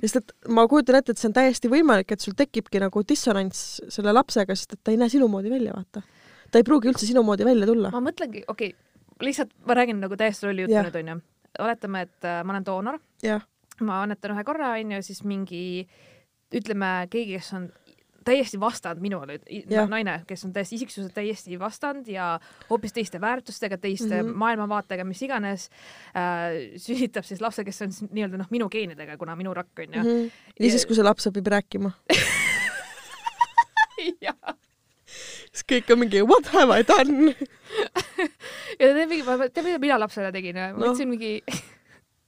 sest 0.00 0.20
et 0.20 0.34
ma 0.52 0.66
kujutan 0.68 1.00
ette, 1.00 1.14
et 1.14 1.20
see 1.20 1.30
on 1.30 1.36
täiesti 1.36 1.72
võimalik, 1.72 2.12
et 2.12 2.22
sul 2.22 2.36
tekibki 2.36 2.82
nagu 2.82 3.02
dissonants 3.06 3.82
selle 3.92 4.12
lapsega, 4.12 4.56
sest 4.56 4.76
et 4.76 4.84
ta 4.84 4.94
ei 4.94 5.00
näe 5.00 5.12
sinu 5.12 5.28
moodi 5.32 5.52
välja, 5.52 5.76
vaata. 5.76 6.04
ta 6.50 6.60
ei 6.60 6.66
pruugi 6.66 6.92
üldse 6.92 7.08
sinu 7.08 7.24
moodi 7.26 7.46
välja 7.48 7.68
tulla. 7.68 7.92
ma 7.94 8.04
mõtlengi, 8.04 8.44
okei 8.46 8.74
okay,, 8.74 8.85
lihtsalt 9.20 9.52
ma 9.66 9.74
räägin 9.74 10.00
nagu 10.00 10.16
täiesti 10.16 10.46
lolli 10.46 10.66
juttu 10.66 10.82
nüüd 10.88 11.00
onju. 11.02 11.20
oletame, 11.58 12.02
et 12.08 12.24
äh, 12.28 12.42
ma 12.44 12.52
olen 12.52 12.66
doonor, 12.66 13.00
ma 13.80 14.02
annetan 14.02 14.36
ühe 14.36 14.44
korra 14.44 14.74
onju, 14.76 15.02
siis 15.02 15.22
mingi 15.24 15.86
ütleme 16.54 16.90
keegi, 17.10 17.38
kes 17.38 17.52
on 17.56 17.70
täiesti 18.26 18.58
vastand 18.60 19.00
minule, 19.02 19.38
naine, 19.88 20.16
kes 20.26 20.44
on 20.46 20.52
täiesti 20.54 20.74
isiksuselt 20.80 21.14
täiesti 21.14 21.58
vastand 21.60 22.08
ja 22.10 22.40
hoopis 22.70 22.92
teiste 22.96 23.20
väärtustega, 23.20 23.78
teiste 23.78 24.22
mm. 24.22 24.28
-hmm. 24.28 24.40
maailmavaatega, 24.42 25.04
mis 25.04 25.22
iganes 25.22 25.70
äh,, 26.16 26.76
sünnitab 26.76 27.24
siis 27.24 27.40
lapse, 27.40 27.64
kes 27.64 27.82
on 27.82 27.94
nii-öelda 28.10 28.42
noh, 28.42 28.50
minu 28.50 28.68
geenidega, 28.68 29.16
kuna 29.16 29.36
minu 29.36 29.54
rakk 29.54 29.78
onju 29.86 30.02
mm. 30.02 30.08
Mhm. 30.08 30.26
ja 30.60 30.70
siis, 30.70 30.86
kui 30.86 30.98
see 30.98 31.04
laps 31.06 31.30
õpib 31.30 31.46
rääkima, 31.54 31.90
-hmm. 33.98 34.54
siis 35.52 35.64
kõik 35.72 35.92
on 35.92 35.98
mingi 35.98 36.22
what 36.22 36.46
have 36.52 36.80
I 36.80 36.82
done? 36.86 37.34
ja 38.80 38.90
ta 38.90 38.92
teeb 38.92 39.08
mingi, 39.08 39.24
tead, 39.24 39.64
mida 39.64 39.80
mina 39.82 39.98
lapsele 40.02 40.32
tegin 40.34 40.58
või? 40.58 40.68
ma 40.74 40.84
Noh. 40.84 40.92
võtsin 40.92 41.10
mingi 41.10 41.32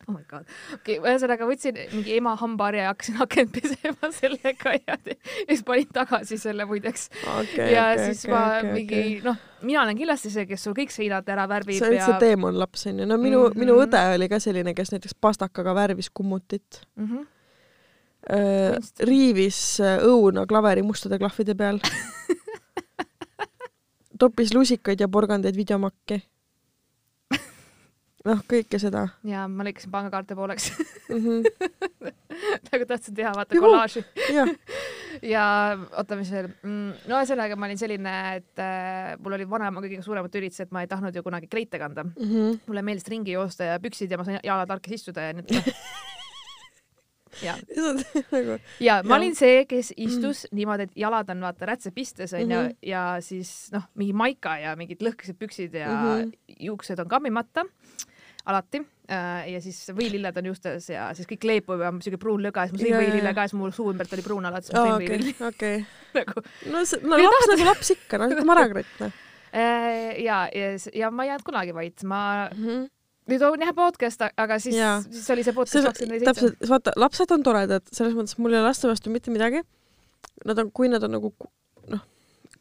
oh 0.09 0.14
my 0.14 0.24
god, 0.29 0.46
okei 0.74 0.96
okay, 0.98 1.05
ühesõnaga 1.12 1.46
võtsin 1.48 1.79
mingi 1.92 2.16
ema 2.16 2.35
hambaharja 2.40 2.87
ja 2.87 2.92
hakkasin 2.92 3.20
akent 3.24 3.53
pesema 3.55 4.11
sellega 4.14 4.74
ja, 4.79 4.96
ja 4.96 5.16
siis 5.51 5.64
panin 5.68 5.90
tagasi 5.94 6.38
selle 6.40 6.66
muideks 6.68 7.09
okay, 7.22 7.72
ja 7.74 7.87
siis 8.01 8.24
ma 8.31 8.44
mingi 8.64 9.18
noh, 9.24 9.38
mina 9.62 9.83
olen 9.85 9.98
kindlasti 9.98 10.33
see, 10.33 10.46
kes 10.48 10.64
sul 10.64 10.77
kõik 10.79 10.94
seinad 10.94 11.29
ära 11.29 11.48
värvib 11.51 11.77
see 11.77 11.90
olid 11.90 12.01
ja 12.01 12.11
see 12.12 12.22
teemonlaps 12.24 12.88
onju, 12.92 13.09
no 13.09 13.20
minu 13.20 13.42
mm. 13.42 13.51
-hmm. 13.53 13.64
minu 13.64 13.81
õde 13.85 14.05
oli 14.14 14.30
ka 14.32 14.41
selline, 14.43 14.76
kes 14.76 14.95
näiteks 14.97 15.18
pastakaga 15.20 15.76
värvis 15.76 16.11
kummutit 16.11 16.82
mm. 16.97 17.07
-hmm. 17.11 17.26
äh, 18.32 18.93
riivis 19.05 19.80
äh, 19.84 20.01
õuna 20.09 20.47
klaveri 20.49 20.82
mustade 20.82 21.20
klahvide 21.20 21.55
peal. 21.55 21.82
Toppis 24.19 24.55
lusikaid 24.55 25.01
ja 25.01 25.09
porgandeid 25.09 25.57
videomakki. 25.57 26.21
noh, 28.29 28.43
kõike 28.51 28.81
seda 28.83 29.07
ja 29.29 29.47
ma 29.51 29.66
lõikasin 29.66 29.93
pangakaarte 29.93 30.37
pooleks 30.39 30.71
mm. 31.09 31.19
-hmm. 31.19 32.12
nagu 32.71 32.89
tahtsin 32.89 33.16
teha 33.19 33.33
vaata 33.37 33.61
kollaaži 33.61 34.05
ja 35.35 35.45
oota, 35.93 36.19
mis 36.19 36.31
veel 36.33 36.51
mm,, 36.51 37.09
no 37.11 37.21
ühesõnaga 37.21 37.57
ma 37.57 37.69
olin 37.69 37.81
selline, 37.81 38.14
et 38.41 38.62
äh, 38.62 39.14
mul 39.23 39.39
oli 39.39 39.49
vanema 39.49 39.83
kõige 39.85 40.03
suuremad 40.05 40.35
üritused, 40.41 40.73
ma 40.75 40.85
ei 40.85 40.91
tahtnud 40.91 41.14
ju 41.14 41.25
kunagi 41.27 41.51
kleite 41.51 41.81
kanda 41.81 42.05
mm 42.05 42.12
-hmm. 42.25 42.61
mulle 42.66 42.83
meeldis 42.83 43.09
ringi 43.09 43.37
joosta 43.37 43.73
ja 43.73 43.81
püksid 43.83 44.11
ja 44.11 44.19
ma 44.19 44.25
sain 44.25 44.41
jalad 44.43 44.71
harkis 44.77 45.01
istuda 45.01 45.29
ja 45.29 45.39
nii 45.39 45.47
noh, 45.49 45.73
ja, 47.43 47.55
nagu 48.34 48.59
ja 48.82 48.99
ma 49.07 49.18
olin 49.18 49.36
see, 49.39 49.64
kes 49.70 49.93
istus 49.97 50.47
niimoodi, 50.53 50.89
et 50.89 50.99
jalad 51.05 51.30
on 51.34 51.47
vaata 51.49 51.68
rätsepistes 51.72 52.34
onju 52.34 52.47
mm. 52.47 52.66
-hmm. 52.68 52.76
ja 52.91 53.05
siis 53.24 53.70
noh, 53.74 53.89
mingi 53.95 54.12
maika 54.12 54.59
ja 54.59 54.76
mingid 54.76 55.03
lõhkised 55.05 55.39
püksid 55.39 55.74
ja 55.74 55.89
mm. 55.89 56.09
-hmm. 56.09 56.57
juuksed 56.68 56.99
on 56.99 57.09
kammimata 57.09 57.66
alati 58.49 58.80
äh, 59.12 59.53
ja 59.53 59.61
siis 59.61 59.91
võililled 59.93 60.36
on 60.39 60.47
juustes 60.47 60.91
ja 60.91 61.12
siis 61.14 61.28
kõik 61.28 61.45
leepub 61.45 61.80
ja 61.80 61.93
siuke 62.01 62.18
pruun 62.18 62.43
lõga 62.43 62.64
ja 62.64 62.70
siis 62.70 62.80
ma 62.80 62.84
sõin 62.86 62.95
ja. 62.95 63.01
võilille 63.05 63.34
ka 63.34 63.47
ja 63.47 63.53
siis 63.53 63.61
mul 63.61 63.72
suu 63.76 63.93
ümbert 63.93 64.12
oli 64.12 64.22
pruun 64.22 64.47
alati, 64.47 64.66
siis 64.66 64.78
ma 64.78 64.84
sõin 64.86 64.95
okei 64.97 65.09
võililli, 65.09 65.34
okei 65.53 65.86
nagu 66.18 66.45
no 66.72 66.84
see 66.84 67.01
no 67.05 67.22
laps 67.24 67.51
nagu 67.53 67.72
laps 67.72 67.97
ikka 67.97 68.22
noh 68.22 68.36
ütleme 68.36 68.55
ärakratt 68.57 69.03
noh 69.05 69.16
Äh, 69.53 70.22
ja, 70.22 70.49
ja, 70.53 70.76
ja 70.95 71.11
ma 71.11 71.24
ei 71.24 71.30
jäänud 71.30 71.45
kunagi 71.47 71.74
vait, 71.74 72.03
ma 72.05 72.49
Mhm. 72.53 72.86
Nüüd 73.29 73.43
on 73.45 73.61
jah 73.62 73.74
podcast, 73.76 74.22
aga 74.37 74.59
siis 74.62 74.76
siis 75.11 75.31
oli 75.35 75.45
see 75.47 75.53
podcast 75.57 75.85
kakskümmend 75.91 76.22
seitse. 76.24 76.33
täpselt 76.33 76.70
vaata 76.70 76.93
lapsed 76.97 77.33
on 77.35 77.43
toredad 77.47 77.85
selles 77.93 78.14
mõttes 78.16 78.39
mul 78.41 78.55
ei 78.55 78.61
ole 78.61 78.68
laste 78.70 78.89
vastu 78.89 79.12
mitte 79.12 79.31
midagi. 79.35 79.62
Nad 80.49 80.59
on 80.62 80.70
kui 80.74 80.89
nad 80.89 81.03
on 81.05 81.12
nagu 81.18 81.33
noh 81.93 82.05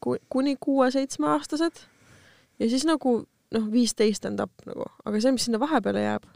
ku- 0.04 0.18
kuni 0.30 0.56
kuue-seitsmeaastased 0.60 1.84
ja 2.60 2.70
siis 2.70 2.86
nagu 2.90 3.20
noh 3.56 3.70
viisteist 3.72 4.26
end 4.28 4.40
up 4.44 4.52
nagu. 4.68 4.86
Aga 5.06 5.22
see 5.24 5.32
mis 5.36 5.48
sinna 5.48 5.60
vahepeale 5.62 6.04
jääb 6.04 6.28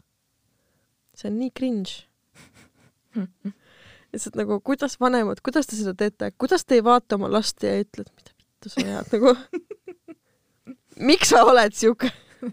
see 1.16 1.28
on 1.28 1.38
nii 1.38 1.50
cringe. 1.52 2.06
Lihtsalt 4.12 4.36
nagu 4.40 4.58
kuidas 4.64 4.96
vanemad 5.00 5.40
kuidas 5.44 5.66
te 5.68 5.76
seda 5.76 5.92
teete? 5.96 6.30
Kuidas 6.40 6.64
te 6.64 6.74
ei 6.78 6.84
vaata 6.84 7.16
oma 7.20 7.28
last 7.32 7.62
ja 7.64 7.74
ei 7.76 7.84
ütle 7.84 8.04
et 8.04 8.12
mida 8.16 8.32
vittu 8.38 8.72
sa 8.72 8.80
ajad 8.84 9.12
nagu? 9.12 9.34
Miks 11.08 11.32
sa 11.32 11.44
oled 11.48 11.72
siuke 11.76 12.10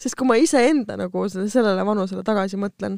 sest 0.00 0.16
kui 0.18 0.26
ma 0.28 0.36
iseenda 0.40 0.96
nagu 1.00 1.26
selle- 1.28 1.50
sellele 1.52 1.84
vanusele 1.86 2.22
tagasi 2.26 2.56
mõtlen 2.60 2.96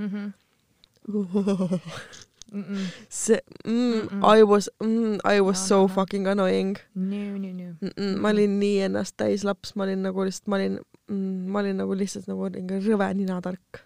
see 3.09 3.41
mm, 3.65 4.09
Mm-mm. 4.13 4.25
I 4.37 4.43
was 4.45 4.69
mm, 4.83 5.19
I 5.25 5.41
was 5.41 5.59
No, 5.63 5.67
so 5.69 5.77
no, 5.77 5.83
no. 5.87 5.89
fucking 5.95 6.27
annoying. 6.29 6.77
Nii, 6.95 7.39
nii, 7.39 7.53
nii. 7.53 7.71
mm 7.81 7.91
-mm, 7.97 8.17
ma 8.21 8.29
olin 8.29 8.59
nii 8.61 8.81
ennast 8.87 9.17
täis 9.17 9.45
laps 9.45 9.75
ma 9.77 9.85
olin 9.87 10.03
nagu 10.05 10.25
lihtsalt 10.25 10.49
ma 10.53 10.57
olin 10.61 10.79
mm, 11.09 11.47
ma 11.53 11.59
olin 11.63 11.77
nagu 11.81 11.95
lihtsalt 11.97 12.27
nagu 12.29 12.49
rõve 12.89 13.09
ninatark. 13.15 13.81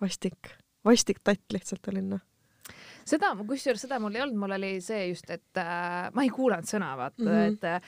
Vastik. 0.00 0.50
Vastik 0.84 1.18
tatt 1.24 1.52
lihtsalt 1.52 1.88
olin 1.88 2.08
noh 2.14 2.20
seda, 3.08 3.32
kusjuures 3.48 3.82
seda 3.84 3.98
mul 4.02 4.14
ei 4.16 4.22
olnud, 4.24 4.38
mul 4.38 4.54
oli 4.58 4.70
see 4.84 5.08
just, 5.10 5.28
et 5.30 5.60
äh, 5.60 6.08
ma 6.14 6.24
ei 6.24 6.30
kuulanud 6.34 6.68
sõna, 6.68 6.92
vaata 6.98 7.22
mm. 7.24 7.28
-hmm. 7.28 7.56
et 7.56 7.64
äh, 7.64 7.80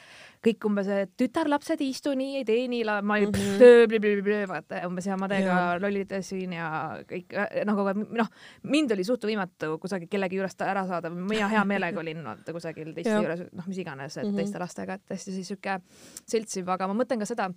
kõik 0.47 0.65
umbes, 0.65 0.89
et 0.89 1.11
tütarlapsed 1.21 1.81
ei 1.85 1.91
istu 1.93 2.15
nii, 2.17 2.37
ei 2.41 2.45
tee 2.49 2.67
nii, 2.69 2.85
ma 3.03 3.19
Mhm. 3.21 3.31
mm 3.31 3.59
-hmm. 3.61 4.49
vaata 4.49 4.87
umbes 4.89 5.07
ja 5.07 5.17
ma 5.17 5.29
teiega 5.29 5.47
Jaa. 5.57 5.81
lollitasin 5.81 6.53
ja 6.53 6.69
kõik 7.13 7.35
äh, 7.37 7.65
nagu 7.65 7.85
noh, 8.17 8.29
mind 8.63 8.93
oli 8.93 9.05
suht 9.05 9.25
võimatu 9.25 9.79
kusagil 9.79 10.09
kellegi 10.09 10.37
juurest 10.37 10.61
ära 10.63 10.87
saada, 10.87 11.11
mina 11.11 11.49
hea 11.49 11.65
meelega 11.65 12.01
olin 12.01 12.25
vaata 12.25 12.53
kusagil 12.53 12.95
teiste 12.95 13.13
juures, 13.15 13.45
noh, 13.53 13.67
mis 13.67 13.79
iganes, 13.79 14.17
et 14.17 14.27
Mhm. 14.27 14.37
teiste 14.37 14.59
lastega, 14.59 14.95
et 14.95 15.11
hästi 15.11 15.33
siis 15.33 15.49
sihuke 15.49 15.81
seltsiv, 16.27 16.69
aga 16.69 16.87
ma 16.89 16.95
mõtlen 17.05 17.19
ka 17.19 17.25
seda 17.27 17.51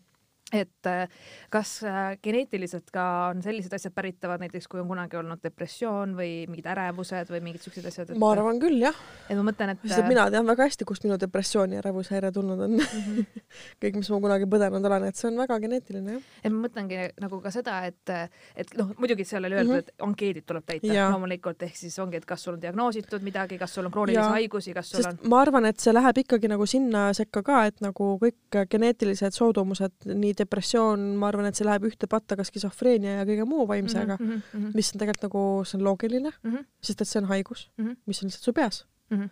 et 0.53 0.89
äh, 0.89 1.09
kas 1.53 1.75
äh, 1.87 2.15
geneetiliselt 2.23 2.91
ka 2.93 3.05
on 3.31 3.41
sellised 3.45 3.73
asjad 3.73 3.93
päritavad, 3.95 4.43
näiteks 4.43 4.69
kui 4.71 4.81
on 4.83 4.87
kunagi 4.91 5.17
olnud 5.19 5.41
depressioon 5.43 6.15
või 6.17 6.31
mingid 6.49 6.69
ärevused 6.73 7.31
või 7.33 7.43
mingid 7.49 7.65
siuksed 7.65 7.89
asjad, 7.89 8.13
et 8.13 8.21
ma 8.21 8.33
arvan 8.35 8.61
küll 8.61 8.79
jah 8.83 8.97
et 9.29 9.37
ma 9.39 9.47
mõtlen, 9.49 9.73
et 9.73 9.85
sest 9.87 10.03
et 10.03 10.11
mina 10.11 10.29
tean 10.33 10.47
väga 10.47 10.69
hästi 10.69 10.87
kust 10.87 11.07
minu 11.07 11.17
depressiooni 11.21 11.79
ja 11.79 11.85
rävushäire 11.85 12.31
tulnud 12.35 12.67
on 12.67 12.79
Mhm. 12.83 13.25
kõik 13.83 13.97
mis 13.99 14.09
ma 14.11 14.19
kunagi 14.23 14.47
põdenud 14.49 14.87
olen 14.89 15.07
et 15.09 15.19
see 15.19 15.29
on 15.29 15.39
väga 15.41 15.57
geneetiline 15.63 16.15
jah 16.17 16.27
et 16.43 16.53
ma 16.53 16.63
mõtlengi 16.65 16.99
nagu 17.23 17.39
ka 17.43 17.51
seda, 17.53 17.79
et, 17.89 18.13
et 18.59 18.73
noh, 18.79 18.93
muidugi 18.99 19.25
seal 19.27 19.45
oli 19.47 19.57
öeldud 19.57 19.73
mm, 19.73 19.79
-hmm. 19.79 19.93
et 19.95 20.07
ankeedid 20.07 20.47
tuleb 20.49 20.65
täita 20.67 21.09
loomulikult, 21.13 21.63
ehk 21.67 21.77
siis 21.79 21.97
ongi, 22.03 22.19
et 22.19 22.27
kas 22.29 22.43
sul 22.43 22.57
on 22.57 22.61
diagnoositud 22.61 23.25
midagi, 23.25 23.57
kas 23.61 23.73
sul 23.75 23.87
on 23.89 23.93
kroonilisi 23.95 24.37
haigusi, 24.37 24.73
kas 24.73 24.91
sul 24.91 25.01
sest 25.01 25.23
on 25.23 25.29
ma 25.33 25.41
arvan 25.41 25.69
et 25.69 25.79
see 25.83 25.93
läheb 25.93 26.23
ikkagi 26.23 26.51
nagu 26.51 26.67
sinna 26.69 27.05
sekka 27.13 27.43
ka 27.43 27.65
et 27.69 27.81
nagu 27.83 28.13
kõik 28.21 28.59
geneetilised 28.69 29.37
soodumused 29.37 30.09
nii 30.13 30.33
depressioon 30.43 30.99
ma 31.19 31.27
arvan 31.31 31.45
et 31.49 31.55
see 31.59 31.65
läheb 31.67 31.87
ühte 31.89 32.07
patta 32.11 32.35
ka 32.39 32.43
skisofreenia 32.47 33.19
ja 33.19 33.25
kõige 33.29 33.45
muu 33.49 33.67
vaimsega 33.67 34.17
mm. 34.19 34.41
-hmm. 34.53 34.71
mis 34.77 34.93
on 34.93 34.99
tegelikult 35.03 35.27
nagu 35.29 35.43
see 35.65 35.77
on 35.79 35.83
loogiline 35.89 36.31
Mm 36.43 36.51
-hmm. 36.55 36.65
sest 36.81 37.01
et 37.01 37.07
see 37.07 37.21
on 37.21 37.29
haigus 37.33 37.69
Mhm. 37.77 37.93
mis 38.05 38.21
on 38.23 38.27
lihtsalt 38.29 38.43
su 38.49 38.53
peas 38.53 38.85
Mm 39.09 39.19
-hmm. 39.19 39.29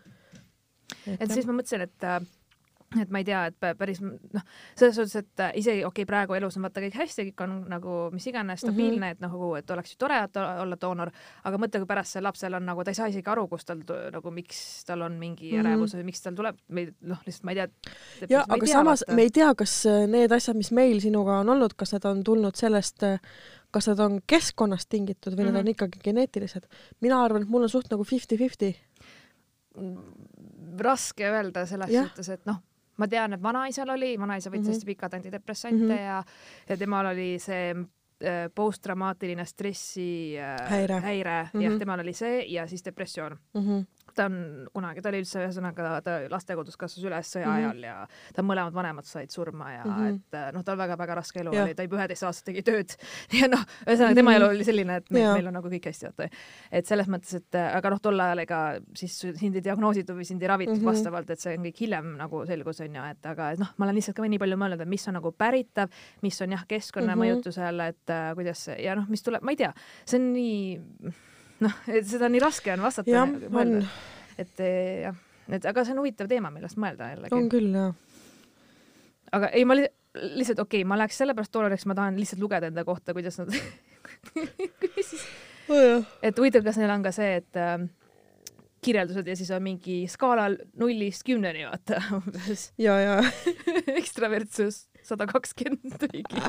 et 1.20 1.32
siis 1.32 1.46
ma 1.46 1.54
mõtlesin, 1.54 1.82
et 1.82 2.04
äh, 2.04 2.22
et 3.00 3.10
ma 3.10 3.22
ei 3.22 3.24
tea, 3.24 3.46
et 3.48 3.56
pä- 3.56 3.76
päris 3.80 4.02
noh, 4.02 4.42
selles 4.76 4.96
suhtes, 4.96 5.16
et 5.16 5.40
äh, 5.40 5.52
isegi 5.56 5.86
okei 5.86 6.04
okay,, 6.04 6.06
praegu 6.06 6.34
elus 6.36 6.58
on 6.58 6.64
vaata 6.66 6.82
kõik 6.84 6.98
hästi, 7.00 7.24
kõik 7.30 7.44
on 7.46 7.54
nagu 7.72 8.10
mis 8.12 8.26
iganes 8.28 8.60
stabiilne 8.60 8.92
Mhm. 8.92 8.98
mm, 9.00 9.04
-hmm. 9.04 9.12
et 9.12 9.20
nagu, 9.22 9.56
et 9.56 9.70
oleks 9.72 9.92
ju 9.94 9.98
tore 9.98 10.18
et 10.24 10.38
olla 10.38 10.76
doonor, 10.82 11.12
aga 11.44 11.58
mõtle, 11.58 11.80
kui 11.80 11.86
pärast 11.88 12.12
see 12.12 12.22
lapsel 12.22 12.54
on 12.54 12.66
nagu, 12.66 12.84
ta 12.84 12.92
ei 12.92 12.96
saa 12.96 13.08
isegi 13.08 13.30
aru, 13.30 13.48
kus 13.48 13.66
tal 13.66 13.80
nagu, 14.12 14.32
miks 14.32 14.84
tal 14.86 15.02
on 15.02 15.14
mingi 15.20 15.52
Mhm. 15.54 15.66
ärevus 15.66 15.96
või 15.96 16.04
miks 16.04 16.22
tal 16.22 16.34
tuleb 16.36 16.56
noh, 17.02 17.18
lihtsalt 17.26 17.44
ma 17.44 17.52
ei 17.52 17.56
tea. 17.56 17.68
ja 18.30 18.46
aga 18.50 18.66
samas 18.68 19.04
me 19.08 19.22
ei 19.22 19.30
tea 19.30 19.56
kas 19.56 19.86
äh, 19.86 20.08
need 20.08 20.32
asjad 20.32 20.56
mis 20.58 20.72
meil 20.72 21.00
sinuga 21.00 21.40
on 21.40 21.50
olnud 21.50 21.74
kas 21.78 21.94
need 21.94 22.06
on 22.06 22.24
tulnud 22.24 22.56
sellest 22.56 23.04
äh, 23.04 23.20
kas 23.72 23.88
need 23.88 24.00
on 24.00 24.20
keskkonnast 24.28 24.90
tingitud 24.90 25.34
või 25.34 25.44
mm 25.44 25.48
-hmm. 25.48 25.52
Mhm. 25.52 25.60
on 25.60 25.68
ikkagi 25.68 26.00
geneetilised 26.04 26.64
mina 27.00 27.24
arvan 27.24 27.42
et 27.44 27.50
mul 27.50 27.64
on 27.64 27.70
suht 27.70 27.88
nagu 27.92 28.04
fifty-fifty 28.04 28.76
raske 30.80 31.24
öelda 31.30 31.66
selles 31.66 31.90
suhtes, 31.92 32.30
et 32.30 32.46
noh, 32.46 32.58
ma 33.02 33.08
tean, 33.10 33.34
et 33.38 33.42
vanaisal 33.44 33.90
oli, 33.96 34.14
vanaisa 34.22 34.50
võttis 34.54 34.70
Mhm. 34.70 34.78
hästi 34.78 34.86
pikalt 34.92 35.14
antidepressante 35.18 35.84
mm. 35.84 35.90
-hmm. 35.90 36.06
ja, 36.06 36.24
ja 36.70 36.78
temal 36.78 37.06
oli 37.14 37.40
see 37.42 37.72
äh, 37.74 38.50
posttraumaatiline 38.56 39.46
stressi 39.46 40.38
äh, 40.38 40.70
Häire. 40.70 41.00
häire 41.02 41.42
mm, 41.44 41.48
-hmm. 41.48 41.58
Mhm. 41.58 41.64
jah, 41.72 41.80
temal 41.80 42.00
oli 42.00 42.14
see 42.14 42.46
ja 42.54 42.68
siis 42.68 42.86
depressioon 42.86 43.38
mm. 43.54 43.62
-hmm. 43.62 43.86
Ta 44.16 44.26
on 44.26 44.68
kunagi, 44.74 45.02
ta 45.02 45.10
oli 45.10 45.22
üldse 45.24 45.40
ühesõnaga, 45.46 46.02
ta 46.06 46.18
lastekodus 46.30 46.78
kasvas 46.78 47.04
üles 47.06 47.32
sõja 47.36 47.48
Mhm. 47.48 47.56
ajal 47.58 47.84
ja 47.84 48.08
ta 48.36 48.42
mõlemad 48.42 48.74
vanemad 48.74 49.06
said 49.06 49.30
surma 49.32 49.72
ja 49.72 49.84
mm. 49.86 49.92
-hmm. 49.92 50.16
et 50.16 50.34
äh, 50.34 50.52
noh, 50.54 50.64
tal 50.64 50.78
väga-väga 50.78 51.16
raske 51.16 51.40
elu 51.40 51.54
Jah. 51.54 51.64
oli, 51.66 51.76
ta 51.76 51.84
juba 51.84 51.98
üheteist 51.98 52.24
aastat 52.24 52.46
tegi 52.46 52.62
tööd 52.64 52.96
ja 53.42 53.48
noh, 53.48 53.64
ühesõnaga 53.88 54.16
tema 54.16 54.32
Mhm. 54.32 54.38
elu 54.42 54.46
oli 54.50 54.64
selline, 54.64 54.96
et 54.98 55.12
meil, 55.12 55.24
Jaa. 55.24 55.34
meil 55.34 55.48
on 55.48 55.54
nagu 55.54 55.68
kõik 55.70 55.86
hästi, 55.90 56.06
vaata. 56.12 56.30
et 56.72 56.86
selles 56.86 57.08
mõttes, 57.08 57.36
et 57.36 57.56
äh, 57.56 57.76
aga 57.76 57.90
noh, 57.90 58.00
tol 58.00 58.20
ajal 58.20 58.40
ega 58.40 58.80
siis 58.96 59.20
sind 59.20 59.56
ei 59.56 59.62
diagnoositud 59.62 60.16
või 60.16 60.26
sind 60.26 60.42
ei 60.42 60.48
ravitud 60.48 60.76
mm. 60.76 60.82
-hmm. 60.82 60.86
vastavalt, 60.92 61.30
et 61.30 61.40
see 61.40 61.58
on 61.58 61.64
kõik 61.66 61.78
hiljem 61.80 62.18
nagu 62.18 62.46
selgus, 62.46 62.80
onju, 62.82 63.04
et 63.12 63.26
aga 63.26 63.54
noh, 63.58 63.68
ma 63.78 63.86
olen 63.86 63.96
lihtsalt 63.96 64.16
ka 64.16 64.24
nii 64.24 64.40
palju 64.40 64.58
mõelnud, 64.58 64.82
et 64.82 64.88
mis 64.88 65.08
on 65.08 65.14
nagu 65.14 65.32
päritav, 65.32 65.90
mis 66.22 66.42
on 66.42 66.52
jah, 66.52 66.66
keskkonna 66.68 67.16
Mhm. 67.16 67.20
mm 67.20 67.24
-hmm. 67.24 67.42
mõjutusel, 67.42 67.82
et 67.90 68.10
äh, 68.10 68.34
kuidas 68.36 68.68
ja 68.80 68.96
noh, 68.96 69.06
mis 69.10 69.22
tuleb, 69.24 69.42
ma 69.44 69.52
ei 69.52 69.56
tea, 69.58 69.74
see 70.06 70.20
on 70.20 70.34
nii 70.34 71.14
noh, 71.62 71.80
et 71.92 72.08
seda 72.08 72.28
on 72.28 72.36
nii 72.36 72.44
raske 72.44 72.74
on 72.74 72.84
vastata 72.84 73.14
ja 73.14 73.26
mõelda. 73.28 73.82
on. 73.82 73.90
Et 74.42 74.64
eh, 74.66 75.02
jah, 75.06 75.18
et 75.52 75.66
aga 75.70 75.86
see 75.86 75.96
on 75.96 76.04
huvitav 76.04 76.30
teema, 76.32 76.52
millest 76.54 76.80
mõelda 76.82 77.12
jällegi. 77.14 77.38
On. 77.38 77.50
küll 77.52 77.76
jah. 77.76 77.94
Aga 79.32 79.52
ei, 79.56 79.64
ma 79.68 79.78
li 79.78 79.88
lihtsalt 80.12 80.60
okei 80.60 80.82
okay,, 80.82 80.88
ma 80.88 80.98
läheks 81.00 81.22
sellepärast 81.22 81.54
doolariks, 81.54 81.88
ma 81.88 81.96
tahan 81.96 82.20
lihtsalt 82.20 82.42
lugeda 82.44 82.68
enda 82.68 82.84
kohta, 82.88 83.16
kuidas 83.16 83.38
nad 83.40 83.54
siis, 83.54 85.14
oh, 85.72 86.04
et 86.20 86.38
huvitav, 86.38 86.66
kas 86.66 86.80
neil 86.82 86.92
on 86.92 87.06
ka 87.06 87.14
see, 87.16 87.38
et 87.40 87.60
äh, 87.60 87.78
kirjeldused 88.84 89.28
ja 89.28 89.38
siis 89.40 89.52
on 89.56 89.64
mingi 89.64 90.02
skaalal 90.12 90.58
nullist 90.82 91.24
kümneni, 91.28 91.64
vaata 91.70 92.02
umbes. 92.20 92.72
Ja 92.82 92.98
ja 93.00 93.18
ekstravertsus 94.00 94.88
sada 95.08 95.28
kakskümmend 95.30 96.08
mingi 96.14 96.42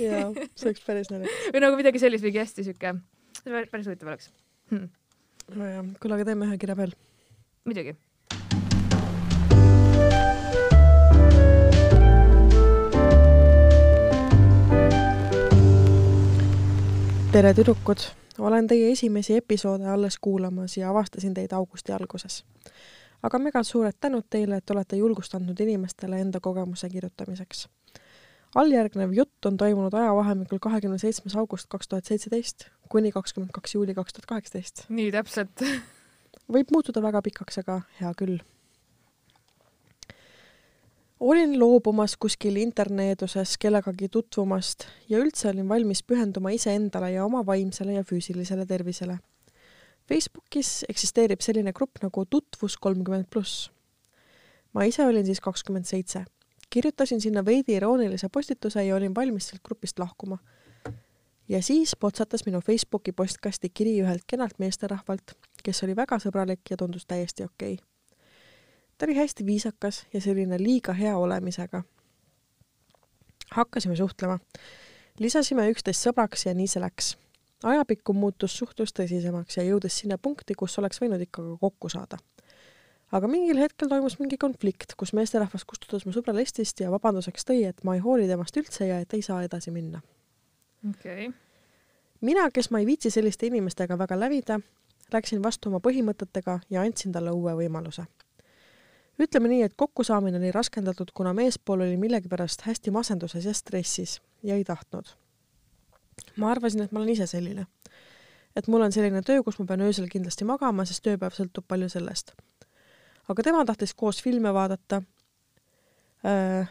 ja 0.00 0.30
see 0.54 0.68
oleks 0.70 0.82
päris 0.86 1.12
naljakas 1.12 1.52
või 1.52 1.64
nagu 1.64 1.78
midagi 1.80 2.02
sellist, 2.02 2.26
mingi 2.26 2.42
hästi 2.42 2.66
sihuke, 2.66 2.96
päris 3.44 3.86
huvitav 3.86 4.12
oleks. 4.12 4.32
Hm,. 4.72 4.90
nojah 5.54 5.94
kuule 6.02 6.18
aga 6.18 6.28
teeme 6.32 6.50
ühe 6.50 6.60
kirja 6.60 6.76
veel. 6.78 6.92
Muidugi. 7.66 7.96
tere 17.36 17.50
tüdrukud 17.52 18.00
olen 18.38 18.66
teie 18.66 18.92
esimesi 18.94 19.34
episoode 19.36 19.84
alles 19.92 20.16
kuulamas 20.20 20.76
ja 20.76 20.90
avastasin 20.90 21.34
teid 21.36 21.52
augusti 21.52 21.92
alguses 21.92 22.44
aga 23.22 23.38
mega 23.38 23.62
suured 23.62 23.96
tänud 24.00 24.26
teile 24.30 24.56
et 24.56 24.70
olete 24.70 24.96
julgust 24.96 25.34
andnud 25.34 25.60
inimestele 25.60 26.20
enda 26.20 26.40
kogemuse 26.40 26.88
kirjutamiseks 26.88 27.66
alljärgnev 28.54 29.12
jutt 29.12 29.46
on 29.46 29.56
toimunud 29.56 29.94
ajavahemikul 29.94 30.58
kahekümne 30.62 30.98
seitsmes 30.98 31.36
august 31.36 31.68
kaks 31.68 31.88
tuhat 31.88 32.04
seitseteist 32.04 32.68
kuni 32.88 33.12
kakskümmend 33.12 33.52
kaks 33.52 33.74
juuli 33.74 33.94
kaks 33.94 34.16
tuhat 34.16 34.26
kaheksateist 34.26 34.86
nii 34.88 35.10
täpselt. 35.12 35.64
võib 36.52 36.70
muutuda 36.72 37.02
väga 37.02 37.22
pikaks, 37.26 37.58
aga 37.62 37.80
hea 38.00 38.12
küll. 38.18 38.38
olin 41.20 41.58
loobumas 41.60 42.16
kuskil 42.20 42.56
interneeduses 42.60 43.56
kellegagi 43.58 44.08
tutvumast 44.08 44.86
ja 45.08 45.18
üldse 45.18 45.48
olin 45.50 45.68
valmis 45.68 46.02
pühenduma 46.02 46.52
iseendale 46.54 47.12
ja 47.12 47.24
oma 47.24 47.46
vaimsele 47.46 47.98
ja 47.98 48.04
füüsilisele 48.04 48.66
tervisele. 48.66 49.18
Facebookis 50.08 50.84
eksisteerib 50.88 51.42
selline 51.42 51.72
grupp 51.74 51.98
nagu 52.02 52.24
tutvus 52.30 52.76
kolmkümmend 52.78 53.26
pluss. 53.30 53.70
ma 54.72 54.84
ise 54.84 55.06
olin 55.06 55.26
siis 55.26 55.40
kakskümmend 55.40 55.84
seitse. 55.84 56.24
kirjutasin 56.70 57.20
sinna 57.20 57.44
veidi 57.44 57.74
iroonilise 57.74 58.28
postituse 58.28 58.84
ja 58.84 58.96
olin 58.96 59.14
valmis 59.14 59.48
sealt 59.48 59.62
grupist 59.62 59.98
lahkuma. 59.98 60.38
ja 61.48 61.62
siis 61.62 61.96
potsatas 61.96 62.46
minu 62.46 62.60
Facebooki 62.60 63.12
postkasti 63.12 63.70
kiri 63.70 64.00
ühelt 64.02 64.22
kenalt 64.26 64.58
meesterahvalt, 64.58 65.34
kes 65.62 65.82
oli 65.82 65.96
väga 65.96 66.18
sõbralik 66.22 66.70
ja 66.70 66.76
tundus 66.76 67.06
täiesti 67.06 67.44
okei 67.44 67.74
okay. 67.74 67.86
ta 68.98 69.06
oli 69.06 69.14
hästi 69.14 69.46
viisakas 69.46 70.06
ja 70.12 70.20
selline 70.20 70.62
liiga 70.62 70.92
hea 70.92 71.16
olemisega. 71.16 71.82
hakkasime 73.50 73.96
suhtlema, 73.96 74.38
lisasime 75.18 75.70
üksteist 75.70 76.06
sõbraks 76.06 76.46
ja 76.46 76.54
nii 76.54 76.66
see 76.66 76.80
läks. 76.80 77.16
Ajapikku 77.64 78.12
muutus 78.12 78.58
suhtlus 78.58 78.92
tõsisemaks 78.92 79.56
ja 79.56 79.64
jõudes 79.64 79.98
sinna 79.98 80.18
punkti, 80.18 80.54
kus 80.54 80.78
oleks 80.78 81.00
võinud 81.00 81.22
ikka 81.24 81.42
ka 81.42 81.56
kokku 81.60 81.88
saada 81.88 82.18
aga 83.14 83.28
mingil 83.30 83.60
hetkel 83.60 83.90
toimus 83.90 84.18
mingi 84.20 84.38
konflikt, 84.40 84.94
kus 84.98 85.12
meesterahvas 85.16 85.64
kustutas 85.68 86.06
mu 86.06 86.14
sõbra 86.14 86.34
listist 86.36 86.80
ja 86.82 86.90
vabanduseks 86.92 87.46
tõi, 87.46 87.62
et 87.68 87.82
ma 87.86 87.96
ei 87.96 88.02
hooli 88.02 88.26
temast 88.30 88.56
üldse 88.58 88.88
ja 88.88 89.00
et 89.02 89.14
ei 89.14 89.22
saa 89.22 89.42
edasi 89.46 89.70
minna. 89.74 90.02
okei 90.90 91.28
okay.. 91.28 91.34
mina, 92.20 92.48
kes 92.50 92.70
ma 92.70 92.82
ei 92.82 92.88
viitsi 92.88 93.10
selliste 93.14 93.46
inimestega 93.46 93.98
väga 93.98 94.18
lävida, 94.18 94.60
läksin 95.12 95.42
vastu 95.42 95.70
oma 95.70 95.80
põhimõtetega 95.84 96.60
ja 96.70 96.82
andsin 96.82 97.14
talle 97.14 97.30
uue 97.30 97.54
võimaluse. 97.62 98.06
ütleme 99.22 99.52
nii, 99.52 99.62
et 99.62 99.76
kokkusaamine 99.76 100.42
oli 100.42 100.50
raskendatud, 100.52 101.14
kuna 101.14 101.32
meespool 101.34 101.86
oli 101.86 101.96
millegipärast 101.96 102.66
hästi 102.66 102.90
masenduses 102.90 103.44
ja 103.44 103.54
stressis 103.54 104.20
ja 104.42 104.56
ei 104.56 104.64
tahtnud. 104.64 105.14
Ma 106.36 106.50
arvasin, 106.50 106.82
et 106.82 106.92
ma 106.92 107.00
olen 107.00 107.14
ise 107.14 107.26
selline. 107.26 107.66
et 108.56 108.68
mul 108.68 108.82
on 108.82 108.92
selline 108.92 109.22
töö, 109.22 109.42
kus 109.42 109.58
ma 109.58 109.66
pean 109.66 109.84
öösel 109.84 110.08
kindlasti 110.08 110.44
magama, 110.44 110.84
sest 110.84 111.04
tööpäev 111.04 111.34
sõltub 111.36 111.66
palju 111.68 111.88
sellest 111.92 112.34
aga 113.28 113.42
tema 113.42 113.64
tahtis 113.66 113.94
koos 113.94 114.22
filme 114.22 114.52
vaadata 114.54 115.02
äh,. 116.26 116.68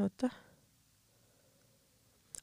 oota. 0.00 0.30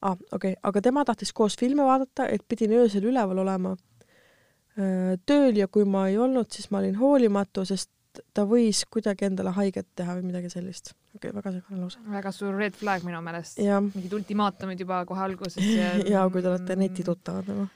aa 0.02 0.10
ah,, 0.10 0.16
okei 0.32 0.52
okay., 0.52 0.54
aga 0.62 0.82
tema 0.82 1.04
tahtis 1.04 1.32
koos 1.32 1.56
filme 1.58 1.84
vaadata, 1.84 2.28
et 2.28 2.42
pidin 2.48 2.72
öösel 2.80 3.04
üleval 3.10 3.38
olema 3.44 3.76
äh, 3.76 5.14
tööl 5.26 5.56
ja 5.56 5.68
kui 5.68 5.84
ma 5.84 6.08
ei 6.08 6.18
olnud, 6.18 6.50
siis 6.50 6.70
ma 6.70 6.82
olin 6.82 6.98
hoolimatu, 6.98 7.64
sest 7.64 7.90
ta 8.34 8.46
võis 8.48 8.84
kuidagi 8.90 9.28
endale 9.28 9.52
haiget 9.56 9.88
teha 9.98 10.16
või 10.18 10.30
midagi 10.30 10.50
sellist. 10.52 10.94
okei 11.14 11.30
okay,, 11.30 11.36
väga 11.36 11.52
segane 11.58 11.82
lause. 11.82 12.00
väga 12.16 12.32
suur 12.32 12.56
red 12.56 12.74
flag 12.76 13.04
minu 13.06 13.20
meelest. 13.22 13.60
mingid 13.94 14.18
ultimaatumid 14.20 14.80
juba 14.80 15.04
kohe 15.08 15.22
alguses 15.28 15.64
ja 15.64 15.94
ja 16.14 16.26
kui 16.30 16.42
te 16.42 16.52
olete 16.52 16.76
netituttavad 16.76 17.48
nagu 17.52 17.68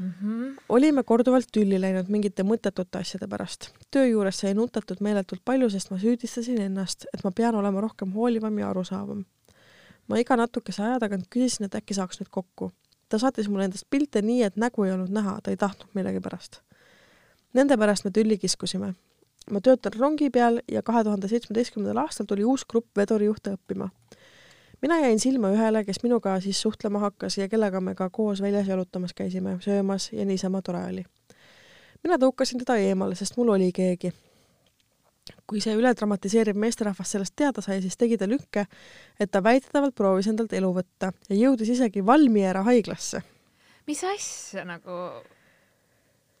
mm. 0.00 0.12
-hmm. 0.22 0.62
olime 0.68 1.02
korduvalt 1.02 1.48
tülli 1.52 1.80
läinud 1.80 2.08
mingite 2.08 2.42
mõttetute 2.42 2.98
asjade 2.98 3.28
pärast. 3.28 3.70
töö 3.90 4.06
juures 4.06 4.40
sai 4.40 4.54
nutatud 4.54 5.00
meeletult 5.00 5.40
palju, 5.44 5.70
sest 5.70 5.90
ma 5.90 5.98
süüdistasin 5.98 6.60
ennast, 6.60 7.06
et 7.14 7.24
ma 7.24 7.30
pean 7.30 7.54
olema 7.54 7.80
rohkem 7.80 8.12
hoolivam 8.12 8.58
ja 8.58 8.70
arusaavam. 8.70 9.24
ma 10.08 10.18
iga 10.18 10.36
natukese 10.36 10.82
aja 10.82 10.98
tagant 10.98 11.26
küsisin, 11.30 11.64
et 11.64 11.74
äkki 11.74 11.94
saaks 11.94 12.20
nüüd 12.20 12.30
kokku. 12.30 12.72
ta 13.08 13.18
saatis 13.18 13.48
mulle 13.48 13.64
endast 13.64 13.86
pilte 13.90 14.22
nii, 14.22 14.42
et 14.42 14.56
nägu 14.56 14.84
ei 14.84 14.92
olnud 14.92 15.10
näha, 15.10 15.40
ta 15.42 15.50
ei 15.50 15.56
tahtnud 15.56 15.88
millegipärast. 15.94 16.62
Nende 17.54 17.76
pärast 17.76 18.04
me 18.04 18.10
tülli 18.10 18.38
kiskusime. 18.38 18.94
Ma 19.50 19.60
töötan 19.60 19.92
rongi 19.98 20.30
peal 20.30 20.60
ja 20.68 20.82
kahe 20.82 21.04
tuhande 21.04 21.28
seitsmeteistkümnendal 21.28 22.04
aastal 22.04 22.26
tuli 22.26 22.44
uus 22.44 22.64
grupp 22.68 22.96
vedurijuhte 22.96 23.56
õppima 23.56 23.90
mina 24.80 24.98
jäin 25.00 25.20
silma 25.20 25.50
ühele, 25.50 25.84
kes 25.84 26.02
minuga 26.02 26.40
siis 26.40 26.60
suhtlema 26.62 26.98
hakkas 26.98 27.38
ja 27.38 27.48
kellega 27.48 27.80
me 27.80 27.94
ka 27.94 28.10
koos 28.10 28.42
väljas 28.42 28.68
jalutamas 28.68 29.14
käisime, 29.14 29.58
söömas 29.60 30.12
ja 30.12 30.24
niisama 30.24 30.62
tore 30.62 30.84
oli. 30.84 31.04
mina 32.04 32.16
tõukasin 32.16 32.62
teda 32.62 32.76
eemale, 32.76 33.14
sest 33.14 33.36
mul 33.36 33.48
oli 33.56 33.72
keegi. 33.72 34.12
kui 35.46 35.60
see 35.60 35.74
üledramatiseeriv 35.76 36.56
meesterahvas 36.56 37.10
sellest 37.10 37.34
teada 37.36 37.60
sai, 37.60 37.82
siis 37.82 37.96
tegi 37.96 38.16
ta 38.18 38.28
lükke, 38.28 38.64
et 39.20 39.30
ta 39.30 39.42
väidetavalt 39.42 39.94
proovis 39.94 40.26
endalt 40.26 40.52
elu 40.52 40.72
võtta 40.74 41.12
ja 41.28 41.36
jõudis 41.36 41.68
isegi 41.68 42.06
Valmiera 42.06 42.62
haiglasse. 42.62 43.22
mis 43.86 44.04
asja 44.04 44.64
nagu 44.64 44.92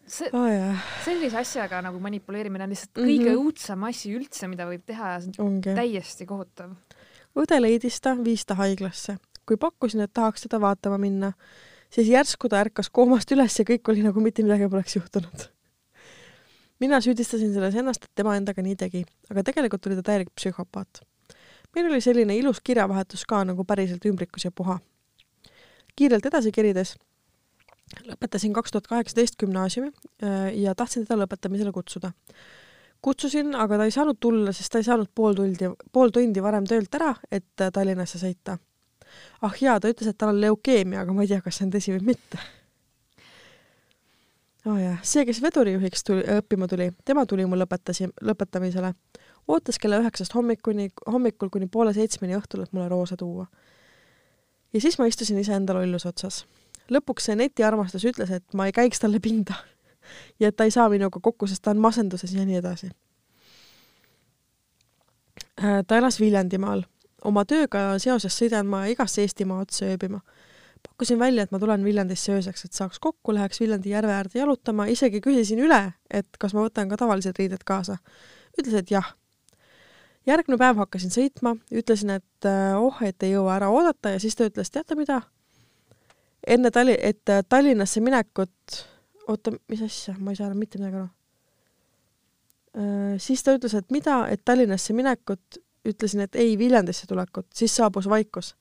see 0.08 0.30
oh,, 0.32 0.84
sellise 1.04 1.38
asjaga 1.40 1.82
nagu 1.84 2.00
manipuleerimine 2.00 2.64
on 2.64 2.72
lihtsalt 2.74 2.94
kõige 2.96 3.28
mm 3.28 3.34
-hmm. 3.34 3.44
õudsem 3.44 3.88
asi 3.88 4.14
üldse, 4.16 4.48
mida 4.48 4.66
võib 4.68 4.84
teha 4.86 5.14
ja 5.14 5.20
see 5.20 5.36
on 5.38 5.46
Ongi. 5.46 5.74
täiesti 5.74 6.26
kohutav 6.26 6.76
õde 7.38 7.58
leidis 7.60 8.00
ta, 8.02 8.14
viis 8.16 8.44
ta 8.46 8.56
haiglasse. 8.58 9.18
kui 9.48 9.56
pakkusin, 9.56 10.02
et 10.04 10.12
tahaks 10.12 10.44
teda 10.44 10.58
vaatama 10.60 10.98
minna, 11.00 11.30
siis 11.88 12.10
järsku 12.12 12.50
ta 12.52 12.58
ärkas 12.60 12.90
koomast 12.92 13.30
üles 13.32 13.54
ja 13.56 13.64
kõik 13.64 13.88
oli 13.88 14.02
nagu 14.04 14.20
mitte 14.20 14.44
midagi 14.44 14.68
poleks 14.68 14.96
juhtunud. 14.96 15.48
mina 16.80 17.00
süüdistasin 17.00 17.54
selles 17.54 17.74
ennast, 17.74 18.04
et 18.04 18.14
tema 18.14 18.36
endaga 18.36 18.62
nii 18.62 18.76
tegi, 18.76 19.04
aga 19.30 19.42
tegelikult 19.42 19.86
oli 19.86 19.96
ta 19.96 20.02
täielik 20.10 20.34
psühhopaat. 20.34 21.02
meil 21.74 21.90
oli 21.90 22.00
selline 22.00 22.36
ilus 22.36 22.60
kirjavahetus 22.60 23.24
ka 23.24 23.44
nagu 23.44 23.64
päriselt 23.64 24.04
ümbrikus 24.04 24.44
ja 24.44 24.50
puha. 24.50 24.78
kiirelt 25.96 26.26
edasi 26.26 26.52
kerides 26.52 26.96
lõpetasin 28.06 28.54
kaks 28.56 28.74
tuhat 28.74 28.86
kaheksateist 28.86 29.36
gümnaasiumi 29.40 29.92
äh, 30.22 30.48
ja 30.60 30.74
tahtsin 30.74 31.06
teda 31.06 31.22
lõpetamisele 31.24 31.72
kutsuda 31.72 32.12
kutsusin, 33.02 33.54
aga 33.54 33.78
ta 33.78 33.86
ei 33.86 33.94
saanud 33.94 34.18
tulla, 34.20 34.52
sest 34.52 34.72
ta 34.72 34.82
ei 34.82 34.86
saanud 34.86 35.10
pool 35.14 35.36
tundi, 35.38 35.70
pool 35.92 36.12
tundi 36.14 36.42
varem 36.42 36.66
töölt 36.66 36.94
ära, 36.98 37.14
et 37.30 37.62
äh, 37.62 37.72
Tallinnasse 37.74 38.20
sõita. 38.20 38.58
ah 39.42 39.54
jaa, 39.60 39.78
ta 39.80 39.90
ütles, 39.90 40.10
et 40.10 40.18
tal 40.18 40.34
on 40.34 40.40
leukeemia, 40.40 41.02
aga 41.02 41.14
ma 41.14 41.24
ei 41.24 41.30
tea, 41.30 41.40
kas 41.44 41.58
see 41.58 41.66
on 41.68 41.74
tõsi 41.74 41.94
või 41.94 42.10
mitte. 42.12 42.40
oo 44.66 44.74
oh 44.74 44.98
see, 45.02 45.24
kes 45.28 45.40
vedurijuhiks 45.42 46.04
tuli, 46.04 46.26
õppima 46.40 46.68
tuli, 46.68 46.90
tema 47.04 47.24
tuli 47.26 47.46
mul 47.46 47.62
lõpetasi, 47.62 48.10
lõpetamisele. 48.30 48.92
ootas 49.48 49.78
kella 49.78 50.02
üheksast 50.02 50.34
hommikuni, 50.34 50.90
hommikul 51.06 51.50
kuni 51.54 51.70
poole 51.70 51.94
seitsmeni 51.94 52.36
õhtul, 52.36 52.66
et 52.66 52.72
mulle 52.72 52.88
roose 52.88 53.16
tuua. 53.16 53.46
ja 54.72 54.80
siis 54.80 54.98
ma 54.98 55.06
istusin 55.06 55.38
iseenda 55.38 55.74
lolluse 55.74 56.08
otsas. 56.08 56.44
Lõpuks 56.94 57.28
see 57.28 57.36
netiarmastus 57.38 58.04
ütles, 58.08 58.30
et 58.34 58.54
ma 58.54 58.68
ei 58.68 58.72
käiks 58.76 59.00
talle 59.02 59.20
pinda 59.20 59.56
ja 60.40 60.48
et 60.48 60.56
ta 60.56 60.64
ei 60.64 60.74
saa 60.74 60.88
minuga 60.92 61.20
kokku, 61.20 61.46
sest 61.46 61.62
ta 61.64 61.74
on 61.74 61.82
masenduses 61.82 62.32
ja 62.34 62.46
nii 62.46 62.60
edasi. 62.62 62.90
Äh, 65.64 65.82
ta 65.86 65.98
elas 65.98 66.20
Viljandimaal. 66.20 66.84
oma 67.26 67.42
tööga 67.44 67.96
seoses 67.98 68.36
sõidan 68.38 68.68
ma 68.70 68.84
igasse 68.86 69.24
Eestimaa 69.24 69.64
otsa 69.64 69.88
ööbima. 69.90 70.20
pakkusin 70.82 71.18
välja, 71.18 71.42
et 71.42 71.50
ma 71.50 71.58
tulen 71.58 71.84
Viljandisse 71.84 72.32
ööseks, 72.32 72.64
et 72.64 72.72
saaks 72.72 72.98
kokku, 72.98 73.34
läheks 73.34 73.60
Viljandi 73.60 73.90
järve 73.90 74.12
äärde 74.12 74.38
jalutama, 74.38 74.86
isegi 74.86 75.20
küsisin 75.20 75.58
üle, 75.58 75.92
et 76.10 76.28
kas 76.38 76.54
ma 76.54 76.62
võtan 76.62 76.88
ka 76.88 76.96
tavalised 76.96 77.34
riided 77.38 77.64
kaasa. 77.64 77.98
ütles, 78.60 78.74
et 78.74 78.90
jah. 78.90 79.16
järgmine 80.26 80.58
päev 80.58 80.76
hakkasin 80.76 81.10
sõitma, 81.10 81.56
ütlesin, 81.72 82.10
et 82.10 82.46
äh, 82.46 82.78
oh, 82.78 83.02
et 83.02 83.22
ei 83.22 83.32
jõua 83.32 83.56
ära 83.56 83.70
oodata 83.70 84.14
ja 84.14 84.20
siis 84.20 84.36
ta 84.36 84.46
ütles, 84.46 84.70
teate 84.70 84.94
mida? 84.94 85.22
Enne 86.48 86.72
Tali-, 86.74 86.98
et 87.00 87.28
äh, 87.32 87.42
Tallinnasse 87.48 88.00
minekut 88.00 88.84
oota, 89.28 89.52
mis 89.68 89.82
asja, 89.84 90.16
ma 90.18 90.32
ei 90.32 90.38
saa 90.38 90.48
enam 90.48 90.60
mitte 90.62 90.80
midagi 90.80 91.00
aru. 91.00 91.08
Äh, 92.78 93.16
siis 93.22 93.42
ta 93.44 93.54
ütles, 93.56 93.74
et 93.78 93.90
mida, 93.94 94.20
et 94.32 94.44
Tallinnasse 94.44 94.96
minekut, 94.96 95.60
ütlesin, 95.88 96.24
et 96.26 96.38
ei 96.38 96.56
Viljandisse 96.60 97.08
tulekut, 97.08 97.48
siis 97.54 97.74
saabus 97.76 98.08
vaikus. 98.10 98.54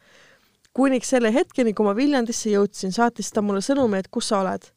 kuniks 0.78 1.10
selle 1.10 1.32
hetkeni, 1.34 1.74
kui 1.74 1.86
ma 1.88 1.96
Viljandisse 1.98 2.52
jõudsin, 2.52 2.92
saatis 2.94 3.32
ta 3.34 3.42
mulle 3.42 3.64
sõnumi, 3.66 3.98
et 3.98 4.12
kus 4.14 4.28
sa 4.30 4.42
oled. 4.44 4.68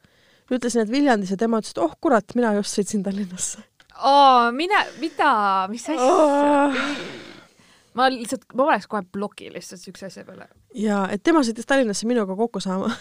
ütlesin, 0.50 0.82
et 0.82 0.90
Viljandis 0.90 1.30
ja 1.30 1.36
tema 1.36 1.60
ütles, 1.60 1.74
et 1.76 1.82
oh 1.84 1.92
kurat, 2.00 2.34
mina 2.34 2.54
just 2.58 2.78
sõitsin 2.78 3.04
Tallinnasse. 3.04 3.58
oo, 4.02 4.52
mine, 4.52 4.86
mida, 5.00 5.32
mis 5.70 5.88
asja 5.88 6.06
oh.? 6.06 7.19
Ma 7.94 8.10
lihtsalt, 8.12 8.44
ma 8.54 8.66
paneks 8.68 8.90
kohe 8.90 9.02
ploki 9.12 9.50
lihtsalt 9.54 9.82
siukse 9.82 10.10
asja 10.10 10.26
peale. 10.26 10.48
jaa, 10.74 11.06
et 11.12 11.22
tema 11.22 11.42
sõitis 11.46 11.68
Tallinnasse 11.68 12.08
minuga 12.10 12.36
kokku 12.38 12.62
saama 12.62 12.92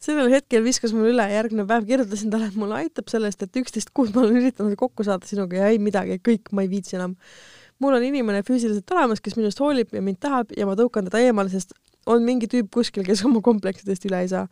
sellel 0.00 0.32
hetkel 0.32 0.64
viskas 0.64 0.94
mul 0.96 1.12
üle, 1.12 1.26
järgmine 1.28 1.66
päev 1.68 1.86
kirjutasin 1.88 2.32
talle, 2.32 2.48
et 2.48 2.58
mulle 2.60 2.78
aitab 2.80 3.10
sellest, 3.12 3.42
et 3.44 3.60
üksteist 3.60 3.92
kuud 3.96 4.14
ma 4.14 4.24
olen 4.24 4.40
üritanud 4.40 4.76
kokku 4.80 5.04
saada 5.06 5.28
sinuga 5.28 5.60
ja 5.60 5.72
ei 5.72 5.80
midagi, 5.82 6.16
kõik, 6.24 6.52
ma 6.56 6.64
ei 6.64 6.70
viitsi 6.72 6.96
enam. 6.96 7.16
mul 7.80 7.96
on 7.96 8.04
inimene 8.04 8.42
füüsiliselt 8.44 8.90
olemas, 8.92 9.20
kes 9.24 9.36
minust 9.38 9.60
hoolib 9.60 9.92
ja 9.96 10.02
mind 10.04 10.20
tahab 10.20 10.50
ja 10.56 10.66
ma 10.68 10.74
tõukan 10.76 11.06
teda 11.08 11.20
eemale, 11.24 11.52
sest 11.52 11.72
on 12.06 12.24
mingi 12.24 12.48
tüüp 12.50 12.70
kuskil, 12.72 13.04
kes 13.06 13.24
oma 13.28 13.42
kompleksidest 13.44 14.06
üle 14.08 14.22
ei 14.24 14.30
saa. 14.32 14.46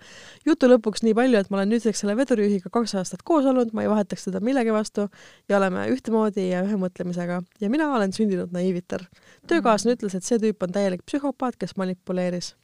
jutu 0.46 0.68
lõpuks 0.70 1.04
nii 1.06 1.16
palju, 1.16 1.40
et 1.40 1.50
ma 1.50 1.60
olen 1.60 1.72
nüüdseks 1.74 2.04
selle 2.04 2.16
vedurijuhiga 2.18 2.72
kaks 2.74 2.94
aastat 3.00 3.24
koos 3.24 3.48
olnud, 3.48 3.72
ma 3.72 3.86
ei 3.86 3.90
vahetaks 3.92 4.28
teda 4.28 4.42
millegi 4.44 4.74
vastu 4.74 5.08
ja 5.48 5.58
oleme 5.58 5.88
ühtemoodi 5.94 6.50
ja 6.50 6.62
ühe 6.66 6.78
mõtlemisega 6.80 7.42
ja 7.60 7.72
mina 7.72 7.90
olen 7.94 8.12
sündinud 8.12 8.54
naiiviter. 8.54 9.08
töökaaslane 9.48 9.98
ütles, 9.98 10.14
et 10.14 10.24
see 10.24 10.40
tüüp 10.42 10.64
on 10.64 10.72
täielik 10.74 11.04
psühhopaat, 11.08 11.56
kes 11.56 11.76
manipuleeris 11.76 12.54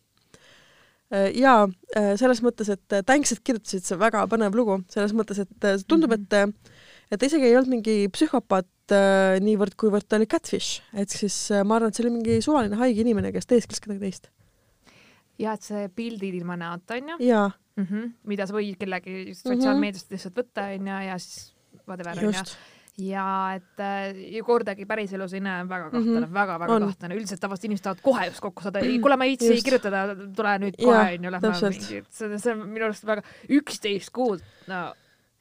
Äh, 1.14 1.30
ja 1.37 1.64
äh, 1.97 2.14
selles 2.20 2.41
mõttes, 2.45 2.70
et 2.72 2.95
Tänksed 3.07 3.43
kirjutasid 3.45 3.85
see 3.87 3.99
väga 4.01 4.24
põnev 4.30 4.57
lugu, 4.57 4.80
selles 4.93 5.14
mõttes, 5.16 5.43
et 5.45 5.66
äh, 5.68 5.80
tundub, 5.89 6.14
et 6.16 6.39
et 7.12 7.20
ta 7.20 7.28
isegi 7.28 7.51
ei 7.51 7.59
olnud 7.59 7.76
mingi 7.76 7.97
psühhopaat 8.11 8.95
niivõrd, 9.45 9.76
kuivõrd 9.80 10.09
ta 10.09 10.18
oli 10.18 10.26
catfish, 10.28 10.82
et 10.99 11.12
siis 11.12 11.37
ma 11.64 11.78
arvan, 11.78 11.93
et 11.93 11.97
see 11.97 12.05
oli 12.05 12.16
mingi 12.16 12.41
suvaline 12.45 12.76
haige 12.80 13.05
inimene, 13.05 13.30
kes 13.32 13.47
teeskles 13.49 13.80
kedagi 13.80 14.03
teist. 14.03 14.26
Ja 15.39 15.57
et 15.57 15.62
see 15.66 15.89
pildid 15.95 16.35
ilma 16.41 16.57
näota 16.57 16.95
onju. 17.01 17.18
mm. 17.76 17.85
-hmm. 17.85 18.12
mida 18.24 18.47
sa 18.47 18.55
võid 18.55 18.78
kellegi 18.78 19.35
sotsiaalmeediast 19.35 20.11
lihtsalt 20.11 20.39
võtta 20.39 20.70
onju 20.74 21.03
ja 21.09 21.18
siis 21.18 21.55
whatever 21.87 22.26
onju 22.26 22.47
ja 22.99 23.55
et 23.57 23.80
äh, 23.82 24.14
ju 24.37 24.45
kordagi 24.47 24.87
päriselus 24.87 25.32
ei 25.35 25.41
näe 25.43 25.64
väga 25.68 25.91
kahtlane 25.91 26.20
mm 26.20 26.24
-hmm. 26.24 26.35
väga,, 26.35 26.59
väga-väga 26.59 26.87
kahtlane. 26.87 27.14
üldiselt 27.14 27.41
tavaliselt 27.41 27.64
inimesed 27.64 27.82
tahavad 27.82 28.03
kohe 28.03 28.26
just 28.26 28.41
kokku 28.41 28.62
saada. 28.62 28.80
kuule, 29.01 29.16
ma 29.16 29.24
ei 29.24 29.30
viitsi 29.30 29.51
Just. 29.51 29.64
kirjutada, 29.64 30.07
tule 30.37 30.59
nüüd 30.59 30.76
kohe 30.78 30.99
Jah, 30.99 31.14
onju, 31.18 31.30
lähme 31.30 31.70
mingi, 31.70 32.05
see, 32.11 32.39
see 32.39 32.53
on 32.53 32.68
minu 32.68 32.85
arust 32.85 33.07
väga, 33.07 33.22
üksteist 33.49 34.11
kuud, 34.14 34.45
no 34.66 34.95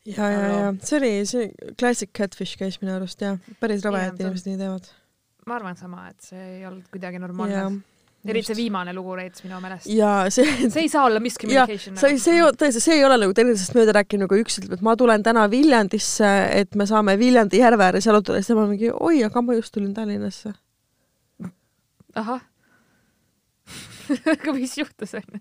ja, 0.05 0.29
ja, 0.31 0.41
ja 0.47 0.73
see 0.81 0.97
oli 0.97 1.25
see 1.25 1.73
classic 1.79 2.09
catfish 2.17 2.57
case 2.57 2.81
minu 2.81 2.95
arust 2.95 3.21
jah, 3.21 3.37
päris 3.59 3.85
Jah, 3.85 4.01
et 4.07 4.19
inimesed 4.19 4.49
nii 4.49 4.57
teevad. 4.57 4.89
ma 5.45 5.55
arvan 5.55 5.77
sama, 5.77 6.09
et 6.09 6.21
see 6.21 6.43
ei 6.57 6.65
olnud 6.65 6.89
kuidagi 6.89 7.21
ja 7.21 7.27
normaalne. 7.27 7.81
Eriti 8.31 8.51
see 8.51 8.57
viimane 8.57 8.93
lugu 8.95 9.15
näitas 9.19 9.43
minu 9.43 9.59
meelest. 9.63 9.89
ja 9.91 10.13
see 10.33 10.69
see 10.69 10.85
ei 10.85 10.89
saa 10.91 11.05
olla 11.09 11.19
miscommunication. 11.23 11.97
sa 11.99 12.07
ei, 12.11 12.19
see 12.21 12.37
ei 12.37 12.45
ole 12.45 12.55
tõesti, 12.59 12.83
see 12.83 12.97
ei 12.99 13.05
ole 13.07 13.17
nagu 13.19 13.35
teineteisest 13.35 13.75
mööda 13.77 13.97
rääkinud, 13.99 14.27
nagu 14.27 14.39
üks 14.39 14.59
ütleb, 14.61 14.77
et 14.77 14.85
ma 14.85 14.95
tulen 14.99 15.25
täna 15.25 15.43
Viljandisse, 15.51 16.31
et 16.55 16.79
me 16.79 16.87
saame 16.89 17.17
Viljandi 17.19 17.59
järve 17.59 17.89
ääres 17.89 18.07
jalutada, 18.07 18.39
siis 18.39 18.53
tema 18.53 18.65
mingi 18.69 18.93
oi, 18.93 19.23
aga 19.27 19.43
ma 19.43 19.59
just 19.59 19.75
tulin 19.75 19.93
Tallinnasse. 19.97 20.53
ahah 22.15 22.41
aga 24.33 24.53
mis 24.55 24.77
juhtus 24.77 25.15
onju? 25.19 25.39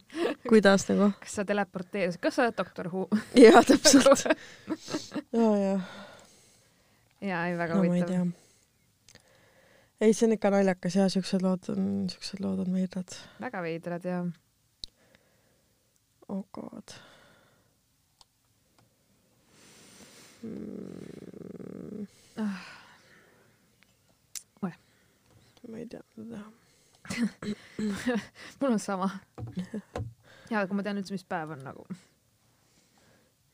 kuidas 0.49 0.87
nagu? 0.91 1.11
kas 1.23 1.39
sa 1.39 1.47
teleporteerisid, 1.47 2.21
kas 2.23 2.39
sa 2.39 2.47
oled 2.47 2.59
doktor 2.59 2.91
Who? 2.93 3.09
jaa, 3.45 3.63
täpselt. 3.67 4.27
ja, 5.33 5.51
ja, 5.63 5.75
jaa, 7.21 7.43
ei 7.47 7.59
väga 7.59 7.79
no 7.79 7.87
huvitav 7.87 8.15
tea. 8.15 8.42
ei, 10.03 10.15
see 10.15 10.27
on 10.27 10.35
ikka 10.35 10.51
naljakas 10.51 10.97
ja 10.99 11.09
siuksed 11.13 11.45
lood 11.45 11.69
on, 11.71 11.83
siuksed 12.11 12.41
lood 12.43 12.63
on 12.65 12.73
veidrad. 12.75 13.15
väga 13.41 13.63
veidrad 13.63 14.07
ja 14.09 14.23
oh 16.29 16.45
god 16.53 16.95
mm.. 20.43 22.07
Oeh. 24.63 24.79
ma 25.71 25.79
ei 25.79 25.87
tea, 25.87 26.03
mida 26.17 26.37
teha. 26.37 26.49
mul 28.61 28.73
on 28.73 28.83
sama. 28.83 29.11
ja 30.51 30.65
kui 30.67 30.79
ma 30.79 30.83
tean 30.83 30.99
üldse, 30.99 31.15
mis 31.15 31.27
päev 31.29 31.55
on 31.55 31.63
nagu. 31.69 31.87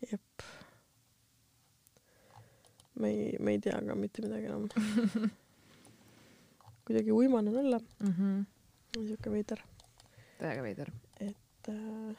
jep. 0.06 0.46
ma 2.96 3.12
ei, 3.12 3.36
ma 3.36 3.52
ei 3.52 3.60
tea 3.68 3.82
ka 3.84 3.98
mitte 3.98 4.24
midagi 4.24 4.48
enam. 4.48 4.64
kuidagi 6.88 7.12
uimane 7.12 7.52
olla, 7.52 7.78
mm. 8.00 8.14
-hmm. 8.14 8.44
siuke 9.08 9.30
veider, 9.30 9.60
täiega 10.38 10.62
veider. 10.62 10.92
et 11.20 11.68
äh, 11.68 12.16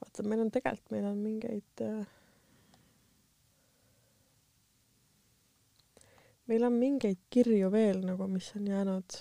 vaata, 0.00 0.22
meil 0.22 0.44
on 0.46 0.50
tegelikult, 0.54 0.90
meil 0.94 1.10
on 1.10 1.18
mingeid 1.18 1.82
äh, 1.82 2.06
meil 6.46 6.64
on 6.64 6.78
mingeid 6.80 7.18
kirju 7.30 7.72
veel 7.72 8.04
nagu, 8.06 8.28
mis 8.30 8.52
on 8.56 8.70
jäänud 8.70 9.18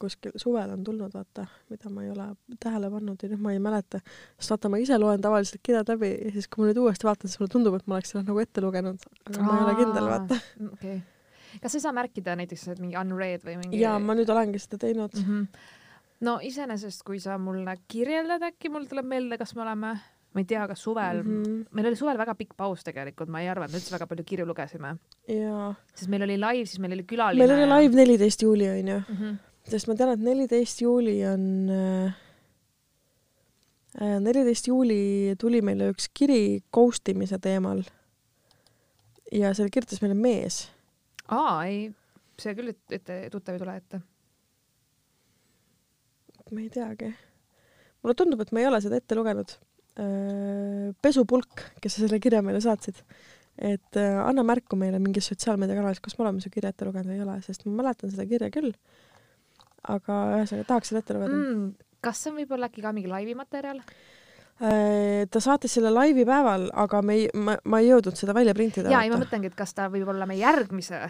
kuskil 0.00 0.34
suvel 0.40 0.72
on 0.74 0.82
tulnud, 0.84 1.12
vaata, 1.14 1.46
mida 1.70 1.92
ma 1.92 2.04
ei 2.04 2.10
ole 2.12 2.26
tähele 2.62 2.90
pannud 2.92 3.22
ja 3.22 3.30
nüüd 3.30 3.42
ma 3.44 3.54
ei 3.54 3.62
mäleta. 3.62 4.00
sest 4.38 4.54
vaata, 4.54 4.70
ma 4.72 4.80
ise 4.82 4.98
loen 4.98 5.22
tavaliselt 5.24 5.62
kirjad 5.66 5.90
läbi 5.92 6.10
ja 6.12 6.34
siis, 6.36 6.48
kui 6.48 6.64
ma 6.64 6.70
nüüd 6.70 6.80
uuesti 6.82 7.08
vaatan, 7.08 7.30
siis 7.30 7.40
mulle 7.40 7.54
tundub, 7.54 7.76
et 7.78 7.88
ma 7.90 7.98
oleks 7.98 8.14
selle 8.14 8.26
nagu 8.26 8.42
ette 8.42 8.64
lugenud, 8.64 9.08
aga 9.26 9.42
ma 9.46 9.56
ei 9.56 9.64
ole 9.66 9.74
kindel, 9.80 10.12
vaata. 10.14 10.38
okei 10.70 10.94
okay.. 11.00 11.58
kas 11.62 11.74
sa 11.74 11.80
ei 11.80 11.84
saa 11.86 11.96
märkida 11.96 12.36
näiteks, 12.40 12.68
et 12.74 12.80
mingi 12.82 12.98
unread 13.00 13.44
või 13.46 13.58
mingi? 13.60 13.82
ja 13.82 13.98
ma 14.02 14.16
nüüd 14.18 14.32
olengi 14.32 14.62
seda 14.62 14.80
teinud 14.86 15.18
mm. 15.18 15.26
-hmm. 15.26 15.66
no 16.28 16.38
iseenesest, 16.46 17.04
kui 17.06 17.20
sa 17.20 17.36
mulle 17.38 17.76
kirjeldad, 17.88 18.48
äkki 18.52 18.72
mul 18.72 18.88
tuleb 18.90 19.08
meelde, 19.12 19.38
kas 19.40 19.54
me 19.58 19.66
oleme, 19.66 19.92
ma 20.30 20.44
ei 20.44 20.48
tea, 20.48 20.64
kas 20.70 20.82
suvel 20.86 21.22
mm, 21.22 21.36
mm. 21.36 21.44
-hmm. 21.44 21.68
meil 21.76 21.92
oli 21.92 22.00
suvel 22.00 22.18
väga 22.18 22.34
pikk 22.38 22.56
paus 22.56 22.86
tegelikult, 22.86 23.28
ma 23.28 23.44
ei 23.44 23.52
arva, 23.52 23.68
et 23.68 23.74
me 23.74 23.82
üldse 23.82 23.92
väga 23.96 24.06
palju 24.06 24.24
kirju 24.32 24.48
lugesime, 24.48 24.96
sest 25.26 26.08
meil 26.08 26.24
oli 26.28 26.40
live, 26.40 26.66
siis 26.66 26.80
meil 26.80 26.96
oli 26.96 27.04
külaline. 27.04 27.44
meil 27.44 27.56
oli 27.58 27.70
live 27.74 28.02
neliteist 28.02 28.42
juuli 28.42 28.70
onju, 28.70 28.98
mm. 28.98 29.16
-hmm. 29.16 29.38
Sest 29.68 29.88
ma 29.88 29.94
tean, 29.98 30.14
et 30.14 30.24
neliteist 30.24 30.80
juuli 30.82 31.18
on 31.28 31.44
äh, 31.74 32.14
neliteist 34.22 34.70
juuli 34.70 35.34
tuli 35.40 35.60
meile 35.66 35.90
üks 35.92 36.08
kiri 36.14 36.62
ghost 36.72 37.08
imise 37.12 37.38
teemal. 37.42 37.82
ja 39.32 39.54
selle 39.54 39.70
kirjutas 39.70 40.00
meile 40.02 40.14
mees 40.18 40.64
aa, 41.30 41.64
ei, 41.66 41.88
see 42.40 42.54
küll 42.58 42.72
ette- 42.72 43.28
tuttav 43.32 43.56
ei 43.56 43.62
tule 43.62 43.74
ette. 43.78 44.00
ma 46.50 46.62
ei 46.62 46.70
teagi. 46.74 47.10
mulle 48.02 48.16
tundub, 48.18 48.40
et 48.42 48.52
ma 48.52 48.62
ei 48.62 48.70
ole 48.70 48.80
seda 48.82 48.98
ette 48.98 49.18
lugenud. 49.18 49.58
pesupulk, 51.02 51.66
kes 51.82 51.98
selle 52.00 52.20
kirja 52.22 52.40
meile 52.46 52.60
saatsid, 52.64 53.02
et 53.58 53.98
äh, 54.00 54.16
anna 54.22 54.42
märku 54.46 54.78
meile 54.80 54.98
mingis 55.02 55.28
sotsiaalmeediakanalis, 55.32 56.00
kas 56.00 56.16
me 56.16 56.24
oleme 56.24 56.40
su 56.40 56.50
kirja 56.50 56.70
ette 56.72 56.86
lugenud 56.88 57.10
või 57.10 57.18
ei 57.18 57.24
ole, 57.26 57.36
sest 57.44 57.66
ma 57.66 57.82
mäletan 57.82 58.12
seda 58.12 58.24
kirja 58.30 58.48
küll. 58.54 58.72
Aga 59.88 60.20
ühesõnaga 60.38 60.68
tahaks 60.68 60.92
seda 60.92 61.02
ette 61.04 61.16
lugeda 61.16 61.34
mm.. 61.34 61.68
kas 62.04 62.22
see 62.22 62.32
on 62.32 62.40
võib-olla 62.42 62.68
äkki 62.70 62.84
ka 62.84 62.92
mingi 62.96 63.10
laivi 63.10 63.36
materjal? 63.38 63.80
ta 64.60 65.40
saatis 65.40 65.72
selle 65.72 65.88
laivi 65.88 66.26
päeval, 66.28 66.66
aga 66.82 66.98
me 67.00 67.14
ei, 67.16 67.28
ma, 67.32 67.54
ma 67.64 67.78
ei 67.80 67.88
jõudnud 67.88 68.18
seda 68.18 68.34
välja 68.36 68.52
printida. 68.52 68.90
ja, 68.92 69.00
ei 69.00 69.08
ma 69.08 69.16
mõtlengi, 69.22 69.48
et 69.48 69.56
kas 69.56 69.72
ta 69.72 69.88
võib 69.88 70.10
olla 70.12 70.26
meie 70.28 70.42
järgmise 70.42 71.00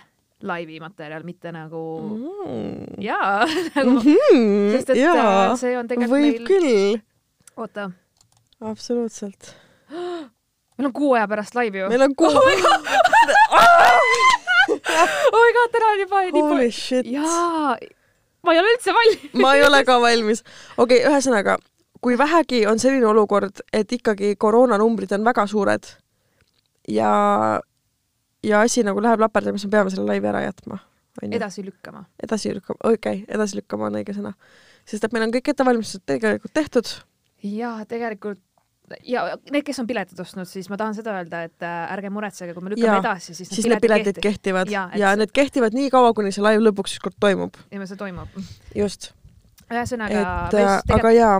laivi 0.46 0.78
materjal, 0.80 1.24
mitte 1.26 1.50
nagu 1.52 1.80
mm.. 2.06 3.00
jaa, 3.02 3.46
nagu 3.76 3.98
Mm, 4.00 4.70
sest 4.76 4.94
et 4.94 5.02
jaa 5.02 5.50
äh,, 5.50 5.56
see 5.58 5.74
on 5.78 5.90
tegelikult 5.90 6.14
võib 6.14 6.30
meil, 6.30 6.46
küll, 6.46 7.02
oota, 7.58 7.90
absoluutselt. 8.70 9.50
meil 10.78 10.86
on 10.88 10.94
kuu 10.96 11.10
aja 11.18 11.26
pärast 11.30 11.58
laiv 11.58 11.74
ju. 11.82 11.90
meil 11.90 12.06
on 12.06 12.14
kuu 12.14 12.30
oh 15.34 15.40
my 15.42 15.50
god, 15.56 15.70
täna 15.74 15.86
on 15.90 15.98
juba 16.04 16.22
nii 16.30 16.44
palju. 16.54 17.02
jaa, 17.18 17.74
ma 18.46 18.54
ei 18.54 18.60
ole 18.62 18.74
üldse 18.74 18.94
valmis. 18.96 19.32
ma 19.42 19.54
ei 19.56 19.64
ole 19.66 19.82
ka 19.84 19.98
valmis. 20.02 20.44
okei 20.76 21.00
okay,, 21.02 21.12
ühesõnaga, 21.12 21.56
kui 22.00 22.18
vähegi 22.18 22.62
on 22.66 22.78
selline 22.82 23.06
olukord, 23.06 23.62
et 23.72 23.92
ikkagi 23.92 24.34
koroonanumbrid 24.40 25.12
on 25.16 25.26
väga 25.26 25.46
suured 25.50 25.90
ja, 26.88 27.12
ja 28.42 28.60
asi 28.60 28.84
nagu 28.86 29.02
läheb 29.02 29.20
laperdama, 29.20 29.58
siis 29.58 29.70
me 29.70 29.76
peame 29.76 29.92
selle 29.92 30.08
laivi 30.08 30.30
ära 30.32 30.44
jätma. 30.46 30.80
edasi 31.22 31.64
lükkama. 31.66 32.04
edasi 32.22 32.54
lükkama, 32.54 32.80
okei 32.84 33.22
okay,, 33.22 33.24
edasi 33.28 33.60
lükkama 33.60 33.90
on 33.90 34.00
õige 34.00 34.16
sõna. 34.16 34.34
sest 34.84 35.04
et 35.04 35.16
meil 35.16 35.28
on 35.28 35.34
kõik 35.36 35.52
ettevalmistused 35.52 36.06
tegelikult 36.06 36.54
tehtud. 36.56 36.94
jaa, 37.42 37.84
tegelikult 37.88 38.42
ja 39.06 39.24
need, 39.50 39.64
kes 39.66 39.78
on 39.82 39.86
piletid 39.88 40.20
ostnud, 40.22 40.48
siis 40.50 40.68
ma 40.72 40.78
tahan 40.80 40.94
seda 40.98 41.14
öelda, 41.18 41.44
et 41.48 41.66
äh, 41.66 41.92
ärge 41.94 42.10
muretsege, 42.12 42.54
kui 42.56 42.64
me 42.64 42.74
lükkame 42.74 42.92
Jaa, 42.96 43.00
edasi, 43.04 43.34
siis 43.34 43.48
siis 43.52 43.66
need 43.70 43.82
piletid 43.82 44.18
kehtivad. 44.20 44.68
kehtivad. 44.68 44.72
Ja, 44.72 44.88
ja 44.94 45.12
see- 45.14 45.22
need 45.24 45.34
kehtivad 45.36 45.76
nii 45.76 45.90
kaua, 45.90 46.12
kuni 46.16 46.32
see 46.34 46.44
live 46.44 46.64
lõpuks 46.68 46.96
ükskord 46.98 47.18
toimub. 47.20 47.58
ja 47.70 47.86
see 47.86 48.00
toimub. 48.00 48.40
just, 48.76 49.12
ühesõnaga 49.70 50.24
et, 50.24 50.58
äh, 50.60 50.96
aga 50.98 51.12
jaa, 51.16 51.36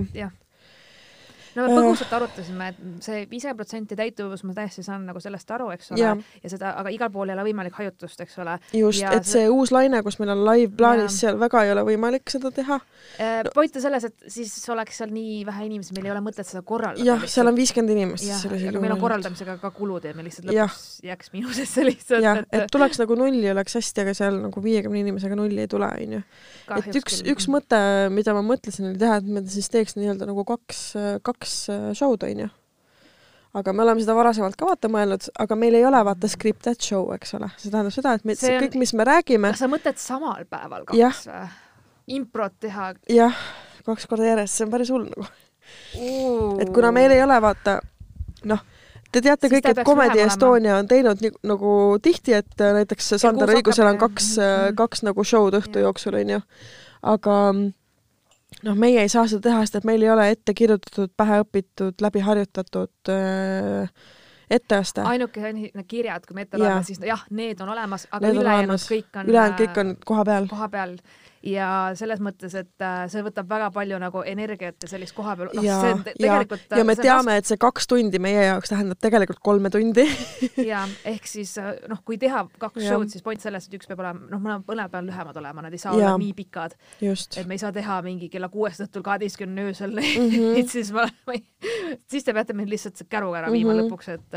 no 1.56 1.66
me 1.66 1.70
Äh. 1.70 1.78
põgusalt 1.80 2.12
arutasime, 2.16 2.68
et 2.70 3.04
see 3.04 3.24
viiskümmend 3.30 3.58
protsenti 3.58 3.96
täituvus, 3.98 4.42
ma 4.46 4.54
täiesti 4.56 4.84
saan 4.86 5.06
nagu 5.08 5.20
sellest 5.22 5.50
aru, 5.54 5.70
eks 5.74 5.92
ole 5.94 6.02
ja 6.04 6.52
seda, 6.52 6.74
aga 6.80 6.92
igal 6.94 7.10
pool 7.12 7.30
ei 7.30 7.36
ole 7.36 7.46
võimalik 7.48 7.76
hajutust, 7.78 8.20
eks 8.24 8.38
ole. 8.42 8.56
just, 8.76 9.04
et 9.06 9.28
see 9.28 9.48
uus 9.50 9.72
laine, 9.74 10.02
kus 10.06 10.20
meil 10.20 10.34
on 10.34 10.44
live 10.46 10.72
plaanis, 10.78 11.18
seal 11.22 11.38
väga 11.40 11.64
ei 11.66 11.72
ole 11.74 11.84
võimalik 11.88 12.32
seda 12.32 12.52
teha. 12.54 12.80
point 13.54 13.76
on 13.76 13.84
selles, 13.86 14.06
et 14.10 14.30
siis 14.32 14.54
oleks 14.72 15.00
seal 15.02 15.12
nii 15.14 15.42
vähe 15.48 15.66
inimesi, 15.68 15.94
meil 15.96 16.10
ei 16.10 16.14
ole 16.14 16.24
mõtet 16.24 16.48
seda 16.48 16.62
korraldada. 16.66 17.06
jah, 17.06 17.26
seal 17.30 17.50
on 17.50 17.58
viiskümmend 17.58 17.94
inimest 17.96 18.28
jah, 18.28 18.44
aga 18.50 18.82
meil 18.84 18.96
on 18.96 19.02
korraldamisega 19.02 19.58
ka 19.62 19.72
kulud 19.76 20.06
ja 20.06 20.14
me 20.16 20.26
lihtsalt 20.26 20.50
lõpuks 20.50 20.88
jääks 21.06 21.32
miinusesse 21.34 21.86
lihtsalt, 21.90 22.24
jah, 22.24 22.42
et 22.52 22.70
tuleks 22.72 23.00
nagu 23.02 23.18
nulli 23.18 23.50
oleks 23.52 23.78
hästi, 23.80 24.04
aga 24.04 24.16
seal 24.16 24.40
nagu 24.46 24.64
viiekümne 24.64 25.02
inimesega 25.04 25.38
nulli 25.38 25.64
ei 25.64 25.70
tule, 25.70 25.90
onju. 26.06 26.22
et 26.78 27.00
üks, 27.02 27.20
üks 27.34 27.50
mõte, 27.52 27.80
mida 28.14 28.34
ma 28.36 28.44
mõtlesin, 28.46 28.90
oli 28.92 29.00
teha, 29.00 29.20
et 29.20 29.30
me 29.30 29.44
siis 29.50 29.70
teeks 29.72 29.96
nii-öelda 29.98 30.28
nagu 30.30 30.44
kaks, 30.48 30.82
kaks 31.26 31.49
äh, 31.72 31.90
show'd, 31.96 32.22
onju. 32.28 32.48
aga 33.54 33.72
me 33.74 33.82
oleme 33.82 34.00
seda 34.04 34.14
varasemalt 34.14 34.54
ka 34.56 34.66
vaata 34.68 34.88
mõelnud, 34.92 35.24
aga 35.42 35.56
meil 35.58 35.74
ei 35.74 35.84
ole 35.88 36.00
vaata 36.06 36.28
scripted 36.30 36.78
show, 36.80 37.08
eks 37.16 37.34
ole. 37.34 37.48
see 37.58 37.70
tähendab 37.72 37.92
seda, 37.94 38.12
et 38.14 38.24
me 38.24 38.34
See 38.38 38.54
on- 38.56 38.62
kõik, 38.62 38.76
mis 38.78 38.92
me 38.94 39.04
räägime, 39.08 39.54
sa 39.58 39.66
mõtled 39.70 39.98
samal 39.98 40.44
päeval 40.50 40.84
kaks 40.86 41.26
või? 41.26 41.48
improt 42.16 42.52
teha 42.60 42.92
jah, 43.10 43.34
kaks 43.86 44.06
korda 44.06 44.24
järjest, 44.32 44.54
see 44.54 44.64
on 44.66 44.70
päris 44.70 44.90
hull 44.94 45.08
nagu. 45.10 45.26
et 46.62 46.70
kuna 46.74 46.90
meil 46.94 47.10
ei 47.14 47.22
ole 47.22 47.40
vaata, 47.42 47.80
noh, 48.44 48.62
te 49.12 49.20
teate 49.20 49.48
Siis 49.48 49.56
kõik, 49.58 49.68
et 49.72 49.84
Comedy. 49.86 50.20
Estonia 50.22 50.76
on 50.78 50.86
teinud 50.90 51.20
nii, 51.22 51.32
nagu 51.50 51.72
tihti, 52.02 52.32
et 52.38 52.60
äh, 52.62 52.72
näiteks 52.78 53.12
Sander 53.18 53.50
Õigusel 53.50 53.86
on 53.90 53.98
kaks 53.98 54.36
Mhm., 54.38 54.76
kaks 54.78 55.02
nagu 55.02 55.24
show'd 55.26 55.54
õhtu 55.58 55.82
jooksul, 55.82 56.14
onju. 56.22 56.40
aga 57.02 57.36
mm, 57.52 57.72
noh, 58.66 58.78
meie 58.78 59.04
ei 59.04 59.12
saa 59.12 59.26
seda 59.30 59.48
teha, 59.48 59.60
sest 59.64 59.80
et 59.80 59.88
meil 59.88 60.02
ei 60.02 60.10
ole 60.12 60.30
ette 60.34 60.54
kirjutatud, 60.56 61.12
pähe 61.16 61.40
õpitud, 61.44 61.96
läbi 62.02 62.24
harjutatud 62.24 63.12
äh, 63.12 63.90
etteaste. 64.50 65.04
ainuke 65.06 65.42
on 65.48 65.62
need 65.62 65.88
kirjad, 65.88 66.26
kui 66.26 66.38
me 66.38 66.46
ette 66.46 66.60
loeme, 66.60 66.82
siis 66.86 67.02
jah, 67.06 67.24
need 67.30 67.60
on 67.62 67.72
olemas, 67.76 68.06
aga 68.10 68.32
ülejäänud 68.34 68.86
kõik 68.92 69.20
on 69.22 69.32
ülejäänud 69.32 69.60
kõik 69.62 69.82
on 69.84 69.96
koha 70.12 70.24
peal. 70.32 70.48
koha 70.50 70.68
peal 70.72 70.96
ja 71.46 71.68
selles 71.96 72.20
mõttes, 72.20 72.54
et 72.58 72.84
äh, 72.84 73.04
see 73.08 73.22
võtab 73.24 73.48
väga 73.48 73.70
palju 73.72 73.98
nagu 74.00 74.22
energiat 74.28 74.76
ja 74.84 74.90
sellist 74.90 75.14
koha 75.16 75.36
peal, 75.38 75.48
noh, 75.56 75.64
ja, 75.64 75.78
ja, 76.20 76.40
ja 76.76 76.84
me 76.84 76.96
teame, 76.98 77.38
et 77.40 77.48
see 77.48 77.56
kaks 77.60 77.88
tundi 77.88 78.20
meie 78.20 78.42
jaoks 78.50 78.72
tähendab 78.72 79.00
tegelikult 79.00 79.40
kolme 79.44 79.72
tundi. 79.72 80.06
Ja 80.60 80.82
ehk 81.08 81.24
siis 81.26 81.54
noh, 81.88 82.00
kui 82.04 82.18
teha 82.20 82.42
kaks 82.60 82.84
show'd, 82.84 83.08
siis 83.12 83.24
point 83.24 83.40
selles, 83.40 83.64
et 83.66 83.76
üks 83.78 83.88
peab 83.88 84.02
olema, 84.02 84.26
noh, 84.28 84.42
mõlemad 84.42 84.92
peavad 84.92 85.06
lühemad 85.08 85.38
olema, 85.40 85.64
nad 85.64 85.74
ei 85.74 85.80
saa 85.80 85.94
Jaa. 85.94 86.12
olla 86.12 86.20
nii 86.20 86.34
pikad, 86.36 86.76
et 87.00 87.48
me 87.48 87.56
ei 87.56 87.62
saa 87.62 87.72
teha 87.74 88.00
mingi 88.04 88.28
kella 88.32 88.50
kuuest 88.52 88.84
õhtul 88.84 89.04
kaheteistkümne 89.06 89.70
öösel. 89.70 89.96
Mm, 90.20 90.28
-hmm. 90.28 90.68
siis 90.68 90.90
ma, 90.92 91.04
ma 91.26 91.34
ei, 91.36 91.42
siis 92.10 92.24
te 92.24 92.32
peate 92.34 92.52
mind 92.56 92.68
lihtsalt 92.70 92.98
käruga 93.08 93.38
ära 93.40 93.50
viima 93.52 93.72
mm 93.72 93.78
-hmm. 93.78 93.88
lõpuks, 93.88 94.08
et 94.12 94.36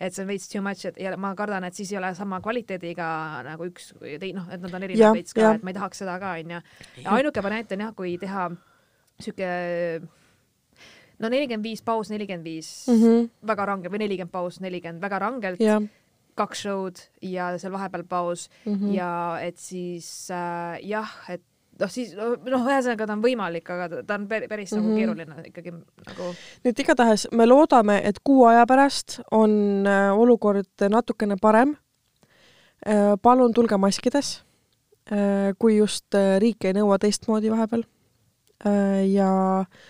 et 0.00 0.14
see 0.14 0.22
on 0.22 0.28
veits 0.28 0.48
too 0.48 0.62
much, 0.62 0.86
et 0.86 0.98
ja 1.00 1.16
ma 1.16 1.34
kardan, 1.34 1.64
et 1.64 1.74
siis 1.74 1.92
ei 1.92 1.98
ole 1.98 2.14
sama 2.14 2.40
kvaliteediga 2.40 3.08
nagu 3.44 3.66
üks 3.68 3.92
noh, 3.98 4.46
et 4.52 4.60
nad 4.60 4.74
on 4.74 4.82
erinevad 4.82 5.18
veits 5.18 5.34
ka, 5.34 5.54
et 5.54 5.62
ma 5.62 5.70
ei 5.70 5.78
tahaks 5.78 5.98
seda 6.04 6.18
ka, 6.22 6.37
onju. 6.44 6.60
ainuke 7.04 7.42
variant 7.42 7.72
on 7.72 7.86
jah, 7.86 7.94
kui 7.94 8.16
teha 8.18 8.48
sihuke 9.20 9.48
no 11.18 11.28
nelikümmend 11.28 11.64
viis 11.64 11.82
paus, 11.82 12.10
nelikümmend 12.10 12.44
viis. 12.44 12.86
-hmm. 12.88 13.30
väga 13.46 13.66
range 13.66 13.88
või 13.88 13.98
nelikümmend 14.06 14.32
paus, 14.32 14.60
nelikümmend 14.60 15.02
väga 15.02 15.18
rangelt 15.18 15.60
jah 15.60 15.82
kaks 16.38 16.64
show'd 16.66 17.04
ja 17.24 17.52
seal 17.58 17.74
vahepeal 17.74 18.06
paus 18.08 18.48
mm 18.64 18.72
mm. 18.72 18.80
-hmm. 18.80 18.94
ja 18.94 19.38
et 19.42 19.56
siis 19.58 20.30
äh, 20.30 20.78
jah, 20.86 21.10
et 21.28 21.42
noh, 21.78 21.90
siis 21.90 22.14
noh, 22.16 22.36
ühesõnaga 22.66 23.06
ta 23.06 23.16
on 23.16 23.22
võimalik, 23.22 23.70
aga 23.70 24.02
ta- 24.02 24.14
on 24.18 24.26
päris, 24.28 24.48
päris 24.48 24.72
mm 24.72 24.78
-hmm. 24.78 24.82
Mhm. 24.82 24.88
nagu 24.88 24.98
keeruline 24.98 25.48
ikkagi 25.50 25.72
nagu 25.72 26.30
nii 26.64 26.72
et 26.72 26.80
igatahes 26.84 27.28
me 27.32 27.46
loodame, 27.46 28.00
et 28.04 28.18
kuu 28.24 28.44
aja 28.46 28.66
pärast 28.66 29.20
on 29.30 29.86
äh, 29.86 30.12
olukord 30.18 30.88
natukene 30.88 31.36
parem. 31.40 31.76
palun 33.22 33.52
tulge 33.54 33.76
maskides, 33.76 34.44
kui 35.58 35.78
just 35.78 36.14
äh, 36.14 36.36
riik 36.42 36.64
ei 36.68 36.74
nõua 36.76 36.98
teistmoodi 37.00 37.50
vahepeal. 37.50 37.84
ja 39.08 39.30
äh, 39.60 39.88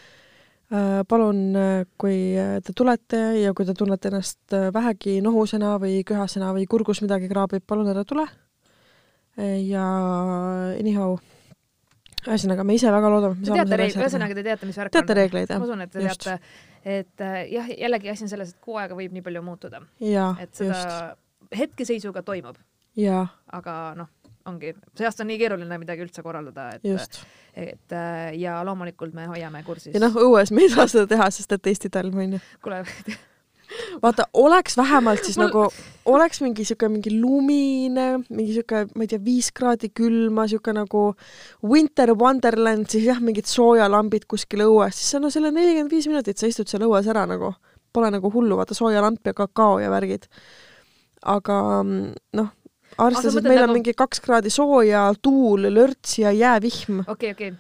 palun, 1.09 1.57
äh, 1.57 1.87
kui 1.99 2.37
äh, 2.37 2.59
te 2.65 2.75
tulete 2.77 3.21
ja 3.41 3.55
kui 3.57 3.67
te 3.67 3.75
tunnete 3.75 4.11
ennast 4.11 4.53
äh, 4.53 4.69
vähegi 4.75 5.19
nohusena 5.25 5.77
või 5.81 6.03
köhasena 6.07 6.53
või 6.57 6.67
kurgus 6.69 7.01
midagi 7.05 7.29
kraabib, 7.31 7.65
palun 7.67 7.89
ära 7.89 8.05
tule. 8.05 8.27
ja 9.39 9.85
anyhow, 10.75 11.13
ühesõnaga 12.27 12.65
me 12.67 12.75
ise 12.75 12.91
väga 12.91 13.11
loodame, 13.13 13.37
et 13.37 13.41
me 13.41 13.47
saame 13.47 13.63
teate 13.63 13.77
reegleid, 13.79 14.03
ühesõnaga 14.03 14.35
te 14.35 14.43
teate, 14.43 14.67
mis 14.67 14.79
värk 14.81 14.93
teate 14.97 15.15
on. 15.15 15.19
reegleid, 15.21 15.53
jah? 15.53 15.61
ma 15.63 15.69
usun, 15.69 15.85
et 15.85 15.93
te 15.93 16.03
Just. 16.03 16.25
teate, 16.25 16.57
et 16.83 17.23
äh, 17.23 17.37
jah, 17.53 17.71
jällegi 17.71 18.11
asi 18.11 18.27
on 18.27 18.33
selles, 18.33 18.51
et 18.51 18.59
kuu 18.65 18.81
aega 18.83 18.99
võib 18.99 19.15
nii 19.15 19.23
palju 19.29 19.45
muutuda, 19.47 19.81
et 20.43 20.59
seda 20.59 20.73
just, 20.75 21.23
hetkeseisuga 21.61 22.25
toimub, 22.27 22.59
aga 22.99 23.79
noh, 23.97 24.11
ongi, 24.49 24.75
see 24.97 25.09
aasta 25.09 25.25
on 25.25 25.33
nii 25.33 25.39
keeruline 25.41 25.81
midagi 25.81 26.05
üldse 26.07 26.25
korraldada, 26.25 26.71
et 26.77 26.89
just. 26.89 27.23
et 27.55 27.97
ja 28.41 28.59
loomulikult 28.67 29.15
me 29.17 29.29
hoiame 29.31 29.63
kursis. 29.67 29.95
ja 29.95 30.03
noh, 30.03 30.21
õues 30.29 30.53
me 30.55 30.67
ei 30.67 30.75
saa 30.75 30.89
seda 30.91 31.09
teha, 31.11 31.31
sest 31.35 31.57
et 31.57 31.73
Eesti 31.73 31.93
talv 31.93 32.17
on 32.19 32.39
ju. 32.39 32.45
kuule, 32.65 32.83
vaata, 34.03 34.27
oleks 34.33 34.77
vähemalt 34.77 35.25
siis 35.25 35.39
Mul- 35.39 35.49
nagu, 35.49 35.65
oleks 36.05 36.41
mingi 36.41 36.65
siuke 36.65 36.89
mingi 36.89 37.13
lumine, 37.21 38.07
mingi 38.29 38.55
siuke, 38.57 38.85
ma 38.95 39.05
ei 39.05 39.11
tea, 39.11 39.23
viis 39.25 39.51
kraadi 39.55 39.91
külma, 39.95 40.47
siuke 40.51 40.75
nagu 40.77 41.05
winter 41.65 42.15
wonderland, 42.19 42.89
siis 42.91 43.09
jah, 43.09 43.21
mingid 43.25 43.49
soojalambid 43.51 44.29
kuskil 44.31 44.65
õues, 44.67 44.97
siis 44.99 45.21
no 45.23 45.33
selle 45.35 45.53
nelikümmend 45.55 45.93
viis 45.93 46.09
minutit 46.11 46.41
sa 46.41 46.51
istud 46.51 46.71
seal 46.71 46.87
õues 46.89 47.09
ära 47.11 47.27
nagu, 47.29 47.55
pole 47.93 48.11
nagu 48.15 48.33
hullu, 48.33 48.59
vaata 48.59 48.77
soojalamp 48.77 49.27
ja 49.27 49.37
kakao 49.37 49.79
ja 49.83 49.93
värgid. 49.93 50.29
aga 51.29 51.83
mm, 51.83 52.13
noh, 52.39 52.53
arvestades, 52.99 53.37
et 53.37 53.41
mõtled 53.41 53.49
meil 53.53 53.63
on 53.63 53.69
nagu- 53.69 53.79
mingi 53.79 53.95
kaks 53.97 54.21
kraadi 54.25 54.51
sooja, 54.53 55.07
tuul, 55.23 55.69
lörts 55.75 56.19
ja 56.19 56.35
jäävihm. 56.35 57.05
okei, 57.07 57.33
okei. 57.37 57.55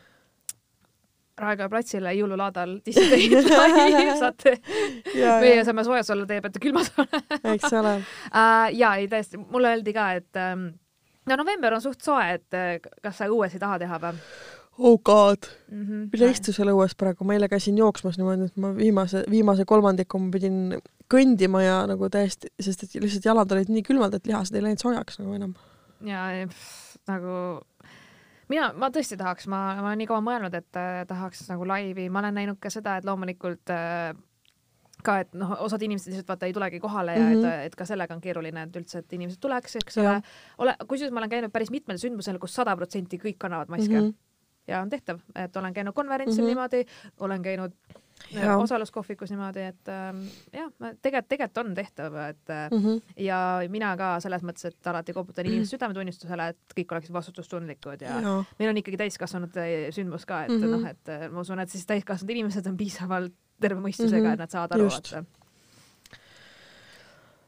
Raekoja 1.39 1.68
platsile 1.70 2.11
jõululaadal 2.16 2.80
dissidendid 2.82 3.47
live 3.47 4.16
saate, 4.22 4.57
meie 5.14 5.62
saame 5.64 5.84
soojas 5.86 6.11
olla, 6.11 6.26
teie 6.26 6.43
peate 6.43 6.59
külmas 6.62 6.91
olema 6.99 7.55
eks 7.55 7.72
ole. 7.78 7.95
uh,. 8.03 8.66
ja 8.74 8.97
ei 8.99 9.07
tõesti, 9.11 9.39
mulle 9.39 9.76
öeldi 9.76 9.95
ka, 9.95 10.11
et 10.18 10.41
um, 10.43 10.66
no 11.30 11.39
november 11.39 11.78
on 11.78 11.84
suht 11.84 12.03
soe, 12.03 12.24
et 12.41 12.59
äh, 12.59 12.78
kas 13.03 13.20
sa 13.22 13.30
õues 13.30 13.55
ei 13.55 13.62
taha 13.62 13.78
teha 13.84 14.01
või 14.03 14.18
oh 14.79 15.01
god 15.05 15.49
mm 15.70 15.85
-hmm. 15.85 16.09
mine 16.12 16.31
istu 16.31 16.53
seal 16.53 16.70
õues 16.72 16.95
praegu, 16.99 17.24
ma 17.24 17.35
eile 17.35 17.49
käisin 17.49 17.79
jooksmas 17.79 18.18
niimoodi, 18.18 18.45
et 18.51 18.57
ma 18.57 18.74
viimase, 18.76 19.24
viimase 19.31 19.64
kolmandiku 19.64 20.18
ma 20.18 20.31
pidin 20.31 20.79
kõndima 21.14 21.62
ja 21.64 21.87
nagu 21.87 22.09
täiesti, 22.11 22.53
sest 22.61 22.83
et 22.83 22.95
lihtsalt 23.03 23.24
jalad 23.24 23.53
olid 23.53 23.68
nii 23.72 23.83
külmad, 23.83 24.14
et 24.14 24.26
lihased 24.26 24.55
ei 24.55 24.62
läinud 24.62 24.79
soojaks 24.83 25.18
nagu 25.18 25.35
enam. 25.35 25.55
ja 26.05 26.47
pff, 26.49 26.97
nagu 27.09 27.61
mina, 28.49 28.72
ma 28.76 28.91
tõesti 28.91 29.16
tahaks, 29.16 29.47
ma, 29.47 29.74
ma 29.81 29.89
olen 29.91 29.99
nii 29.99 30.07
kaua 30.07 30.20
mõelnud, 30.24 30.55
et 30.55 30.76
äh, 30.76 31.03
tahaks 31.09 31.49
nagu 31.51 31.66
laivi, 31.68 32.09
ma 32.09 32.18
olen 32.18 32.35
näinud 32.35 32.59
ka 32.61 32.70
seda, 32.70 32.97
et 32.97 33.05
loomulikult 33.05 33.70
äh, 33.74 34.14
ka, 35.05 35.18
et 35.22 35.35
noh, 35.39 35.53
osad 35.64 35.83
inimesed 35.83 36.11
lihtsalt 36.12 36.29
vaata 36.29 36.47
ei 36.47 36.53
tulegi 36.53 36.81
kohale 36.81 37.12
ja 37.14 37.18
mm 37.24 37.29
Mhm. 37.29 37.43
-hmm. 37.45 37.59
et, 37.59 37.66
et 37.66 37.76
ka 37.76 37.85
sellega 37.85 38.14
on 38.14 38.20
keeruline, 38.20 38.62
et 38.62 38.76
üldse, 38.76 38.99
et 38.99 39.12
inimesed 39.12 39.41
tuleks, 39.41 39.76
eks 39.76 39.99
ole 39.99 40.22
ole, 40.59 40.76
kusjuures 40.89 41.12
ma 41.12 41.20
olen 41.20 41.31
käinud 41.31 41.53
päris 41.53 41.70
mitmel 41.70 41.99
sündmusel 41.99 42.39
kus 42.39 42.55
sada 42.55 42.76
protsenti 42.76 43.18
kõik 43.18 43.37
kannavad 43.39 43.68
maske 43.68 43.89
mm 43.89 44.01
Mhm. 44.01 44.09
-hmm. 44.09 44.28
Ja 44.69 44.81
on 44.81 44.91
tehtav, 44.91 45.19
et 45.35 45.57
olen 45.57 45.75
käinud 45.75 45.95
konverentsil 45.95 46.43
mm 46.45 46.49
Mhm. 46.51 46.59
-hmm. 46.59 46.69
niimoodi, 46.69 46.85
olen 47.21 47.43
käinud 47.43 47.73
Jaa. 48.33 48.45
ja. 48.45 48.57
osaluskohvikus 48.59 49.31
niimoodi, 49.31 49.61
et 49.61 49.89
ähm, 49.89 50.23
jah, 50.53 50.71
tegelikult, 51.03 51.29
tegelikult 51.29 51.59
on 51.66 51.75
tehtav, 51.75 52.14
et 52.29 52.51
äh, 52.51 52.71
Mm 52.71 52.79
-hmm. 52.85 53.03
ja 53.16 53.61
mina 53.69 53.97
ka 53.97 54.21
selles 54.21 54.43
mõttes, 54.43 54.64
et 54.66 54.87
alati 54.87 55.12
koputan 55.12 55.47
inimeste 55.51 55.77
südametunnistusele, 55.77 56.49
et 56.49 56.59
kõik 56.81 56.93
oleksid 56.93 57.12
vastutustundlikud 57.12 58.01
ja, 58.03 58.21
ja 58.21 58.45
meil 58.59 58.71
on 58.71 58.77
ikkagi 58.77 58.97
täiskasvanute 58.97 59.89
sündmus 59.91 60.27
ka, 60.27 60.43
et 60.45 60.49
mm 60.51 60.57
Mhm. 60.57 60.64
-hmm. 60.64 60.81
noh, 60.81 60.91
et 60.91 61.09
äh, 61.09 61.31
ma 61.33 61.41
usun, 61.41 61.61
et 61.61 61.69
siis 61.71 61.87
täiskasvanud 61.87 62.31
inimesed 62.31 62.66
on 62.66 62.77
piisavalt 62.77 63.33
terve 63.61 63.81
mõistusega 63.81 64.16
mm, 64.16 64.23
Mhm. 64.23 64.27
-hmm. 64.29 64.33
et 64.33 64.39
nad 64.39 64.51
saavad 64.51 64.73
aru, 64.73 64.85
Just. 64.85 65.14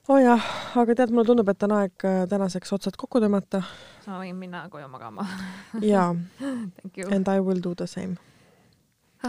Et 0.01 0.11
oh 0.11 0.81
aga 0.83 0.95
tead, 0.95 1.11
mulle 1.11 1.27
tundub, 1.29 1.49
et 1.49 1.63
on 1.63 1.79
aeg 1.79 2.05
äh, 2.05 2.27
tänaseks 2.29 2.73
otsad 2.73 2.97
kokku 2.99 3.21
tõmmata 3.23 3.63
ma 4.11 4.19
võin 4.21 4.39
minna 4.39 4.65
koju 4.71 4.89
magama. 4.91 5.27
ja 5.93 6.11
Thank 6.39 6.99
you. 6.99 7.09
and 7.15 7.29
I 7.29 7.41
will 7.41 7.61
do 7.63 7.75
the 7.75 7.87
same. 7.87 8.17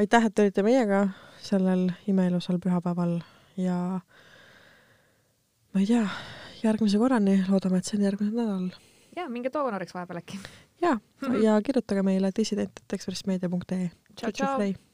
aitäh, 0.00 0.28
et 0.28 0.34
te 0.34 0.46
olite 0.46 0.64
meiega 0.66 1.06
sellel 1.42 1.88
imeilusal 2.10 2.60
pühapäeval 2.62 3.18
ja 3.60 3.78
ma 5.72 5.82
ei 5.82 5.88
tea, 5.88 6.04
järgmise 6.62 7.00
korrani, 7.00 7.40
loodame, 7.50 7.80
et 7.80 7.88
see 7.88 7.98
on 7.98 8.06
järgmisel 8.08 8.36
nädalal. 8.36 8.70
ja 9.16 9.28
minge 9.32 9.52
doonoriks 9.52 9.96
vahepeal 9.96 10.22
äkki. 10.22 10.40
ja, 10.84 10.98
ja 11.42 11.60
kirjutage 11.64 12.06
meile 12.06 12.32
dissident.ekspressmeedia.ee. 12.36 13.90
tšau, 14.14 14.32
tšau. 14.32 14.85